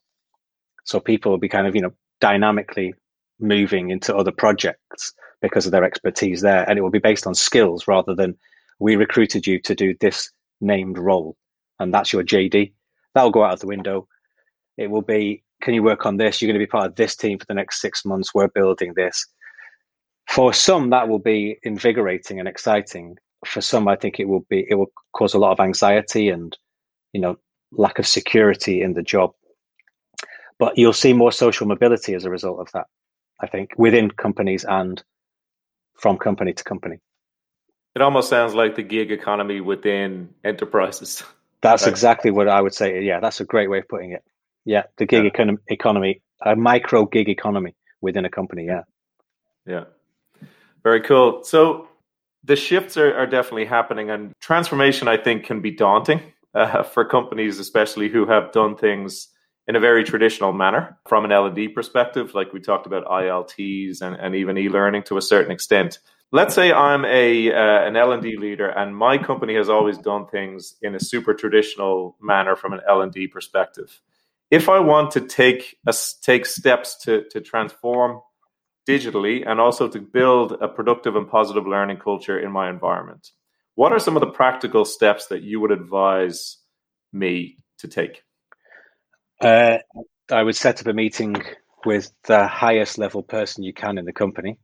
So 0.89 0.99
people 0.99 1.31
will 1.31 1.37
be 1.37 1.49
kind 1.49 1.67
of 1.67 1.75
you 1.75 1.81
know 1.81 1.93
dynamically 2.19 2.93
moving 3.39 3.91
into 3.91 4.15
other 4.15 4.31
projects 4.31 5.13
because 5.41 5.65
of 5.65 5.71
their 5.71 5.83
expertise 5.83 6.41
there, 6.41 6.67
and 6.67 6.77
it 6.77 6.81
will 6.81 6.89
be 6.89 6.99
based 6.99 7.27
on 7.27 7.35
skills 7.35 7.87
rather 7.87 8.15
than 8.15 8.35
we 8.79 8.95
recruited 8.95 9.45
you 9.45 9.59
to 9.61 9.75
do 9.75 9.95
this 9.99 10.31
named 10.61 10.97
role, 10.97 11.37
and 11.79 11.93
that's 11.93 12.11
your 12.11 12.23
JD. 12.23 12.73
That'll 13.13 13.31
go 13.31 13.43
out 13.43 13.53
of 13.53 13.59
the 13.59 13.67
window. 13.67 14.07
It 14.77 14.89
will 14.89 15.01
be, 15.01 15.43
can 15.61 15.73
you 15.73 15.83
work 15.83 16.05
on 16.05 16.17
this? 16.17 16.41
You're 16.41 16.47
going 16.47 16.59
to 16.59 16.65
be 16.65 16.69
part 16.69 16.87
of 16.87 16.95
this 16.95 17.15
team 17.15 17.37
for 17.37 17.45
the 17.45 17.53
next 17.53 17.81
six 17.81 18.05
months. 18.05 18.33
We're 18.33 18.47
building 18.47 18.93
this. 18.95 19.25
For 20.29 20.53
some, 20.53 20.89
that 20.91 21.09
will 21.09 21.19
be 21.19 21.57
invigorating 21.63 22.39
and 22.39 22.47
exciting 22.47 23.17
for 23.45 23.61
some, 23.61 23.87
I 23.87 23.95
think 23.95 24.19
it 24.19 24.27
will 24.27 24.45
be 24.49 24.65
it 24.69 24.75
will 24.75 24.91
cause 25.13 25.33
a 25.33 25.39
lot 25.39 25.51
of 25.51 25.59
anxiety 25.59 26.29
and 26.29 26.57
you 27.13 27.21
know 27.21 27.37
lack 27.71 27.99
of 27.99 28.07
security 28.07 28.81
in 28.81 28.93
the 28.93 29.03
job. 29.03 29.33
But 30.59 30.77
you'll 30.77 30.93
see 30.93 31.13
more 31.13 31.31
social 31.31 31.65
mobility 31.65 32.13
as 32.13 32.25
a 32.25 32.29
result 32.29 32.59
of 32.59 32.71
that. 32.73 32.85
I 33.41 33.47
think 33.47 33.71
within 33.77 34.11
companies 34.11 34.65
and 34.65 35.01
from 35.97 36.17
company 36.17 36.53
to 36.53 36.63
company. 36.63 36.99
It 37.95 38.01
almost 38.01 38.29
sounds 38.29 38.53
like 38.53 38.75
the 38.75 38.83
gig 38.83 39.11
economy 39.11 39.61
within 39.61 40.29
enterprises. 40.43 41.23
That's 41.61 41.83
right. 41.83 41.89
exactly 41.89 42.31
what 42.31 42.47
I 42.47 42.61
would 42.61 42.73
say. 42.73 43.03
Yeah, 43.03 43.19
that's 43.19 43.41
a 43.41 43.43
great 43.43 43.69
way 43.69 43.79
of 43.79 43.87
putting 43.89 44.13
it. 44.13 44.23
Yeah, 44.63 44.83
the 44.95 45.05
gig 45.05 45.25
yeah. 45.25 45.29
Econ- 45.29 45.57
economy, 45.67 46.21
a 46.45 46.55
micro 46.55 47.05
gig 47.05 47.27
economy 47.27 47.75
within 47.99 48.23
a 48.23 48.29
company. 48.29 48.65
Yeah. 48.65 48.83
Yeah. 49.67 49.83
Very 50.83 51.01
cool. 51.01 51.43
So 51.43 51.89
the 52.45 52.55
shifts 52.55 52.95
are, 52.95 53.13
are 53.13 53.27
definitely 53.27 53.65
happening, 53.65 54.09
and 54.09 54.31
transformation, 54.39 55.09
I 55.09 55.17
think, 55.17 55.43
can 55.43 55.59
be 55.59 55.71
daunting 55.71 56.21
uh, 56.53 56.83
for 56.83 57.03
companies, 57.03 57.59
especially 57.59 58.07
who 58.07 58.25
have 58.25 58.53
done 58.53 58.77
things 58.77 59.27
in 59.69 59.75
a 59.75 59.79
very 59.79 60.03
traditional 60.03 60.51
manner 60.51 60.97
from 61.07 61.25
an 61.25 61.31
L&D 61.31 61.67
perspective, 61.67 62.33
like 62.33 62.51
we 62.51 62.59
talked 62.59 62.87
about 62.87 63.05
ILTs 63.05 64.01
and, 64.01 64.15
and 64.15 64.33
even 64.33 64.57
e-learning 64.57 65.03
to 65.03 65.15
a 65.15 65.21
certain 65.21 65.51
extent. 65.51 65.99
Let's 66.31 66.55
say 66.55 66.71
I'm 66.71 67.05
a 67.05 67.53
uh, 67.53 67.87
an 67.87 67.95
L&D 67.95 68.37
leader 68.37 68.67
and 68.67 68.97
my 68.97 69.19
company 69.19 69.55
has 69.55 69.69
always 69.69 69.99
done 69.99 70.25
things 70.25 70.75
in 70.81 70.95
a 70.95 70.99
super 70.99 71.35
traditional 71.35 72.17
manner 72.19 72.55
from 72.55 72.73
an 72.73 72.81
L&D 72.89 73.27
perspective. 73.27 74.01
If 74.49 74.69
I 74.69 74.79
want 74.79 75.11
to 75.11 75.21
take 75.21 75.77
a, 75.85 75.93
take 76.23 76.47
steps 76.47 76.97
to 77.03 77.25
to 77.29 77.39
transform 77.39 78.21
digitally 78.87 79.47
and 79.47 79.59
also 79.59 79.87
to 79.87 80.01
build 80.01 80.53
a 80.61 80.67
productive 80.67 81.15
and 81.15 81.29
positive 81.29 81.67
learning 81.67 81.97
culture 81.97 82.39
in 82.39 82.51
my 82.51 82.71
environment. 82.71 83.33
What 83.75 83.93
are 83.93 83.99
some 83.99 84.17
of 84.17 84.21
the 84.21 84.31
practical 84.31 84.83
steps 84.83 85.27
that 85.27 85.43
you 85.43 85.59
would 85.59 85.71
advise 85.71 86.57
me 87.13 87.59
to 87.77 87.87
take? 87.87 88.23
Uh, 89.41 89.77
I 90.31 90.43
would 90.43 90.55
set 90.55 90.81
up 90.81 90.87
a 90.87 90.93
meeting 90.93 91.41
with 91.85 92.11
the 92.25 92.47
highest 92.47 92.97
level 92.97 93.23
person 93.23 93.63
you 93.63 93.73
can 93.73 93.97
in 93.97 94.05
the 94.05 94.13
company, 94.13 94.57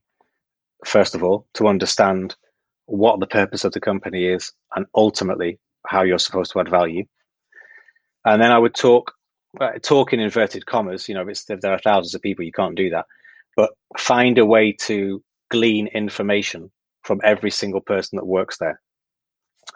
first 0.85 1.15
of 1.15 1.23
all, 1.23 1.47
to 1.55 1.67
understand 1.67 2.35
what 2.87 3.19
the 3.19 3.27
purpose 3.27 3.63
of 3.63 3.71
the 3.71 3.79
company 3.79 4.27
is 4.27 4.51
and 4.75 4.85
ultimately 4.93 5.59
how 5.87 6.03
you're 6.03 6.19
supposed 6.19 6.51
to 6.51 6.59
add 6.59 6.69
value. 6.69 7.05
And 8.25 8.41
then 8.41 8.51
I 8.51 8.59
would 8.59 8.75
talk, 8.75 9.13
uh, 9.59 9.79
talk 9.81 10.13
in 10.13 10.19
inverted 10.19 10.65
commas. 10.65 11.07
You 11.07 11.15
know, 11.15 11.25
if 11.27 11.45
there 11.45 11.73
are 11.73 11.79
thousands 11.79 12.15
of 12.15 12.21
people, 12.21 12.45
you 12.45 12.51
can't 12.51 12.75
do 12.75 12.89
that 12.91 13.05
but 13.55 13.71
find 13.97 14.37
a 14.37 14.45
way 14.45 14.73
to 14.73 15.23
glean 15.49 15.87
information 15.87 16.71
from 17.03 17.21
every 17.23 17.51
single 17.51 17.81
person 17.81 18.17
that 18.17 18.25
works 18.25 18.57
there. 18.57 18.81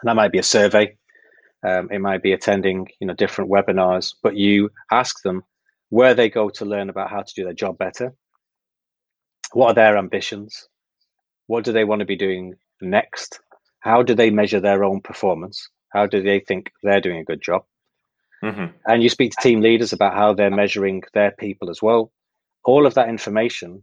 And 0.02 0.08
that 0.08 0.16
might 0.16 0.32
be 0.32 0.38
a 0.38 0.44
survey. 0.44 0.96
Um, 1.66 1.88
it 1.90 2.00
might 2.00 2.22
be 2.22 2.32
attending, 2.32 2.88
you 3.00 3.06
know, 3.06 3.14
different 3.14 3.50
webinars, 3.50 4.14
but 4.22 4.36
you 4.36 4.70
ask 4.90 5.22
them 5.22 5.42
where 5.90 6.14
they 6.14 6.30
go 6.30 6.48
to 6.50 6.64
learn 6.64 6.88
about 6.88 7.10
how 7.10 7.22
to 7.22 7.34
do 7.34 7.44
their 7.44 7.52
job 7.52 7.76
better. 7.76 8.14
What 9.52 9.72
are 9.72 9.74
their 9.74 9.98
ambitions? 9.98 10.68
What 11.48 11.64
do 11.64 11.72
they 11.72 11.84
want 11.84 12.00
to 12.00 12.06
be 12.06 12.16
doing 12.16 12.54
next? 12.80 13.40
How 13.80 14.02
do 14.02 14.14
they 14.14 14.30
measure 14.30 14.60
their 14.60 14.84
own 14.84 15.00
performance? 15.00 15.68
How 15.92 16.06
do 16.06 16.22
they 16.22 16.40
think 16.40 16.70
they're 16.82 17.00
doing 17.00 17.18
a 17.18 17.24
good 17.24 17.42
job? 17.42 17.64
Mm-hmm. 18.42 18.76
And 18.86 19.02
you 19.02 19.08
speak 19.08 19.32
to 19.32 19.42
team 19.42 19.60
leaders 19.60 19.92
about 19.92 20.14
how 20.14 20.32
they're 20.32 20.50
measuring 20.50 21.02
their 21.12 21.32
people 21.32 21.68
as 21.68 21.82
well 21.82 22.12
all 22.64 22.86
of 22.86 22.94
that 22.94 23.08
information 23.08 23.82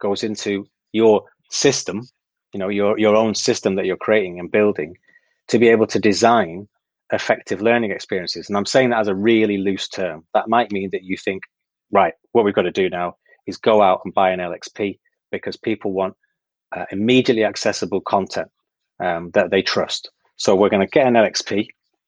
goes 0.00 0.22
into 0.22 0.66
your 0.92 1.24
system, 1.50 2.02
you 2.52 2.60
know, 2.60 2.68
your 2.68 2.98
your 2.98 3.16
own 3.16 3.34
system 3.34 3.76
that 3.76 3.86
you're 3.86 3.96
creating 3.96 4.38
and 4.38 4.50
building 4.50 4.96
to 5.48 5.58
be 5.58 5.68
able 5.68 5.86
to 5.86 5.98
design 5.98 6.68
effective 7.12 7.60
learning 7.60 7.90
experiences. 7.90 8.48
And 8.48 8.56
I'm 8.56 8.66
saying 8.66 8.90
that 8.90 9.00
as 9.00 9.08
a 9.08 9.14
really 9.14 9.58
loose 9.58 9.88
term. 9.88 10.24
That 10.34 10.48
might 10.48 10.72
mean 10.72 10.90
that 10.92 11.04
you 11.04 11.16
think, 11.16 11.42
right, 11.90 12.14
what 12.32 12.44
we've 12.44 12.54
got 12.54 12.62
to 12.62 12.72
do 12.72 12.88
now 12.88 13.16
is 13.46 13.56
go 13.56 13.82
out 13.82 14.00
and 14.04 14.14
buy 14.14 14.30
an 14.30 14.40
LXP 14.40 14.98
because 15.30 15.56
people 15.56 15.92
want 15.92 16.14
uh, 16.74 16.86
immediately 16.90 17.44
accessible 17.44 18.00
content 18.00 18.48
um, 19.00 19.30
that 19.34 19.50
they 19.50 19.62
trust. 19.62 20.10
So 20.36 20.56
we're 20.56 20.70
going 20.70 20.86
to 20.86 20.90
get 20.90 21.06
an 21.06 21.14
LXP 21.14 21.66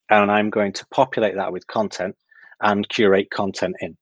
and 0.09 0.31
I'm 0.31 0.49
going 0.49 0.73
to 0.73 0.85
populate 0.87 1.35
that 1.35 1.51
with 1.51 1.67
content 1.67 2.15
and 2.61 2.87
curate 2.89 3.29
content 3.31 3.75
in. 3.81 3.97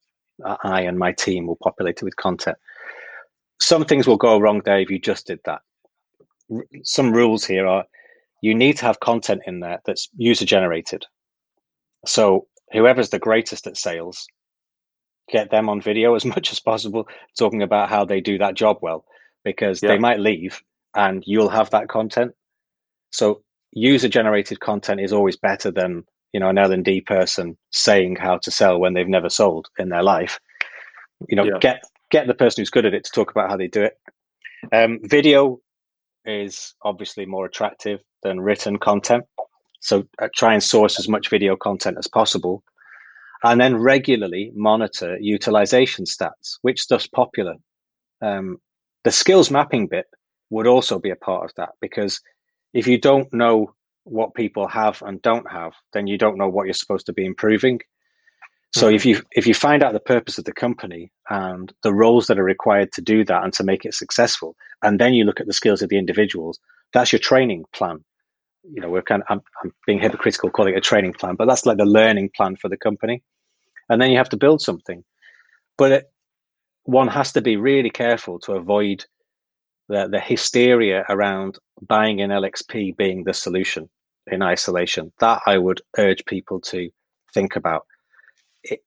I 0.63 0.81
and 0.81 0.97
my 0.97 1.11
team 1.11 1.45
will 1.47 1.57
populate 1.61 1.97
it 2.01 2.05
with 2.05 2.15
content. 2.15 2.57
Some 3.61 3.85
things 3.85 4.07
will 4.07 4.17
go 4.17 4.39
wrong 4.39 4.61
there 4.65 4.79
if 4.79 4.89
you 4.89 4.99
just 4.99 5.27
did 5.27 5.39
that. 5.45 5.61
Some 6.83 7.13
rules 7.13 7.45
here 7.45 7.67
are 7.67 7.85
you 8.43 8.53
need 8.53 8.75
to 8.75 8.85
have 8.85 8.99
content 8.99 9.41
in 9.47 9.61
there 9.61 9.79
that's 9.85 10.09
user 10.17 10.43
generated. 10.43 11.05
So 12.05 12.47
whoever's 12.73 13.09
the 13.09 13.17
greatest 13.17 13.67
at 13.67 13.77
sales, 13.77 14.27
get 15.31 15.49
them 15.49 15.69
on 15.69 15.79
video 15.79 16.13
as 16.15 16.25
much 16.35 16.51
as 16.51 16.59
possible, 16.59 17.07
talking 17.39 17.63
about 17.63 17.87
how 17.87 18.03
they 18.03 18.19
do 18.19 18.37
that 18.39 18.55
job 18.55 18.79
well, 18.81 19.05
because 19.45 19.81
yeah. 19.81 19.91
they 19.91 19.97
might 19.97 20.19
leave 20.19 20.61
and 20.93 21.23
you'll 21.25 21.47
have 21.47 21.69
that 21.69 21.87
content. 21.87 22.33
So 23.13 23.43
user 23.71 24.09
generated 24.09 24.59
content 24.59 24.99
is 24.99 25.13
always 25.13 25.37
better 25.37 25.71
than 25.71 26.03
you 26.33 26.41
know 26.41 26.49
an 26.49 26.57
L 26.57 26.73
and 26.73 26.83
D 26.83 26.99
person 26.99 27.57
saying 27.71 28.17
how 28.17 28.39
to 28.39 28.51
sell 28.51 28.77
when 28.77 28.93
they've 28.93 29.07
never 29.07 29.29
sold 29.29 29.69
in 29.79 29.87
their 29.87 30.03
life. 30.03 30.41
You 31.29 31.37
know, 31.37 31.45
yeah. 31.45 31.59
get 31.61 31.83
get 32.11 32.27
the 32.27 32.33
person 32.33 32.59
who's 32.59 32.69
good 32.69 32.85
at 32.85 32.93
it 32.93 33.05
to 33.05 33.11
talk 33.11 33.31
about 33.31 33.49
how 33.49 33.55
they 33.55 33.69
do 33.69 33.83
it. 33.83 33.97
Um, 34.73 34.99
video 35.01 35.61
is 36.25 36.73
obviously 36.83 37.25
more 37.25 37.45
attractive 37.45 37.99
than 38.23 38.39
written 38.39 38.77
content, 38.77 39.25
so 39.81 40.03
uh, 40.21 40.29
try 40.35 40.53
and 40.53 40.63
source 40.63 40.99
as 40.99 41.09
much 41.09 41.29
video 41.29 41.55
content 41.55 41.97
as 41.97 42.07
possible, 42.07 42.63
and 43.43 43.59
then 43.59 43.75
regularly 43.75 44.51
monitor 44.55 45.17
utilization 45.19 46.05
stats. 46.05 46.57
Which 46.61 46.81
stuff's 46.81 47.07
popular? 47.07 47.55
Um, 48.21 48.57
the 49.03 49.11
skills 49.11 49.51
mapping 49.51 49.87
bit 49.87 50.05
would 50.49 50.67
also 50.67 50.99
be 50.99 51.09
a 51.09 51.15
part 51.15 51.43
of 51.43 51.51
that 51.57 51.71
because 51.81 52.21
if 52.73 52.87
you 52.87 52.97
don't 52.97 53.31
know 53.33 53.73
what 54.05 54.33
people 54.33 54.67
have 54.67 55.01
and 55.01 55.21
don't 55.21 55.49
have, 55.51 55.73
then 55.93 56.07
you 56.07 56.17
don't 56.17 56.37
know 56.37 56.47
what 56.47 56.65
you're 56.65 56.73
supposed 56.73 57.05
to 57.07 57.13
be 57.13 57.25
improving. 57.25 57.79
So 58.75 58.87
mm-hmm. 58.87 58.95
if 58.95 59.05
you 59.05 59.21
if 59.31 59.47
you 59.47 59.53
find 59.53 59.83
out 59.83 59.93
the 59.93 59.99
purpose 59.99 60.37
of 60.37 60.45
the 60.45 60.53
company 60.53 61.11
and 61.29 61.71
the 61.83 61.93
roles 61.93 62.27
that 62.27 62.39
are 62.39 62.43
required 62.43 62.91
to 62.93 63.01
do 63.01 63.23
that 63.25 63.43
and 63.43 63.53
to 63.53 63.63
make 63.63 63.85
it 63.85 63.93
successful, 63.93 64.55
and 64.81 64.99
then 64.99 65.13
you 65.13 65.25
look 65.25 65.39
at 65.39 65.47
the 65.47 65.53
skills 65.53 65.81
of 65.81 65.89
the 65.89 65.97
individuals, 65.97 66.59
that's 66.93 67.11
your 67.11 67.19
training 67.19 67.65
plan. 67.73 68.03
You 68.63 68.81
know, 68.81 68.89
we're 68.89 69.03
kind 69.03 69.21
of 69.21 69.27
I'm, 69.29 69.41
I'm 69.63 69.71
being 69.85 69.99
hypocritical 69.99 70.49
calling 70.49 70.73
it 70.73 70.77
a 70.77 70.81
training 70.81 71.13
plan, 71.13 71.35
but 71.35 71.47
that's 71.47 71.65
like 71.65 71.77
the 71.77 71.85
learning 71.85 72.31
plan 72.35 72.55
for 72.55 72.69
the 72.69 72.77
company. 72.77 73.21
And 73.89 74.01
then 74.01 74.11
you 74.11 74.17
have 74.17 74.29
to 74.29 74.37
build 74.37 74.61
something, 74.61 75.03
but 75.77 75.91
it, 75.91 76.11
one 76.85 77.09
has 77.09 77.31
to 77.33 77.41
be 77.41 77.57
really 77.57 77.89
careful 77.89 78.39
to 78.39 78.53
avoid 78.53 79.05
the, 79.89 80.07
the 80.07 80.19
hysteria 80.19 81.05
around 81.09 81.59
buying 81.81 82.21
an 82.21 82.29
LXP 82.29 82.95
being 82.97 83.23
the 83.23 83.33
solution 83.33 83.89
in 84.27 84.41
isolation. 84.41 85.11
That 85.19 85.41
I 85.45 85.57
would 85.57 85.81
urge 85.97 86.25
people 86.25 86.59
to 86.61 86.89
think 87.33 87.55
about. 87.55 87.85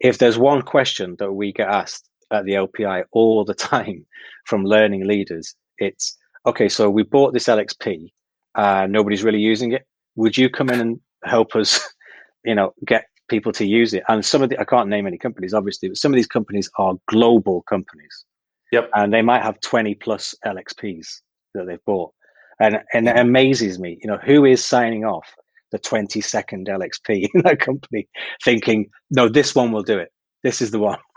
If 0.00 0.18
there's 0.18 0.38
one 0.38 0.62
question 0.62 1.16
that 1.18 1.32
we 1.32 1.52
get 1.52 1.68
asked 1.68 2.08
at 2.32 2.44
the 2.44 2.52
LPI 2.52 3.04
all 3.12 3.44
the 3.44 3.54
time 3.72 4.04
from 4.44 4.64
learning 4.64 5.06
leaders, 5.06 5.54
it's 5.78 6.16
okay, 6.46 6.68
so 6.68 6.88
we 6.88 7.02
bought 7.02 7.32
this 7.32 7.46
LXP, 7.46 8.10
uh, 8.54 8.86
nobody's 8.88 9.24
really 9.24 9.40
using 9.40 9.72
it. 9.72 9.86
Would 10.14 10.36
you 10.36 10.48
come 10.48 10.70
in 10.70 10.80
and 10.80 11.00
help 11.24 11.54
us, 11.54 11.80
you 12.44 12.54
know, 12.54 12.72
get 12.86 13.06
people 13.28 13.52
to 13.52 13.66
use 13.66 13.92
it. 13.92 14.02
And 14.08 14.24
some 14.24 14.42
of 14.42 14.50
the 14.50 14.60
I 14.60 14.64
can't 14.64 14.88
name 14.88 15.06
any 15.06 15.18
companies, 15.18 15.54
obviously, 15.54 15.88
but 15.88 15.98
some 15.98 16.12
of 16.12 16.16
these 16.16 16.26
companies 16.26 16.70
are 16.78 16.94
global 17.08 17.62
companies. 17.62 18.24
Yep. 18.72 18.90
And 18.94 19.12
they 19.12 19.22
might 19.22 19.42
have 19.42 19.60
20 19.60 19.94
plus 19.96 20.34
LXPs 20.44 21.20
that 21.54 21.66
they've 21.66 21.84
bought. 21.84 22.12
And 22.60 22.78
and 22.94 23.08
it 23.08 23.18
amazes 23.18 23.78
me, 23.78 23.98
you 24.00 24.08
know, 24.08 24.18
who 24.18 24.44
is 24.44 24.64
signing 24.64 25.04
off 25.04 25.28
the 25.76 25.88
20 25.88 26.20
second 26.22 26.66
LXP 26.68 27.28
in 27.34 27.42
that 27.42 27.60
company, 27.60 28.08
thinking, 28.42 28.90
no, 29.10 29.28
this 29.28 29.54
one 29.54 29.72
will 29.72 29.82
do 29.82 29.98
it. 29.98 30.12
This 30.42 30.60
is 30.60 30.70
the 30.70 30.78
one. 30.78 30.98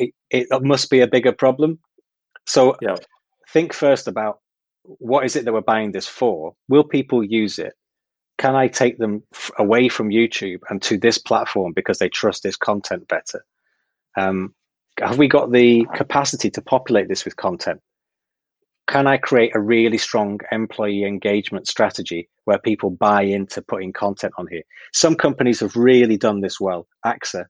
It, 0.00 0.14
it 0.30 0.62
must 0.62 0.90
be 0.90 1.00
a 1.00 1.08
bigger 1.08 1.32
problem. 1.32 1.80
So 2.46 2.76
yep. 2.80 3.00
think 3.48 3.72
first 3.72 4.06
about 4.06 4.38
what 4.84 5.24
is 5.24 5.34
it 5.34 5.44
that 5.44 5.52
we're 5.52 5.60
buying 5.60 5.90
this 5.90 6.06
for? 6.06 6.54
Will 6.68 6.84
people 6.84 7.24
use 7.24 7.58
it? 7.58 7.72
Can 8.38 8.54
I 8.54 8.68
take 8.68 8.98
them 8.98 9.24
f- 9.34 9.50
away 9.58 9.88
from 9.88 10.10
YouTube 10.10 10.60
and 10.70 10.80
to 10.82 10.98
this 10.98 11.18
platform 11.18 11.72
because 11.74 11.98
they 11.98 12.08
trust 12.08 12.44
this 12.44 12.54
content 12.54 13.08
better? 13.08 13.44
Um, 14.16 14.54
have 15.00 15.18
we 15.18 15.26
got 15.26 15.50
the 15.50 15.84
capacity 15.96 16.48
to 16.52 16.62
populate 16.62 17.08
this 17.08 17.24
with 17.24 17.34
content? 17.34 17.80
Can 18.88 19.06
I 19.06 19.18
create 19.18 19.54
a 19.54 19.60
really 19.60 19.98
strong 19.98 20.40
employee 20.50 21.04
engagement 21.04 21.68
strategy 21.68 22.28
where 22.46 22.58
people 22.58 22.90
buy 22.90 23.22
into 23.22 23.60
putting 23.60 23.92
content 23.92 24.32
on 24.38 24.46
here? 24.50 24.62
Some 24.92 25.14
companies 25.14 25.60
have 25.60 25.76
really 25.76 26.16
done 26.16 26.40
this 26.40 26.58
well. 26.58 26.88
AXA 27.04 27.44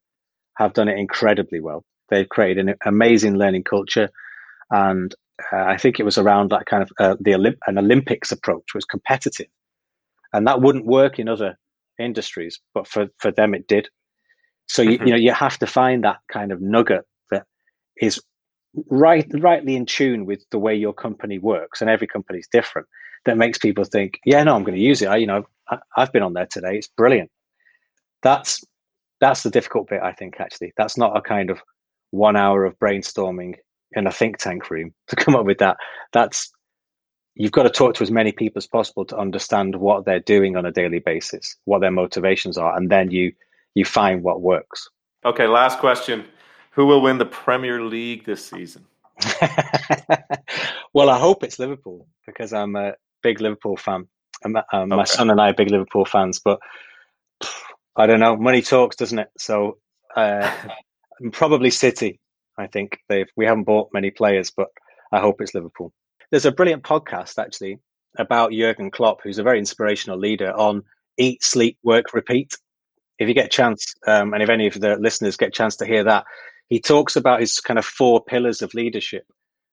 have 0.57 0.75
done 0.75 0.89
it 0.89 0.99
incredibly 0.99 1.61
well. 1.61 1.85
They've 2.11 2.29
created 2.29 2.69
an 2.69 2.75
amazing 2.85 3.37
learning 3.37 3.65
culture, 3.65 4.11
and 4.71 5.15
uh, 5.53 5.65
I 5.65 5.77
think 5.77 6.01
it 6.01 6.05
was 6.05 6.19
around 6.19 6.51
that 6.51 6.67
kind 6.67 6.83
of 6.83 6.91
uh, 6.99 7.17
the 7.21 7.33
Olymp- 7.33 7.59
an 7.67 7.79
Olympics 7.79 8.33
approach 8.33 8.75
was 8.75 8.85
competitive, 8.85 9.47
and 10.33 10.47
that 10.47 10.61
wouldn't 10.61 10.87
work 10.87 11.19
in 11.19 11.29
other 11.29 11.57
industries, 12.01 12.59
but 12.75 12.89
for 12.89 13.09
for 13.19 13.31
them 13.31 13.55
it 13.55 13.69
did. 13.69 13.89
So 14.67 14.83
you, 14.83 14.99
mm-hmm. 14.99 15.07
you 15.07 15.13
know 15.13 15.19
you 15.19 15.33
have 15.33 15.59
to 15.59 15.67
find 15.67 16.03
that 16.03 16.19
kind 16.33 16.51
of 16.51 16.61
nugget 16.61 17.05
that 17.31 17.45
is 18.01 18.21
right 18.91 19.27
rightly 19.35 19.75
in 19.77 19.87
tune 19.87 20.27
with 20.27 20.45
the 20.51 20.59
way 20.59 20.75
your 20.75 20.93
company 20.93 21.39
works 21.39 21.81
and 21.81 21.91
every 21.91 22.07
company 22.07 22.39
is 22.39 22.49
different 22.53 22.87
that 23.25 23.37
makes 23.37 23.59
people 23.59 23.85
think 23.85 24.21
yeah 24.25 24.43
no 24.43 24.55
i'm 24.55 24.63
going 24.63 24.77
to 24.77 24.83
use 24.83 25.03
it. 25.03 25.07
I 25.07 25.17
you 25.17 25.27
know 25.27 25.45
I, 25.71 25.79
i've 25.97 26.13
been 26.13 26.23
on 26.23 26.35
there 26.35 26.47
today. 26.47 26.77
It's 26.77 26.89
brilliant. 26.89 27.31
That's 28.23 28.63
that's 29.21 29.43
the 29.43 29.51
difficult 29.51 29.89
bit 29.89 30.03
i 30.03 30.13
think 30.13 30.37
actually. 30.39 30.73
That's 30.77 30.97
not 30.97 31.17
a 31.17 31.21
kind 31.21 31.51
of 31.51 31.61
one 32.11 32.37
hour 32.37 32.65
of 32.65 32.79
brainstorming 32.79 33.55
in 33.93 34.07
a 34.07 34.13
think 34.13 34.39
tank 34.39 34.71
room 34.71 34.95
to 35.09 35.17
come 35.17 35.35
up 35.35 35.47
with 35.47 35.59
that. 35.59 35.77
That's 36.13 36.51
you've 37.35 37.53
got 37.53 37.63
to 37.63 37.71
talk 37.71 37.95
to 37.95 38.03
as 38.03 38.11
many 38.11 38.33
people 38.33 38.59
as 38.59 38.67
possible 38.67 39.05
to 39.07 39.17
understand 39.17 39.77
what 39.77 40.05
they're 40.05 40.21
doing 40.21 40.57
on 40.57 40.67
a 40.67 40.73
daily 40.73 40.99
basis 40.99 41.57
what 41.65 41.81
their 41.81 41.91
motivations 41.91 42.59
are 42.59 42.77
and 42.77 42.91
then 42.91 43.11
you 43.11 43.33
you 43.75 43.85
find 43.85 44.23
what 44.23 44.43
works. 44.43 44.89
Okay 45.25 45.47
last 45.47 45.79
question 45.79 46.25
who 46.79 46.87
will 46.87 47.01
win 47.01 47.19
the 47.19 47.27
Premier 47.27 47.83
League 47.83 48.25
this 48.25 48.47
season? 48.47 48.87
well, 50.93 51.11
I 51.11 51.19
hope 51.19 51.43
it's 51.43 51.59
Liverpool 51.59 52.07
because 52.25 52.53
I'm 52.53 52.77
a 52.77 52.93
big 53.21 53.41
Liverpool 53.41 53.77
fan. 53.77 54.07
Um, 54.45 54.55
okay. 54.57 54.85
My 54.87 55.03
son 55.03 55.29
and 55.29 55.41
I 55.41 55.51
are 55.51 55.55
big 55.55 55.73
Liverpool 55.73 56.05
fans, 56.05 56.39
but 56.39 56.61
I 57.97 58.07
don't 58.07 58.21
know. 58.21 58.37
Money 58.37 58.63
talks, 58.63 58.95
doesn't 58.95 59.19
it? 59.19 59.29
So 59.37 59.79
uh, 60.15 60.49
probably 61.33 61.71
City. 61.71 62.21
I 62.57 62.69
think 62.69 63.01
they've 63.09 63.27
we 63.35 63.45
haven't 63.45 63.65
bought 63.65 63.89
many 63.93 64.13
players, 64.13 64.53
but 64.53 64.69
I 65.11 65.19
hope 65.19 65.41
it's 65.41 65.55
Liverpool. 65.55 65.93
There's 66.31 66.47
a 66.47 66.53
brilliant 66.53 66.85
podcast 66.85 67.43
actually 67.43 67.81
about 68.19 68.53
Jurgen 68.53 68.93
Klopp, 68.93 69.19
who's 69.25 69.39
a 69.39 69.43
very 69.43 69.59
inspirational 69.59 70.17
leader 70.17 70.53
on 70.53 70.85
eat, 71.17 71.43
sleep, 71.43 71.77
work, 71.83 72.15
repeat. 72.15 72.55
If 73.19 73.27
you 73.27 73.35
get 73.35 73.47
a 73.47 73.49
chance, 73.49 73.97
um, 74.07 74.33
and 74.33 74.45
if 74.45 74.49
any 74.49 74.69
of 74.69 74.75
the 74.75 74.95
listeners 74.95 75.37
get 75.37 75.49
a 75.49 75.51
chance 75.51 75.75
to 75.79 75.85
hear 75.85 76.05
that, 76.05 76.25
he 76.69 76.81
talks 76.81 77.17
about 77.17 77.41
his 77.41 77.61
kind 77.61 77.79
of 77.79 77.85
four 77.85 78.23
pillars 78.23 78.63
of 78.63 78.75
leadership. 78.75 79.25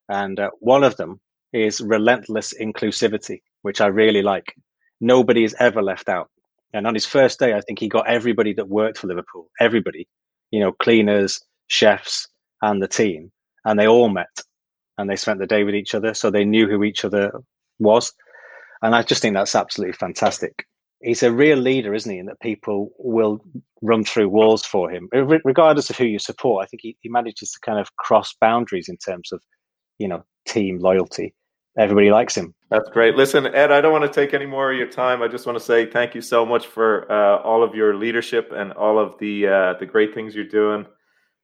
And 0.10 0.40
uh, 0.40 0.52
one 0.60 0.84
of 0.84 0.98
them 0.98 1.20
is 1.54 1.82
relentless 1.82 2.54
inclusivity, 2.54 3.42
which 3.64 3.82
I 3.82 3.88
really 3.88 4.22
like. 4.22 4.56
Nobody 5.02 5.44
is 5.44 5.56
ever 5.60 5.82
left 5.82 6.10
out. 6.10 6.30
And 6.74 6.88
on 6.88 6.94
his 6.94 7.06
first 7.06 7.40
day, 7.40 7.54
I 7.54 7.62
think 7.62 7.80
he 7.80 7.88
got 7.88 8.08
everybody 8.08 8.54
that 8.54 8.68
worked 8.68 8.98
for 8.98 9.08
Liverpool, 9.08 9.50
everybody, 9.60 10.08
you 10.52 10.60
know, 10.60 10.74
cleaners, 10.74 11.40
chefs, 11.68 12.28
and 12.62 12.82
the 12.82 12.88
team. 12.88 13.32
And 13.64 13.80
they 13.80 13.88
all 13.88 14.10
met 14.10 14.42
and 14.98 15.10
they 15.10 15.16
spent 15.16 15.40
the 15.40 15.48
day 15.48 15.64
with 15.64 15.76
each 15.76 15.96
other. 15.96 16.14
So 16.14 16.30
they 16.30 16.46
knew 16.46 16.68
who 16.68 16.84
each 16.84 17.04
other 17.06 17.32
was. 17.80 18.14
And 18.82 18.94
I 18.94 19.04
just 19.04 19.22
think 19.22 19.36
that's 19.36 19.56
absolutely 19.56 19.94
fantastic 19.94 20.66
he's 21.06 21.24
a 21.24 21.32
real 21.32 21.58
leader, 21.58 21.94
isn't 21.94 22.12
he? 22.12 22.20
And 22.20 22.28
that 22.28 22.40
people 22.40 22.92
will 22.98 23.44
run 23.82 24.04
through 24.04 24.30
walls 24.30 24.66
for 24.66 24.90
him, 24.90 25.08
regardless 25.12 25.90
of 25.90 25.98
who 25.98 26.06
you 26.06 26.20
support. 26.20 26.64
I 26.64 26.68
think 26.68 26.82
he, 26.82 26.98
he 27.02 27.10
manages 27.10 27.52
to 27.52 27.60
kind 27.60 27.80
of 27.80 27.96
cross 27.98 28.34
boundaries 28.42 28.90
in 28.90 28.98
terms 28.98 29.32
of, 29.32 29.42
you 30.00 30.08
know, 30.08 30.24
team 30.46 30.80
loyalty. 30.80 31.34
Everybody 31.78 32.10
likes 32.10 32.36
him. 32.36 32.56
That's 32.72 32.90
great. 32.90 33.16
Listen, 33.16 33.48
Ed, 33.48 33.72
I 33.72 33.82
don't 33.82 33.92
want 33.92 34.06
to 34.06 34.22
take 34.22 34.34
any 34.34 34.46
more 34.46 34.72
of 34.72 34.78
your 34.78 34.88
time. 34.88 35.22
I 35.22 35.28
just 35.28 35.46
want 35.46 35.58
to 35.60 35.64
say 35.64 35.86
thank 35.86 36.16
you 36.16 36.22
so 36.22 36.46
much 36.46 36.68
for 36.68 37.12
uh, 37.12 37.42
all 37.42 37.64
of 37.64 37.76
your 37.76 37.96
leadership 37.96 38.52
and 38.56 38.72
all 38.74 38.98
of 38.98 39.18
the 39.20 39.48
uh, 39.48 39.74
the 39.80 39.86
great 39.86 40.14
things 40.14 40.34
you're 40.34 40.46
doing. 40.46 40.86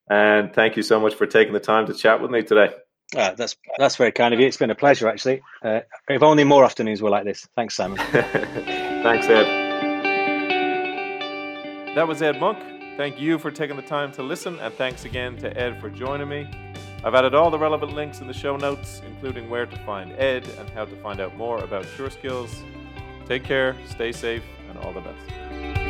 And 0.09 0.53
thank 0.53 0.77
you 0.77 0.83
so 0.83 1.01
much 1.01 1.15
for 1.15 1.25
taking 1.25 1.53
the 1.53 1.59
time 1.59 1.85
to 1.87 1.93
chat 1.93 2.21
with 2.21 2.31
me 2.31 2.43
today. 2.43 2.73
Uh, 3.15 3.33
that's 3.33 3.57
that's 3.77 3.97
very 3.97 4.13
kind 4.13 4.33
of 4.33 4.39
you. 4.39 4.47
It's 4.47 4.55
been 4.55 4.71
a 4.71 4.75
pleasure, 4.75 5.09
actually. 5.09 5.41
Uh, 5.63 5.81
if 6.07 6.23
only 6.23 6.45
more 6.45 6.63
afternoons 6.63 7.01
were 7.01 7.09
like 7.09 7.25
this. 7.25 7.45
Thanks, 7.57 7.75
Simon. 7.75 7.99
Thanks, 9.03 9.27
Ed. 9.27 9.45
That 11.95 12.07
was 12.07 12.21
Ed 12.21 12.39
Monk. 12.39 12.59
Thank 12.97 13.19
you 13.19 13.39
for 13.39 13.49
taking 13.49 13.75
the 13.75 13.81
time 13.81 14.11
to 14.11 14.21
listen, 14.21 14.59
and 14.59 14.71
thanks 14.75 15.05
again 15.05 15.35
to 15.37 15.57
Ed 15.57 15.81
for 15.81 15.89
joining 15.89 16.29
me. 16.29 16.47
I've 17.03 17.15
added 17.15 17.33
all 17.33 17.49
the 17.49 17.57
relevant 17.57 17.93
links 17.93 18.21
in 18.21 18.27
the 18.27 18.33
show 18.33 18.57
notes, 18.57 19.01
including 19.07 19.49
where 19.49 19.65
to 19.65 19.75
find 19.85 20.11
Ed 20.19 20.47
and 20.59 20.69
how 20.69 20.85
to 20.85 20.95
find 20.97 21.19
out 21.19 21.35
more 21.35 21.63
about 21.63 21.85
SureSkills. 21.85 22.55
Take 23.25 23.43
care, 23.43 23.75
stay 23.89 24.11
safe, 24.11 24.43
and 24.69 24.77
all 24.77 24.93
the 24.93 25.01
best. 25.01 25.80